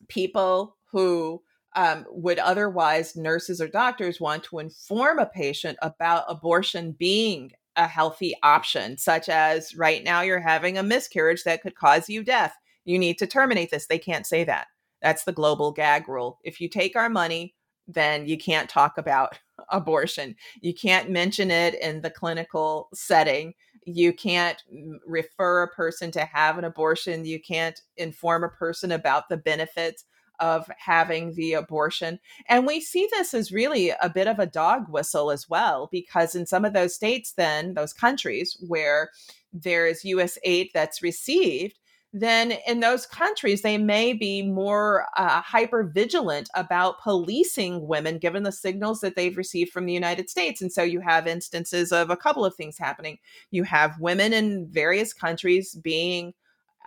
people 0.08 0.76
who 0.92 1.42
um, 1.76 2.06
would 2.10 2.40
otherwise 2.40 3.16
nurses 3.16 3.60
or 3.60 3.68
doctors 3.68 4.20
want 4.20 4.44
to 4.46 4.60
inform 4.60 5.20
a 5.20 5.26
patient 5.26 5.78
about 5.82 6.24
abortion 6.28 6.94
being 6.94 7.52
a 7.76 7.88
healthy 7.88 8.34
option, 8.42 8.98
such 8.98 9.28
as 9.28 9.76
right 9.76 10.04
now 10.04 10.22
you're 10.22 10.40
having 10.40 10.78
a 10.78 10.84
miscarriage 10.84 11.44
that 11.44 11.62
could 11.62 11.76
cause 11.76 12.10
you 12.10 12.24
death. 12.24 12.56
You 12.86 12.98
need 12.98 13.18
to 13.20 13.28
terminate 13.28 13.72
this. 13.72 13.88
They 13.88 14.00
can't 14.00 14.26
say 14.26 14.44
that. 14.46 14.68
That's 15.02 15.26
the 15.26 15.34
global 15.34 15.72
gag 15.72 16.08
rule. 16.08 16.40
If 16.44 16.62
you 16.62 16.70
take 16.70 16.96
our 16.96 17.10
money, 17.10 17.54
then 17.88 18.28
you 18.28 18.38
can't 18.38 18.70
talk 18.70 18.98
about 18.98 19.38
abortion. 19.70 20.36
You 20.62 20.74
can't 20.74 21.10
mention 21.10 21.52
it 21.52 21.76
in 21.76 22.02
the 22.02 22.10
clinical 22.10 22.88
setting. 22.94 23.54
You 23.86 24.14
can't 24.14 24.62
refer 25.06 25.64
a 25.64 25.68
person 25.68 26.10
to 26.12 26.26
have 26.26 26.58
an 26.58 26.64
abortion. 26.64 27.26
You 27.26 27.42
can't 27.42 27.80
inform 27.98 28.44
a 28.44 28.50
person 28.50 28.94
about 28.94 29.30
the 29.30 29.38
benefits 29.38 30.06
of 30.40 30.70
having 30.78 31.34
the 31.34 31.54
abortion. 31.54 32.20
And 32.48 32.66
we 32.66 32.82
see 32.82 33.08
this 33.12 33.34
as 33.34 33.52
really 33.52 33.92
a 34.02 34.10
bit 34.10 34.28
of 34.28 34.40
a 34.40 34.46
dog 34.46 34.90
whistle 34.90 35.32
as 35.32 35.50
well, 35.50 35.90
because 35.92 36.36
in 36.36 36.46
some 36.46 36.66
of 36.66 36.74
those 36.74 36.96
states, 36.96 37.34
then 37.34 37.74
those 37.74 37.94
countries 37.94 38.58
where 38.68 39.12
there's 39.54 40.06
US 40.06 40.38
aid 40.44 40.70
that's 40.74 41.02
received, 41.02 41.80
then 42.18 42.54
in 42.66 42.80
those 42.80 43.06
countries, 43.06 43.62
they 43.62 43.78
may 43.78 44.14
be 44.14 44.42
more 44.42 45.06
uh, 45.18 45.42
hyper 45.42 45.84
vigilant 45.84 46.50
about 46.56 47.02
policing 47.02 47.88
women 47.88 48.20
given 48.20 48.44
the 48.44 48.54
signals 48.54 49.02
that 49.02 49.18
they've 49.18 49.36
received 49.36 49.74
from 49.74 49.86
the 49.86 49.92
United 49.92 50.30
States. 50.30 50.62
And 50.62 50.72
so 50.72 50.82
you 50.82 51.02
have 51.02 51.28
instances 51.28 51.92
of 51.92 52.10
a 52.10 52.16
couple 52.16 52.46
of 52.46 52.56
things 52.56 52.78
happening. 52.78 53.18
You 53.52 53.64
have 53.64 54.00
women 54.00 54.32
in 54.32 54.66
various 54.68 55.12
countries 55.12 55.76
being 55.76 56.34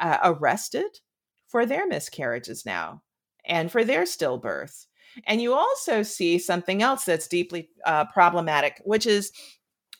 uh, 0.01 0.17
arrested 0.23 1.01
for 1.47 1.67
their 1.67 1.87
miscarriages 1.87 2.65
now 2.65 3.03
and 3.49 3.73
for 3.73 3.85
their 3.85 4.03
stillbirth. 4.03 4.87
And 5.27 5.43
you 5.43 5.55
also 5.55 6.03
see 6.03 6.39
something 6.39 6.83
else 6.83 7.05
that's 7.05 7.27
deeply 7.27 7.71
uh, 7.85 8.05
problematic, 8.07 8.81
which 8.85 9.07
is 9.07 9.33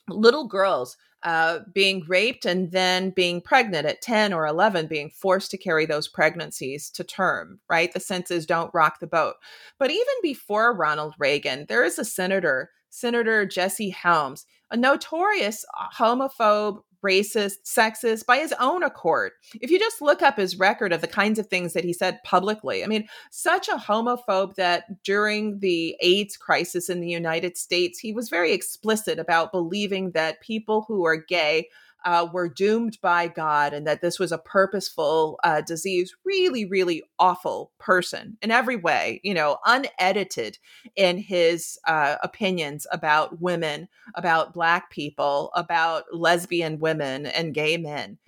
little 0.09 0.47
girls 0.47 0.97
uh, 1.25 1.61
being 1.75 2.05
raped 2.07 2.45
and 2.45 2.71
then 2.71 3.11
being 3.11 3.41
pregnant 3.41 3.87
at 3.87 4.01
10 4.01 4.33
or 4.33 4.47
11, 4.47 4.87
being 4.87 5.11
forced 5.11 5.51
to 5.51 5.59
carry 5.59 5.85
those 5.85 6.07
pregnancies 6.07 6.91
to 6.91 7.03
term, 7.03 7.59
right? 7.69 7.93
The 7.93 8.01
senses 8.01 8.47
don't 8.47 8.73
rock 8.73 9.01
the 9.01 9.09
boat. 9.09 9.35
But 9.79 9.91
even 9.91 10.07
before 10.23 10.77
Ronald 10.77 11.15
Reagan, 11.19 11.67
there 11.69 11.85
is 11.85 11.99
a 11.99 12.05
senator, 12.05 12.71
Senator 12.91 13.45
Jesse 13.45 13.91
Helms, 13.91 14.47
a 14.71 14.77
notorious 14.77 15.65
homophobe, 15.97 16.83
racist, 17.05 17.57
sexist 17.65 18.27
by 18.27 18.39
his 18.39 18.55
own 18.61 18.83
accord. 18.83 19.33
If 19.61 19.71
you 19.71 19.79
just 19.79 20.03
look 20.03 20.23
up 20.23 20.37
his 20.37 20.59
record 20.59 20.93
of 20.93 21.01
the 21.01 21.07
kinds 21.07 21.39
of 21.39 21.47
things 21.47 21.73
that 21.73 21.85
he 21.85 21.93
said 21.93 22.19
publicly, 22.25 22.83
I 22.85 22.87
mean, 22.87 23.09
such 23.31 23.69
a 23.69 23.77
homophobe 23.77 24.55
that 24.57 25.03
during 25.03 25.61
the 25.61 25.97
AIDS 26.01 26.37
crisis 26.37 26.89
in 26.89 27.01
the 27.01 27.09
United 27.09 27.57
States, 27.57 27.99
he 27.99 28.13
was 28.13 28.29
very 28.29 28.53
explicit 28.53 29.19
about 29.19 29.53
believing 29.53 30.11
that 30.13 30.41
people 30.41 30.85
who 30.89 31.05
are 31.07 31.17
gay 31.17 31.69
uh, 32.05 32.27
were 32.33 32.49
doomed 32.49 32.99
by 33.01 33.29
God 33.29 33.73
and 33.73 33.87
that 33.87 34.01
this 34.01 34.19
was 34.19 34.33
a 34.33 34.39
purposeful 34.39 35.39
uh, 35.45 35.61
disease. 35.61 36.15
Really, 36.25 36.65
really 36.65 37.03
awful 37.19 37.73
person 37.79 38.37
in 38.41 38.51
every 38.51 38.77
way, 38.77 39.21
you 39.25 39.35
know, 39.35 39.59
unedited 39.67 40.59
in 40.97 41.19
his 41.19 41.79
uh, 41.87 42.17
opinions 42.23 42.87
about 42.93 43.41
women, 43.41 43.89
about 44.15 44.55
Black 44.55 44.91
people, 44.91 45.51
about 45.55 46.05
lesbian 46.13 46.79
women 46.79 47.27
and 47.27 47.55
gay 47.55 47.77
men. 47.77 48.19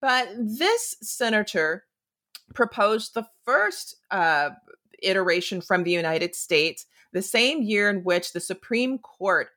But 0.00 0.28
this 0.36 0.96
senator 1.02 1.84
proposed 2.54 3.14
the 3.14 3.26
first 3.44 3.96
uh, 4.10 4.50
iteration 5.02 5.60
from 5.60 5.84
the 5.84 5.90
United 5.90 6.34
States 6.34 6.86
the 7.12 7.22
same 7.22 7.62
year 7.62 7.90
in 7.90 8.04
which 8.04 8.32
the 8.32 8.40
Supreme 8.40 8.98
Court 8.98 9.48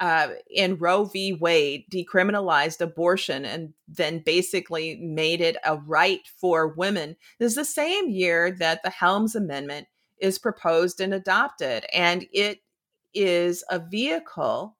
uh, 0.00 0.30
in 0.50 0.76
Roe 0.76 1.04
v. 1.04 1.34
Wade 1.34 1.84
decriminalized 1.92 2.80
abortion 2.80 3.44
and 3.44 3.74
then 3.86 4.22
basically 4.24 4.96
made 4.96 5.40
it 5.40 5.56
a 5.64 5.76
right 5.76 6.22
for 6.40 6.68
women. 6.68 7.16
Is 7.38 7.54
the 7.54 7.64
same 7.64 8.08
year 8.08 8.50
that 8.50 8.82
the 8.82 8.90
Helms 8.90 9.34
Amendment 9.36 9.86
is 10.20 10.38
proposed 10.38 11.00
and 11.00 11.14
adopted. 11.14 11.84
And 11.92 12.26
it 12.32 12.60
is 13.14 13.64
a 13.70 13.78
vehicle 13.78 14.76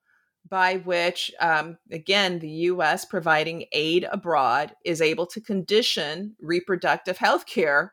by 0.48 0.76
which, 0.76 1.30
um, 1.40 1.78
again, 1.90 2.38
the 2.38 2.48
US 2.48 3.04
providing 3.04 3.66
aid 3.72 4.06
abroad 4.10 4.74
is 4.84 5.00
able 5.00 5.26
to 5.26 5.40
condition 5.40 6.34
reproductive 6.40 7.18
health 7.18 7.46
care 7.46 7.92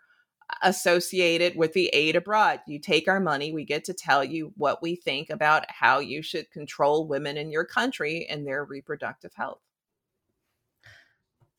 associated 0.62 1.56
with 1.56 1.74
the 1.74 1.88
aid 1.88 2.16
abroad. 2.16 2.62
You 2.68 2.80
take 2.80 3.08
our 3.08 3.20
money, 3.20 3.52
we 3.52 3.66
get 3.66 3.84
to 3.86 3.94
tell 3.94 4.24
you 4.24 4.54
what 4.58 4.82
we 4.82 4.96
think 4.96 5.30
about 5.30 5.70
how 5.70 6.00
you 6.00 6.22
should 6.22 6.52
control 6.52 7.08
women 7.08 7.38
in 7.38 7.52
your 7.52 7.66
country 7.66 8.26
and 8.30 8.46
their 8.46 8.64
reproductive 8.66 9.34
health. 9.34 9.62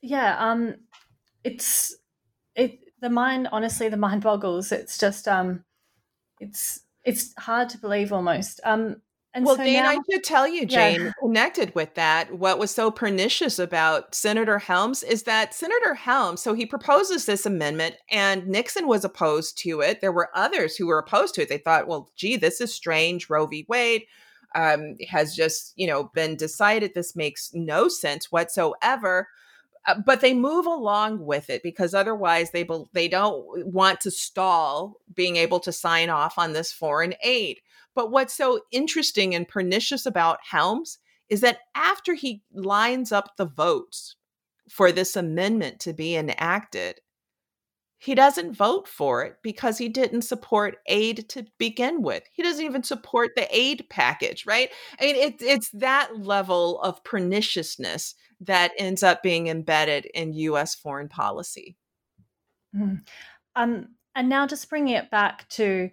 Yeah, 0.01 0.37
um 0.39 0.77
it's 1.45 1.97
it 2.55 2.81
the 3.01 3.11
mind 3.11 3.49
honestly 3.53 3.89
the 3.89 3.97
mind 3.97 4.23
boggles. 4.23 4.73
It's 4.73 4.99
just 4.99 5.27
um 5.29 5.65
it's 6.41 6.81
it's 7.05 7.35
hard 7.39 7.69
to 7.71 7.79
believe 7.79 8.13
almost. 8.13 8.61
Um 8.65 9.03
and 9.39 9.47
well, 9.47 9.55
so 9.55 9.63
Jane, 9.63 9.85
now, 9.85 9.91
I 9.91 9.99
should 10.11 10.25
tell 10.25 10.49
you, 10.49 10.67
Jane, 10.67 11.01
yeah. 11.01 11.13
connected 11.21 11.73
with 11.77 11.95
that, 11.95 12.35
what 12.35 12.59
was 12.59 12.73
so 12.73 12.91
pernicious 12.91 13.61
about 13.61 14.13
Senator 14.13 14.59
Helms 14.59 15.05
is 15.05 15.23
that 15.23 15.55
Senator 15.55 15.95
Helms, 15.95 16.43
so 16.43 16.55
he 16.55 16.67
proposes 16.67 17.25
this 17.25 17.47
amendment 17.47 17.95
and 18.11 18.49
Nixon 18.49 18.89
was 18.89 19.05
opposed 19.05 19.57
to 19.59 19.81
it. 19.81 20.01
There 20.01 20.11
were 20.11 20.31
others 20.35 20.75
who 20.75 20.89
were 20.89 20.99
opposed 20.99 21.37
to 21.37 21.43
it. 21.43 21.49
They 21.49 21.59
thought, 21.59 21.87
well, 21.87 22.11
gee, 22.17 22.35
this 22.35 22.61
is 22.61 22.75
strange. 22.75 23.31
Roe 23.31 23.47
v. 23.47 23.65
Wade 23.69 24.07
um, 24.57 24.97
has 25.09 25.37
just, 25.37 25.73
you 25.77 25.87
know, 25.87 26.11
been 26.15 26.35
decided. 26.35 26.95
This 26.95 27.15
makes 27.15 27.53
no 27.55 27.87
sense 27.87 28.33
whatsoever. 28.33 29.29
Uh, 29.87 30.01
but 30.05 30.21
they 30.21 30.35
move 30.35 30.67
along 30.67 31.25
with 31.25 31.49
it 31.49 31.63
because 31.63 31.95
otherwise 31.95 32.51
they 32.51 32.65
be- 32.65 32.91
they 32.93 33.07
don't 33.07 33.45
want 33.65 34.01
to 34.01 34.11
stall 34.11 34.97
being 35.15 35.37
able 35.37 35.61
to 35.61 35.71
sign 35.71 36.11
off 36.11 36.39
on 36.39 36.55
this 36.55 36.73
foreign 36.73 37.15
aid. 37.23 37.61
But 37.99 38.13
what's 38.13 38.37
so 38.37 38.61
interesting 38.71 39.35
and 39.35 39.49
pernicious 39.49 40.07
about 40.07 40.39
Helms 40.49 40.99
is 41.29 41.41
that 41.41 41.59
after 41.75 42.15
he 42.15 42.45
lines 42.55 43.11
up 43.11 43.33
the 43.37 43.45
votes 43.45 44.15
for 44.71 44.93
this 44.93 45.17
amendment 45.17 45.81
to 45.81 45.93
be 45.93 46.15
enacted, 46.15 47.01
he 47.99 48.15
doesn't 48.15 48.57
vote 48.57 48.87
for 48.87 49.25
it 49.25 49.39
because 49.43 49.79
he 49.79 49.89
didn't 49.89 50.23
support 50.23 50.77
aid 50.87 51.29
to 51.31 51.45
begin 51.59 52.03
with. 52.03 52.23
He 52.31 52.45
doesn't 52.45 52.65
even 52.65 52.85
support 52.85 53.33
the 53.35 53.49
aid 53.51 53.85
package, 53.91 54.47
right? 54.47 54.71
I 55.01 55.05
mean, 55.05 55.17
it, 55.17 55.35
it's 55.41 55.71
that 55.71 56.21
level 56.21 56.81
of 56.83 57.03
perniciousness 57.03 58.15
that 58.43 58.71
ends 58.79 59.03
up 59.03 59.25
being 59.25 59.49
embedded 59.49 60.07
in 60.15 60.35
U.S. 60.35 60.77
foreign 60.77 61.09
policy. 61.09 61.77
Mm. 62.77 63.01
Um, 63.57 63.89
and 64.19 64.29
now 64.29 64.47
just 64.47 64.69
bringing 64.69 64.95
it 64.95 65.11
back 65.11 65.49
to 65.51 65.91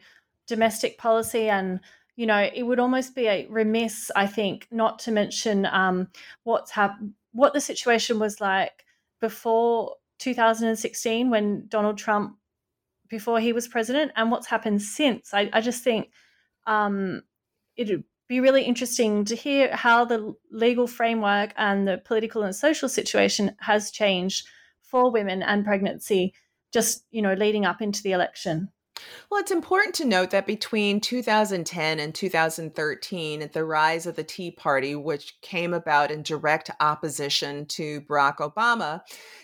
domestic 0.48 0.98
policy 0.98 1.50
and 1.50 1.80
you 2.16 2.26
know 2.26 2.50
it 2.54 2.64
would 2.64 2.80
almost 2.80 3.16
be 3.16 3.28
a 3.28 3.48
remiss 3.50 4.12
i 4.16 4.26
think 4.28 4.68
not 4.72 5.00
to 5.00 5.12
mention 5.12 5.66
um, 5.66 6.08
what's 6.44 6.72
happened 6.72 7.14
what 7.32 7.54
the 7.54 7.62
situation 7.62 8.20
was 8.20 8.40
like 8.40 8.86
before 9.20 9.96
2016 10.20 11.30
when 11.30 11.66
donald 11.68 11.98
trump 11.98 12.38
before 13.10 13.40
he 13.40 13.54
was 13.54 13.68
president 13.68 14.12
and 14.16 14.32
what's 14.32 14.48
happened 14.48 14.82
since. 14.82 15.34
I, 15.34 15.50
I 15.54 15.62
just 15.62 15.84
think 15.84 16.10
um, 16.68 17.22
it'd 17.76 18.04
be 18.28 18.40
really 18.40 18.64
interesting 18.64 19.26
to 19.26 19.36
hear 19.36 19.76
how 19.76 20.06
the 20.06 20.36
legal 20.52 20.88
framework 20.88 21.54
and 21.58 21.88
the 21.88 22.00
political 22.00 22.44
and 22.44 22.56
social 22.56 22.90
situation 22.90 23.56
has 23.60 23.92
changed 23.92 24.48
for 24.82 25.12
women 25.12 25.44
and 25.44 25.66
pregnancy 25.66 26.34
just 26.74 27.06
you 27.12 27.22
know 27.22 27.34
leading 27.34 27.66
up 27.66 27.82
into 27.82 28.02
the 28.04 28.12
election 28.12 28.70
well, 29.30 29.42
it's 29.42 29.52
important 29.52 29.96
to 29.96 30.06
note 30.06 30.30
that 30.32 30.48
between 30.48 31.02
2010 31.02 32.00
and 32.00 32.16
2013, 32.16 33.42
at 33.42 33.54
the 33.54 33.66
rise 33.66 34.06
of 34.06 34.16
the 34.16 34.24
Tea 34.24 34.52
Party, 34.52 34.96
which 34.96 35.40
came 35.42 35.74
about 35.74 36.12
in 36.12 36.22
direct 36.22 36.70
opposition 36.80 37.66
to 37.68 38.02
Barack 38.02 38.38
Obama, 38.38 39.02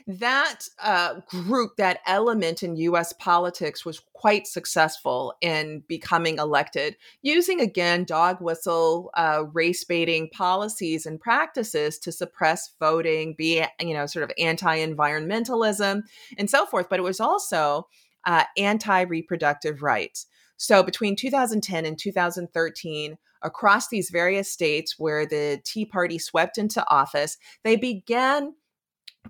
that 0.08 0.60
uh, 0.82 1.16
group, 1.28 1.76
that 1.78 2.00
element 2.06 2.64
in 2.64 2.76
US 2.78 3.14
politics 3.14 3.86
was 3.86 4.02
quite 4.14 4.48
successful 4.48 5.34
in 5.42 5.84
becoming 5.88 6.38
elected, 6.38 6.96
using 7.22 7.60
again 7.60 8.04
dog 8.04 8.40
whistle, 8.40 9.10
uh, 9.16 9.44
race 9.52 9.84
baiting 9.84 10.30
policies 10.30 11.06
and 11.06 11.20
practices 11.20 11.98
to 12.00 12.12
suppress 12.12 12.74
voting, 12.80 13.34
be, 13.38 13.64
you 13.80 13.94
know, 13.94 14.06
sort 14.06 14.24
of 14.24 14.32
anti 14.38 14.78
environmentalism 14.78 16.04
and 16.38 16.50
so 16.50 16.66
forth. 16.66 16.88
But 16.88 17.00
it 17.00 17.04
was 17.04 17.20
also 17.20 17.88
uh, 18.26 18.46
anti 18.58 19.02
reproductive 19.02 19.82
rights. 19.82 20.28
So 20.58 20.84
between 20.84 21.16
2010 21.16 21.86
and 21.86 21.98
2013, 21.98 23.18
across 23.42 23.90
these 23.90 24.10
various 24.12 24.52
states 24.52 25.00
where 25.00 25.26
the 25.26 25.60
Tea 25.66 25.86
Party 25.86 26.20
swept 26.20 26.58
into 26.58 26.88
office, 26.88 27.38
they 27.64 27.76
began 27.76 28.54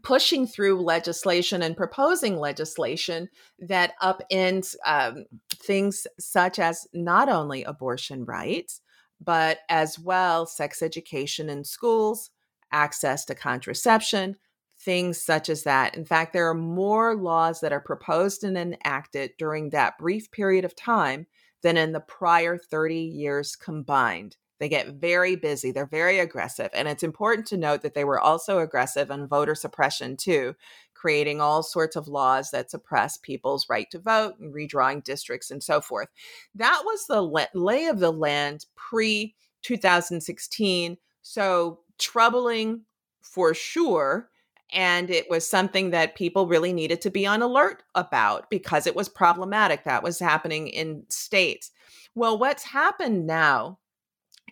pushing 0.03 0.47
through 0.47 0.81
legislation 0.81 1.61
and 1.61 1.77
proposing 1.77 2.37
legislation 2.37 3.29
that 3.59 3.93
upends 4.01 4.75
um, 4.85 5.25
things 5.55 6.07
such 6.19 6.59
as 6.59 6.87
not 6.93 7.29
only 7.29 7.63
abortion 7.63 8.25
rights, 8.25 8.81
but 9.19 9.59
as 9.69 9.99
well 9.99 10.45
sex 10.45 10.81
education 10.81 11.49
in 11.49 11.63
schools, 11.63 12.31
access 12.71 13.25
to 13.25 13.35
contraception, 13.35 14.37
things 14.83 15.21
such 15.21 15.49
as 15.49 15.63
that. 15.63 15.95
In 15.95 16.05
fact, 16.05 16.33
there 16.33 16.49
are 16.49 16.55
more 16.55 17.15
laws 17.15 17.61
that 17.61 17.73
are 17.73 17.79
proposed 17.79 18.43
and 18.43 18.57
enacted 18.57 19.31
during 19.37 19.69
that 19.69 19.97
brief 19.97 20.31
period 20.31 20.65
of 20.65 20.75
time 20.75 21.27
than 21.61 21.77
in 21.77 21.91
the 21.91 21.99
prior 21.99 22.57
30 22.57 22.95
years 22.95 23.55
combined. 23.55 24.37
They 24.59 24.69
get 24.69 24.93
very 24.93 25.35
busy, 25.35 25.71
they're 25.71 25.87
very 25.87 26.19
aggressive. 26.19 26.69
And 26.73 26.87
it's 26.87 27.03
important 27.03 27.47
to 27.47 27.57
note 27.57 27.81
that 27.81 27.95
they 27.95 28.03
were 28.03 28.19
also 28.19 28.59
aggressive 28.59 29.09
on 29.09 29.27
voter 29.27 29.55
suppression, 29.55 30.17
too, 30.17 30.55
creating 30.93 31.41
all 31.41 31.63
sorts 31.63 31.95
of 31.95 32.07
laws 32.07 32.51
that 32.51 32.69
suppress 32.69 33.17
people's 33.17 33.67
right 33.69 33.89
to 33.89 33.97
vote 33.99 34.37
and 34.39 34.53
redrawing 34.53 35.03
districts 35.03 35.49
and 35.49 35.63
so 35.63 35.81
forth. 35.81 36.09
That 36.53 36.83
was 36.85 37.07
the 37.07 37.21
lay 37.55 37.87
of 37.87 37.99
the 37.99 38.11
land 38.11 38.67
pre 38.75 39.35
2016. 39.63 40.97
So 41.23 41.79
troubling 41.97 42.81
for 43.21 43.53
sure 43.53 44.30
and 44.71 45.09
it 45.09 45.29
was 45.29 45.47
something 45.47 45.89
that 45.91 46.15
people 46.15 46.47
really 46.47 46.73
needed 46.73 47.01
to 47.01 47.11
be 47.11 47.25
on 47.25 47.41
alert 47.41 47.83
about 47.95 48.49
because 48.49 48.87
it 48.87 48.95
was 48.95 49.09
problematic. 49.09 49.83
That 49.83 50.03
was 50.03 50.19
happening 50.19 50.67
in 50.67 51.03
states. 51.09 51.71
Well, 52.15 52.37
what's 52.37 52.63
happened 52.63 53.27
now 53.27 53.79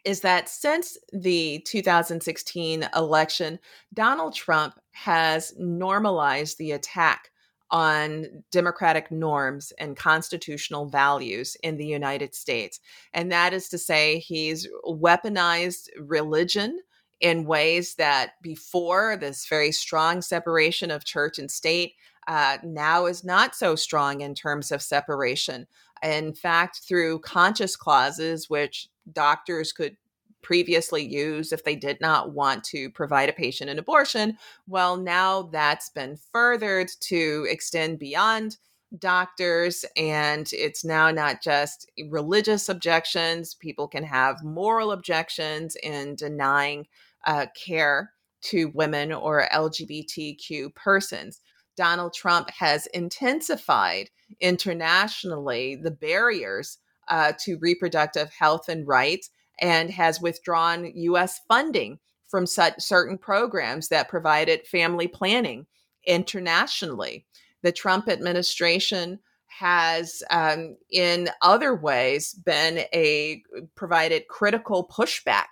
is 0.05 0.22
that 0.22 0.49
since 0.49 0.97
the 1.11 1.61
2016 1.65 2.88
election, 2.95 3.59
Donald 3.93 4.34
Trump 4.34 4.80
has 4.91 5.53
normalized 5.57 6.57
the 6.57 6.72
attack 6.72 7.32
on 7.72 8.26
democratic 8.51 9.11
norms 9.11 9.72
and 9.78 9.95
constitutional 9.95 10.88
values 10.88 11.55
in 11.63 11.78
the 11.78 11.86
United 11.86 12.34
States. 12.34 12.80
And 13.13 13.32
that 13.32 13.53
is 13.53 13.70
to 13.70 13.78
say, 13.78 14.20
he's 14.20 14.67
weaponized 14.88 15.89
religion 15.99 16.80
in 17.22 17.45
ways 17.45 17.95
that 17.95 18.34
before 18.41 19.17
this 19.17 19.45
very 19.47 19.72
strong 19.72 20.22
separation 20.22 20.91
of 20.91 21.05
church 21.05 21.38
and 21.39 21.51
state 21.51 21.93
uh, 22.28 22.57
now 22.63 23.05
is 23.05 23.24
not 23.24 23.55
so 23.55 23.76
strong 23.76 24.22
in 24.22 24.36
terms 24.36 24.72
of 24.72 24.82
separation. 24.82 25.67
In 26.03 26.34
fact, 26.34 26.82
through 26.88 27.20
conscience 27.20 27.76
clauses, 27.76 28.49
which 28.49 28.88
doctors 29.11 29.72
could 29.72 29.97
previously 30.41 31.05
use 31.05 31.51
if 31.51 31.63
they 31.63 31.76
did 31.76 31.99
not 31.99 32.32
want 32.32 32.63
to 32.63 32.89
provide 32.91 33.30
a 33.30 33.34
patient 33.34 33.70
an 33.70 33.80
abortion, 33.80 34.38
well, 34.67 34.95
now 34.95 35.43
that's 35.43 35.89
been 35.89 36.17
furthered 36.32 36.89
to 37.01 37.45
extend 37.49 37.99
beyond 37.99 38.57
doctors 38.97 39.86
and 39.95 40.51
it's 40.51 40.84
now 40.84 41.11
not 41.11 41.43
just 41.43 41.91
religious 42.09 42.70
objections 42.70 43.53
people 43.53 43.88
can 43.88 44.03
have 44.03 44.43
moral 44.43 44.91
objections 44.91 45.78
in 45.84 46.15
denying 46.15 46.88
uh, 47.26 47.47
care 47.55 48.11
to 48.41 48.72
women 48.74 49.11
or 49.11 49.47
lgbtq 49.51 50.74
persons. 50.76 51.41
Donald 51.76 52.13
trump 52.13 52.49
has 52.51 52.88
intensified 52.88 54.09
internationally 54.39 55.76
the 55.76 55.91
barriers 55.91 56.78
uh, 57.09 57.34
to 57.39 57.57
reproductive 57.59 58.30
health 58.32 58.70
and 58.70 58.88
rights 58.88 59.30
and 59.59 59.89
has 59.91 60.22
withdrawn 60.22 60.86
us 61.15 61.39
funding 61.47 61.99
from 62.28 62.45
such 62.45 62.80
certain 62.80 63.17
programs 63.17 63.88
that 63.89 64.07
provided 64.07 64.65
family 64.67 65.07
planning 65.07 65.65
internationally. 66.05 67.26
The 67.63 67.72
Trump 67.72 68.07
administration 68.07 69.20
has 69.47 70.24
um, 70.30 70.78
in 70.91 71.30
other 71.41 71.76
ways 71.76 72.34
been 72.34 72.86
a 72.93 73.41
provided 73.76 74.28
critical 74.30 74.88
pushback 74.88 75.47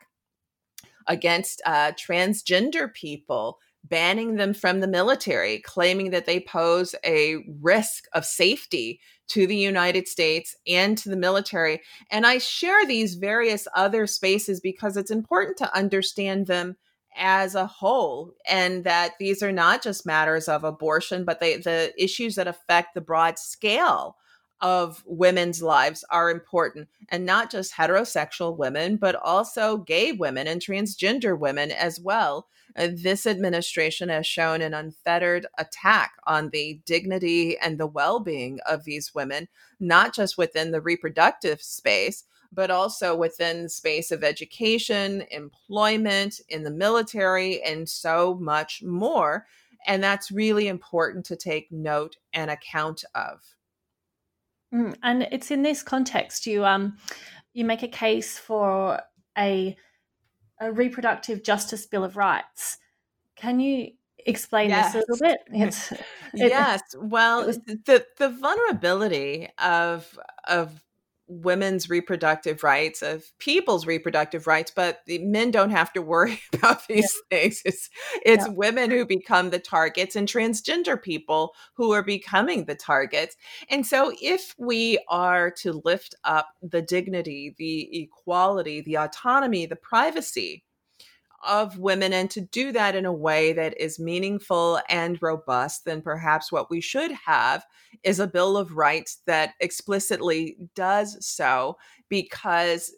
against 1.08 1.62
uh, 1.66 1.92
transgender 1.94 2.94
people 2.94 3.60
banning 3.84 4.36
them 4.36 4.54
from 4.54 4.80
the 4.80 4.88
military 4.88 5.60
claiming 5.60 6.12
that 6.12 6.26
they 6.26 6.40
pose 6.40 6.94
a 7.06 7.38
risk 7.62 8.06
of 8.14 8.26
safety 8.26 9.00
to 9.30 9.48
the 9.48 9.56
United 9.56 10.08
States 10.08 10.56
and 10.68 10.98
to 10.98 11.10
the 11.10 11.18
military. 11.18 11.82
And 12.12 12.26
I 12.26 12.38
share 12.38 12.86
these 12.86 13.16
various 13.16 13.68
other 13.76 14.08
spaces 14.08 14.60
because 14.60 14.98
it's 14.98 15.12
important 15.12 15.58
to 15.58 15.76
understand 15.76 16.48
them 16.48 16.78
as 17.18 17.56
a 17.56 17.66
whole 17.66 18.34
and 18.48 18.84
that 18.84 19.14
these 19.20 19.42
are 19.42 19.52
not 19.52 19.82
just 19.82 20.06
matters 20.06 20.48
of 20.48 20.64
abortion 20.64 21.26
but 21.26 21.40
they 21.40 21.58
the 21.58 21.92
issues 21.98 22.36
that 22.36 22.48
affect 22.48 22.94
the 22.94 23.02
broad 23.02 23.40
scale 23.40 24.16
of 24.62 25.04
women's 25.06 25.62
lives 25.62 26.04
are 26.10 26.30
important 26.30 26.88
and 27.10 27.26
not 27.26 27.52
just 27.52 27.74
heterosexual 27.74 28.58
women 28.58 28.98
but 28.98 29.16
also 29.16 29.78
gay 29.78 30.12
women 30.12 30.48
and 30.48 30.62
transgender 30.62 31.38
women 31.38 31.72
as 31.72 32.00
well 32.00 32.48
uh, 32.76 32.90
this 32.94 33.26
administration 33.26 34.10
has 34.10 34.28
shown 34.28 34.62
an 34.62 34.74
unfettered 34.74 35.48
attack 35.58 36.14
on 36.26 36.50
the 36.50 36.80
dignity 36.86 37.58
and 37.60 37.80
the 37.80 37.88
well-being 37.88 38.60
of 38.68 38.84
these 38.84 39.14
women 39.14 39.48
not 39.80 40.14
just 40.14 40.38
within 40.38 40.72
the 40.72 40.82
reproductive 40.82 41.62
space 41.62 42.24
but 42.52 42.72
also 42.72 43.16
within 43.16 43.64
the 43.64 43.70
space 43.70 44.12
of 44.12 44.24
education, 44.24 45.24
employment, 45.32 46.40
in 46.50 46.64
the 46.64 46.72
military, 46.72 47.62
and 47.62 47.88
so 47.88 48.36
much 48.36 48.82
more. 48.84 49.46
And 49.86 50.04
that's 50.04 50.32
really 50.32 50.68
important 50.68 51.26
to 51.26 51.36
take 51.36 51.72
note 51.72 52.18
and 52.34 52.50
account 52.50 53.04
of. 53.16 53.57
Mm, 54.74 54.96
and 55.02 55.28
it's 55.32 55.50
in 55.50 55.62
this 55.62 55.82
context 55.82 56.46
you 56.46 56.66
um 56.66 56.98
you 57.54 57.64
make 57.64 57.84
a 57.84 57.88
case 57.88 58.38
for 58.38 59.02
a 59.38 59.76
a 60.60 60.72
reproductive 60.72 61.44
justice 61.44 61.86
bill 61.86 62.04
of 62.04 62.18
rights. 62.18 62.78
Can 63.36 63.60
you 63.60 63.92
explain 64.26 64.70
yes. 64.70 64.94
this 64.94 64.96
a 64.96 65.12
little 65.12 65.28
bit? 65.28 65.40
It's, 65.68 65.92
it, 65.92 66.02
yes. 66.34 66.82
Well, 67.00 67.42
it 67.42 67.48
was, 67.48 67.60
the 67.60 68.06
the 68.18 68.30
vulnerability 68.30 69.50
of 69.58 70.20
of 70.48 70.84
women's 71.28 71.90
reproductive 71.90 72.64
rights, 72.64 73.02
of 73.02 73.32
people's 73.40 73.86
reproductive 73.86 74.48
rights, 74.48 74.72
but 74.74 75.02
the 75.06 75.20
men 75.20 75.52
don't 75.52 75.72
have 75.72 75.92
to 75.94 76.02
worry 76.02 76.40
about 76.54 76.88
these 76.88 77.16
yeah. 77.32 77.38
things. 77.38 77.62
It's 77.66 77.90
it's 78.26 78.46
yeah. 78.46 78.54
women 78.54 78.92
who 78.92 79.06
become 79.06 79.50
the 79.50 79.60
targets 79.60 80.16
and 80.16 80.28
transgender 80.28 81.02
people 81.02 81.54
who 81.76 81.92
are 81.92 82.04
becoming 82.04 82.66
the 82.66 82.76
targets. 82.76 83.36
And 83.70 83.86
so 83.86 84.14
if 84.22 84.54
we 84.58 85.00
are 85.10 85.52
to 85.62 85.82
lift 85.84 86.16
up 86.24 86.50
the 86.62 86.82
dignity, 86.82 87.56
the 87.58 88.04
equality, 88.04 88.82
the 88.82 88.98
autonomy, 88.98 89.66
the 89.66 89.76
privacy 89.76 90.64
of 91.46 91.78
women 91.78 92.14
and 92.14 92.30
to 92.32 92.42
do 92.42 92.72
that 92.72 92.96
in 92.96 93.06
a 93.06 93.14
way 93.14 93.54
that 93.54 93.80
is 93.80 94.00
meaningful 94.00 94.80
and 94.90 95.22
robust, 95.22 95.86
then 95.86 96.02
perhaps 96.02 96.52
what 96.52 96.70
we 96.70 96.82
should 96.82 97.12
have 97.12 97.66
is 98.04 98.20
a 98.20 98.28
Bill 98.28 98.58
of 98.58 98.76
Rights 98.76 99.22
that 99.26 99.54
explicitly 99.60 100.58
does 100.76 101.18
so 101.26 101.78
because 102.10 102.94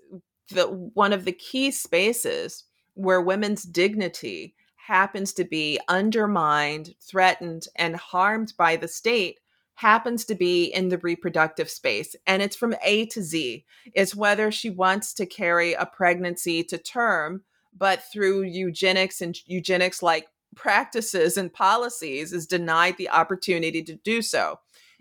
the 0.49 0.65
one 0.65 1.13
of 1.13 1.25
the 1.25 1.31
key 1.31 1.71
spaces 1.71 2.65
where 2.93 3.21
women's 3.21 3.63
dignity 3.63 4.55
happens 4.75 5.33
to 5.33 5.43
be 5.43 5.79
undermined, 5.87 6.95
threatened, 6.99 7.67
and 7.75 7.95
harmed 7.95 8.53
by 8.57 8.75
the 8.75 8.87
state 8.87 9.39
happens 9.75 10.25
to 10.25 10.35
be 10.35 10.65
in 10.65 10.89
the 10.89 10.97
reproductive 10.97 11.69
space. 11.69 12.15
And 12.27 12.41
it's 12.41 12.55
from 12.55 12.75
A 12.83 13.05
to 13.07 13.21
Z. 13.21 13.63
It's 13.93 14.15
whether 14.15 14.51
she 14.51 14.69
wants 14.69 15.13
to 15.13 15.25
carry 15.25 15.73
a 15.73 15.85
pregnancy 15.85 16.63
to 16.65 16.77
term 16.77 17.43
but 17.77 18.03
through 18.11 18.43
eugenics 18.43 19.21
and 19.21 19.37
eugenics 19.45 20.01
like 20.01 20.27
practices 20.55 21.37
and 21.37 21.53
policies 21.53 22.33
is 22.33 22.47
denied 22.47 22.97
the 22.97 23.09
opportunity 23.09 23.83
to 23.83 23.95
do 23.95 24.21
so. 24.21 24.59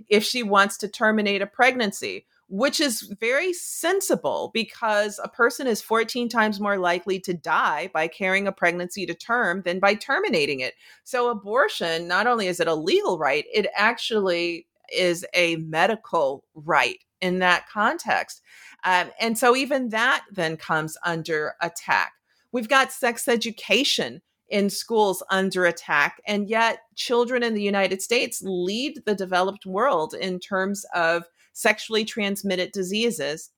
If 0.08 0.24
she 0.24 0.42
wants 0.42 0.76
to 0.78 0.88
terminate 0.88 1.42
a 1.42 1.46
pregnancy, 1.46 2.26
which 2.48 2.80
is 2.80 3.02
very 3.20 3.52
sensible 3.52 4.50
because 4.54 5.20
a 5.22 5.28
person 5.28 5.66
is 5.66 5.82
14 5.82 6.28
times 6.28 6.60
more 6.60 6.78
likely 6.78 7.20
to 7.20 7.34
die 7.34 7.90
by 7.92 8.08
carrying 8.08 8.46
a 8.46 8.52
pregnancy 8.52 9.04
to 9.04 9.14
term 9.14 9.62
than 9.62 9.78
by 9.78 9.94
terminating 9.94 10.60
it. 10.60 10.74
So, 11.04 11.28
abortion, 11.28 12.08
not 12.08 12.26
only 12.26 12.46
is 12.46 12.58
it 12.58 12.66
a 12.66 12.74
legal 12.74 13.18
right, 13.18 13.44
it 13.52 13.66
actually 13.74 14.66
is 14.94 15.26
a 15.34 15.56
medical 15.56 16.44
right 16.54 16.98
in 17.20 17.40
that 17.40 17.68
context. 17.68 18.40
Um, 18.84 19.10
and 19.20 19.36
so, 19.36 19.54
even 19.54 19.90
that 19.90 20.24
then 20.32 20.56
comes 20.56 20.96
under 21.04 21.54
attack. 21.60 22.12
We've 22.52 22.68
got 22.68 22.92
sex 22.92 23.28
education 23.28 24.22
in 24.48 24.70
schools 24.70 25.22
under 25.30 25.64
attack. 25.64 26.20
And 26.26 26.48
yet, 26.48 26.80
children 26.94 27.42
in 27.42 27.54
the 27.54 27.62
United 27.62 28.02
States 28.02 28.42
lead 28.42 29.02
the 29.04 29.14
developed 29.14 29.66
world 29.66 30.14
in 30.14 30.40
terms 30.40 30.84
of 30.94 31.24
sexually 31.52 32.04
transmitted 32.04 32.72
diseases 32.72 33.50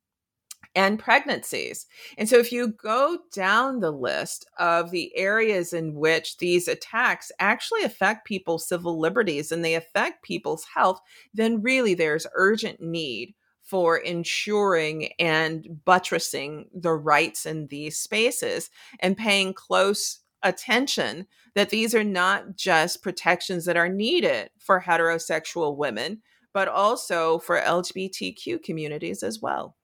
and 0.74 0.98
pregnancies. 0.98 1.86
And 2.16 2.28
so, 2.28 2.38
if 2.38 2.52
you 2.52 2.68
go 2.68 3.18
down 3.32 3.80
the 3.80 3.92
list 3.92 4.46
of 4.58 4.90
the 4.90 5.16
areas 5.16 5.72
in 5.72 5.94
which 5.94 6.38
these 6.38 6.68
attacks 6.68 7.32
actually 7.38 7.82
affect 7.82 8.26
people's 8.26 8.68
civil 8.68 8.98
liberties 8.98 9.52
and 9.52 9.64
they 9.64 9.74
affect 9.74 10.24
people's 10.24 10.64
health, 10.74 11.00
then 11.34 11.62
really 11.62 11.94
there's 11.94 12.26
urgent 12.34 12.80
need 12.80 13.34
for 13.70 13.98
ensuring 13.98 15.12
and 15.20 15.64
buttressing 15.84 16.68
the 16.74 16.92
rights 16.92 17.46
in 17.46 17.68
these 17.68 17.96
spaces 17.96 18.68
and 18.98 19.16
paying 19.16 19.54
close 19.54 20.18
attention 20.42 21.24
that 21.54 21.70
these 21.70 21.94
are 21.94 22.02
not 22.02 22.56
just 22.56 23.00
protections 23.00 23.66
that 23.66 23.76
are 23.76 23.88
needed 23.88 24.50
for 24.58 24.80
heterosexual 24.80 25.76
women, 25.76 26.20
but 26.52 26.66
also 26.66 27.38
for 27.38 27.60
LGBTQ 27.60 28.60
communities 28.60 29.22
as 29.22 29.40
well. 29.40 29.76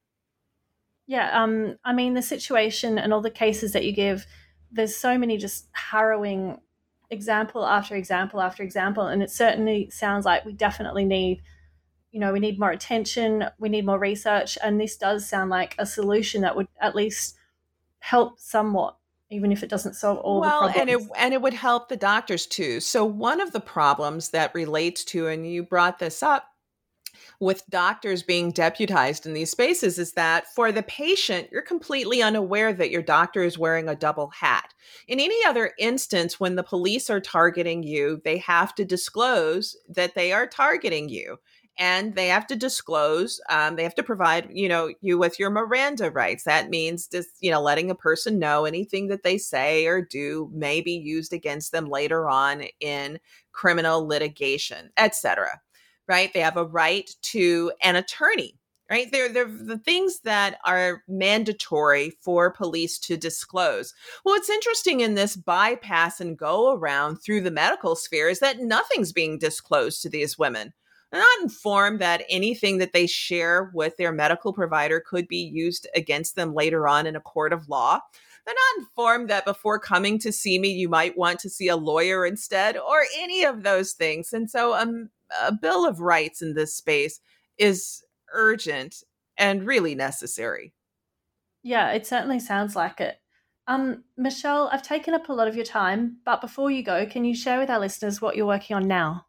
Yeah, 1.06 1.40
um, 1.40 1.76
I 1.84 1.92
mean, 1.92 2.14
the 2.14 2.22
situation 2.22 2.98
and 2.98 3.12
all 3.12 3.20
the 3.20 3.30
cases 3.30 3.72
that 3.72 3.84
you 3.84 3.92
give, 3.92 4.26
there's 4.72 4.96
so 4.96 5.16
many 5.16 5.36
just 5.36 5.68
harrowing 5.70 6.58
example 7.10 7.64
after 7.64 7.94
example 7.94 8.40
after 8.40 8.64
example. 8.64 9.06
And 9.06 9.22
it 9.22 9.30
certainly 9.30 9.90
sounds 9.90 10.24
like 10.24 10.44
we 10.44 10.54
definitely 10.54 11.04
need 11.04 11.42
you 12.16 12.20
know, 12.20 12.32
we 12.32 12.40
need 12.40 12.58
more 12.58 12.70
attention, 12.70 13.44
we 13.58 13.68
need 13.68 13.84
more 13.84 13.98
research. 13.98 14.56
And 14.64 14.80
this 14.80 14.96
does 14.96 15.28
sound 15.28 15.50
like 15.50 15.74
a 15.78 15.84
solution 15.84 16.40
that 16.40 16.56
would 16.56 16.66
at 16.80 16.96
least 16.96 17.36
help 17.98 18.40
somewhat 18.40 18.96
even 19.28 19.52
if 19.52 19.62
it 19.62 19.68
doesn't 19.68 19.94
solve 19.94 20.16
all 20.18 20.40
well, 20.40 20.66
the 20.66 20.72
problems. 20.72 20.92
and 20.92 21.10
it 21.10 21.18
and 21.18 21.34
it 21.34 21.42
would 21.42 21.52
help 21.52 21.90
the 21.90 21.96
doctors 21.96 22.46
too. 22.46 22.80
So 22.80 23.04
one 23.04 23.40
of 23.40 23.52
the 23.52 23.60
problems 23.60 24.30
that 24.30 24.54
relates 24.54 25.04
to, 25.06 25.26
and 25.26 25.46
you 25.46 25.62
brought 25.62 25.98
this 25.98 26.22
up, 26.22 26.44
with 27.40 27.68
doctors 27.68 28.22
being 28.22 28.50
deputized 28.50 29.26
in 29.26 29.34
these 29.34 29.50
spaces 29.50 29.98
is 29.98 30.12
that 30.12 30.46
for 30.54 30.72
the 30.72 30.82
patient, 30.84 31.48
you're 31.52 31.62
completely 31.62 32.22
unaware 32.22 32.72
that 32.72 32.90
your 32.90 33.02
doctor 33.02 33.42
is 33.42 33.58
wearing 33.58 33.88
a 33.88 33.94
double 33.94 34.28
hat. 34.28 34.72
In 35.08 35.20
any 35.20 35.44
other 35.44 35.72
instance, 35.78 36.40
when 36.40 36.56
the 36.56 36.62
police 36.62 37.10
are 37.10 37.20
targeting 37.20 37.82
you, 37.82 38.20
they 38.24 38.38
have 38.38 38.74
to 38.76 38.84
disclose 38.84 39.76
that 39.88 40.14
they 40.14 40.32
are 40.32 40.46
targeting 40.46 41.08
you 41.08 41.38
and 41.78 42.14
they 42.14 42.28
have 42.28 42.46
to 42.48 42.56
disclose. 42.56 43.40
Um, 43.50 43.76
they 43.76 43.82
have 43.82 43.94
to 43.96 44.02
provide, 44.02 44.48
you 44.50 44.68
know, 44.68 44.92
you 45.00 45.18
with 45.18 45.38
your 45.38 45.50
Miranda 45.50 46.10
rights. 46.10 46.44
That 46.44 46.70
means 46.70 47.06
just, 47.06 47.28
you 47.40 47.50
know, 47.50 47.60
letting 47.60 47.90
a 47.90 47.94
person 47.94 48.38
know 48.38 48.64
anything 48.64 49.08
that 49.08 49.22
they 49.22 49.38
say 49.38 49.86
or 49.86 50.00
do 50.00 50.50
may 50.52 50.80
be 50.80 50.92
used 50.92 51.32
against 51.32 51.72
them 51.72 51.86
later 51.86 52.28
on 52.28 52.64
in 52.80 53.18
criminal 53.52 54.06
litigation, 54.06 54.90
etc. 54.96 55.60
Right? 56.08 56.32
They 56.32 56.40
have 56.40 56.56
a 56.56 56.64
right 56.64 57.10
to 57.22 57.72
an 57.82 57.96
attorney 57.96 58.58
right 58.90 59.10
they're, 59.10 59.32
they're 59.32 59.46
the 59.46 59.78
things 59.78 60.20
that 60.20 60.58
are 60.64 61.02
mandatory 61.08 62.12
for 62.20 62.50
police 62.50 62.98
to 62.98 63.16
disclose 63.16 63.94
well 64.24 64.34
what's 64.34 64.50
interesting 64.50 65.00
in 65.00 65.14
this 65.14 65.36
bypass 65.36 66.20
and 66.20 66.38
go 66.38 66.72
around 66.72 67.16
through 67.16 67.40
the 67.40 67.50
medical 67.50 67.96
sphere 67.96 68.28
is 68.28 68.40
that 68.40 68.60
nothing's 68.60 69.12
being 69.12 69.38
disclosed 69.38 70.02
to 70.02 70.08
these 70.08 70.38
women 70.38 70.72
they're 71.10 71.20
not 71.20 71.42
informed 71.42 72.00
that 72.00 72.24
anything 72.28 72.78
that 72.78 72.92
they 72.92 73.06
share 73.06 73.70
with 73.74 73.96
their 73.96 74.12
medical 74.12 74.52
provider 74.52 75.02
could 75.04 75.28
be 75.28 75.50
used 75.52 75.86
against 75.94 76.36
them 76.36 76.54
later 76.54 76.88
on 76.88 77.06
in 77.06 77.16
a 77.16 77.20
court 77.20 77.52
of 77.52 77.68
law 77.68 78.00
they're 78.44 78.54
not 78.54 78.82
informed 78.82 79.28
that 79.28 79.44
before 79.44 79.78
coming 79.78 80.18
to 80.18 80.32
see 80.32 80.58
me 80.58 80.70
you 80.70 80.88
might 80.88 81.16
want 81.18 81.38
to 81.40 81.50
see 81.50 81.68
a 81.68 81.76
lawyer 81.76 82.24
instead 82.24 82.76
or 82.76 83.04
any 83.18 83.44
of 83.44 83.62
those 83.62 83.92
things 83.92 84.32
and 84.32 84.50
so 84.50 84.74
um, 84.74 85.10
a 85.42 85.52
bill 85.52 85.86
of 85.86 86.00
rights 86.00 86.42
in 86.42 86.54
this 86.54 86.74
space 86.74 87.20
is 87.58 88.02
urgent 88.32 89.02
and 89.36 89.66
really 89.66 89.94
necessary. 89.94 90.72
Yeah, 91.62 91.92
it 91.92 92.06
certainly 92.06 92.38
sounds 92.38 92.76
like 92.76 93.00
it. 93.00 93.16
Um, 93.66 94.04
Michelle, 94.16 94.68
I've 94.72 94.82
taken 94.82 95.14
up 95.14 95.28
a 95.28 95.32
lot 95.32 95.48
of 95.48 95.56
your 95.56 95.64
time, 95.64 96.18
but 96.24 96.40
before 96.40 96.70
you 96.70 96.84
go, 96.84 97.04
can 97.06 97.24
you 97.24 97.34
share 97.34 97.58
with 97.58 97.70
our 97.70 97.80
listeners 97.80 98.20
what 98.20 98.36
you're 98.36 98.46
working 98.46 98.76
on 98.76 98.86
now? 98.86 99.26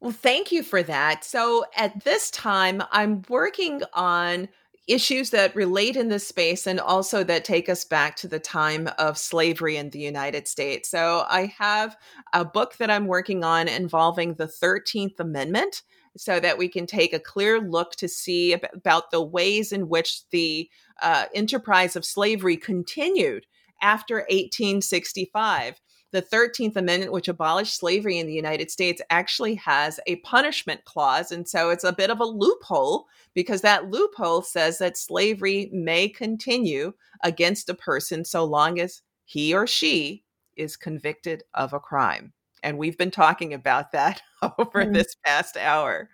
Well, 0.00 0.12
thank 0.12 0.52
you 0.52 0.62
for 0.62 0.82
that. 0.82 1.24
So, 1.24 1.64
at 1.74 2.04
this 2.04 2.30
time, 2.30 2.82
I'm 2.92 3.22
working 3.28 3.82
on 3.94 4.48
issues 4.86 5.30
that 5.30 5.56
relate 5.56 5.96
in 5.96 6.08
this 6.08 6.28
space 6.28 6.66
and 6.66 6.78
also 6.78 7.24
that 7.24 7.44
take 7.44 7.68
us 7.68 7.84
back 7.84 8.14
to 8.16 8.28
the 8.28 8.38
time 8.38 8.88
of 8.98 9.18
slavery 9.18 9.76
in 9.76 9.90
the 9.90 9.98
United 9.98 10.46
States. 10.48 10.90
So, 10.90 11.24
I 11.28 11.46
have 11.58 11.96
a 12.34 12.44
book 12.44 12.76
that 12.76 12.90
I'm 12.90 13.06
working 13.06 13.42
on 13.42 13.68
involving 13.68 14.34
the 14.34 14.46
13th 14.46 15.18
Amendment 15.18 15.82
so 16.16 16.40
that 16.40 16.58
we 16.58 16.68
can 16.68 16.86
take 16.86 17.12
a 17.12 17.20
clear 17.20 17.60
look 17.60 17.92
to 17.92 18.08
see 18.08 18.52
about 18.52 19.10
the 19.10 19.22
ways 19.22 19.72
in 19.72 19.88
which 19.88 20.28
the 20.30 20.68
uh, 21.02 21.26
enterprise 21.34 21.96
of 21.96 22.04
slavery 22.04 22.56
continued 22.56 23.46
after 23.82 24.16
1865. 24.16 25.80
The 26.16 26.22
13th 26.22 26.76
Amendment, 26.76 27.12
which 27.12 27.28
abolished 27.28 27.76
slavery 27.76 28.16
in 28.16 28.26
the 28.26 28.32
United 28.32 28.70
States, 28.70 29.02
actually 29.10 29.54
has 29.56 30.00
a 30.06 30.16
punishment 30.16 30.82
clause. 30.86 31.30
And 31.30 31.46
so 31.46 31.68
it's 31.68 31.84
a 31.84 31.92
bit 31.92 32.08
of 32.08 32.20
a 32.20 32.24
loophole 32.24 33.06
because 33.34 33.60
that 33.60 33.90
loophole 33.90 34.40
says 34.40 34.78
that 34.78 34.96
slavery 34.96 35.68
may 35.74 36.08
continue 36.08 36.94
against 37.22 37.68
a 37.68 37.74
person 37.74 38.24
so 38.24 38.46
long 38.46 38.80
as 38.80 39.02
he 39.26 39.52
or 39.52 39.66
she 39.66 40.24
is 40.56 40.74
convicted 40.74 41.42
of 41.52 41.74
a 41.74 41.80
crime. 41.80 42.32
And 42.62 42.78
we've 42.78 42.96
been 42.96 43.10
talking 43.10 43.52
about 43.52 43.92
that 43.92 44.22
over 44.58 44.86
mm. 44.86 44.94
this 44.94 45.16
past 45.22 45.58
hour. 45.58 46.08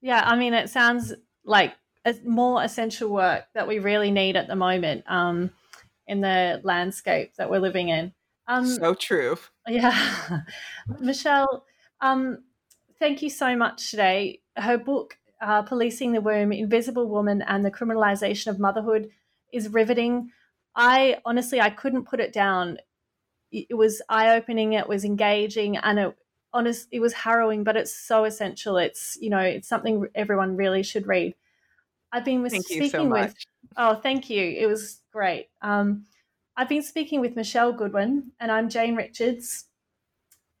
Yeah, 0.00 0.22
I 0.24 0.36
mean, 0.36 0.54
it 0.54 0.70
sounds 0.70 1.14
like 1.44 1.74
a 2.04 2.14
more 2.24 2.62
essential 2.62 3.10
work 3.10 3.46
that 3.54 3.66
we 3.66 3.80
really 3.80 4.12
need 4.12 4.36
at 4.36 4.46
the 4.46 4.54
moment 4.54 5.02
um, 5.08 5.50
in 6.06 6.20
the 6.20 6.60
landscape 6.62 7.34
that 7.38 7.50
we're 7.50 7.58
living 7.58 7.88
in. 7.88 8.12
Um, 8.48 8.66
so 8.66 8.94
true. 8.94 9.38
Yeah. 9.66 10.40
Michele, 11.00 11.64
um, 12.00 12.44
thank 12.98 13.22
you 13.22 13.30
so 13.30 13.56
much 13.56 13.90
today. 13.90 14.40
Her 14.56 14.78
book, 14.78 15.18
uh, 15.40 15.62
Policing 15.62 16.12
the 16.12 16.20
Womb 16.20 16.52
Invisible 16.52 17.08
Woman 17.08 17.42
and 17.42 17.64
the 17.64 17.70
Criminalization 17.70 18.48
of 18.48 18.58
Motherhood, 18.58 19.10
is 19.52 19.68
riveting. 19.68 20.30
I 20.74 21.18
honestly, 21.24 21.60
I 21.60 21.70
couldn't 21.70 22.04
put 22.04 22.20
it 22.20 22.32
down 22.32 22.78
it 23.52 23.76
was 23.76 24.02
eye 24.08 24.36
opening, 24.36 24.72
it 24.72 24.88
was 24.88 25.04
engaging, 25.04 25.76
and 25.76 25.98
it 25.98 26.16
honest 26.52 26.88
it 26.90 27.00
was 27.00 27.12
harrowing, 27.12 27.64
but 27.64 27.76
it's 27.76 27.94
so 27.94 28.24
essential. 28.24 28.76
It's 28.76 29.16
you 29.20 29.30
know 29.30 29.38
it's 29.38 29.68
something 29.68 30.06
everyone 30.14 30.56
really 30.56 30.82
should 30.82 31.06
read. 31.06 31.34
I've 32.12 32.24
been 32.24 32.42
with, 32.42 32.52
speaking 32.52 32.90
so 32.90 33.08
with 33.08 33.34
oh 33.76 33.94
thank 33.96 34.30
you, 34.30 34.42
it 34.42 34.66
was 34.66 35.00
great. 35.12 35.48
Um, 35.62 36.06
I've 36.58 36.70
been 36.70 36.82
speaking 36.82 37.20
with 37.20 37.36
Michele 37.36 37.72
Goodwin, 37.72 38.32
and 38.40 38.50
I'm 38.50 38.70
Jane 38.70 38.96
Richards. 38.96 39.66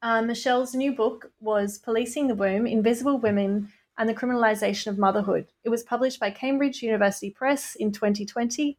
Uh, 0.02 0.20
Michele's 0.20 0.74
new 0.74 0.92
book 0.92 1.32
was 1.40 1.78
Policing 1.78 2.28
the 2.28 2.34
Womb 2.34 2.66
Invisible 2.66 3.18
Women 3.18 3.72
and 3.96 4.06
the 4.06 4.14
Criminalization 4.14 4.88
of 4.88 4.98
Motherhood. 4.98 5.46
It 5.64 5.70
was 5.70 5.82
published 5.82 6.20
by 6.20 6.30
Cambridge 6.32 6.82
University 6.82 7.30
Press 7.30 7.76
in 7.76 7.92
2020. 7.92 8.76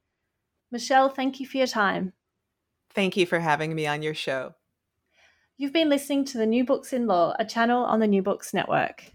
Michele, 0.72 1.10
thank 1.10 1.40
you 1.40 1.48
for 1.48 1.58
your 1.58 1.66
time. 1.66 2.14
Thank 2.92 3.18
you 3.18 3.26
for 3.26 3.40
having 3.40 3.74
me 3.74 3.88
on 3.88 4.04
your 4.04 4.14
show. 4.14 4.54
You've 5.58 5.74
been 5.74 5.90
listening 5.90 6.24
to 6.26 6.38
the 6.38 6.46
New 6.46 6.66
Books 6.66 6.94
in 6.94 7.08
Law, 7.08 7.34
a 7.40 7.46
channel 7.46 7.84
on 7.84 8.00
the 8.00 8.06
New 8.06 8.22
Books 8.22 8.54
Network. 8.54 9.12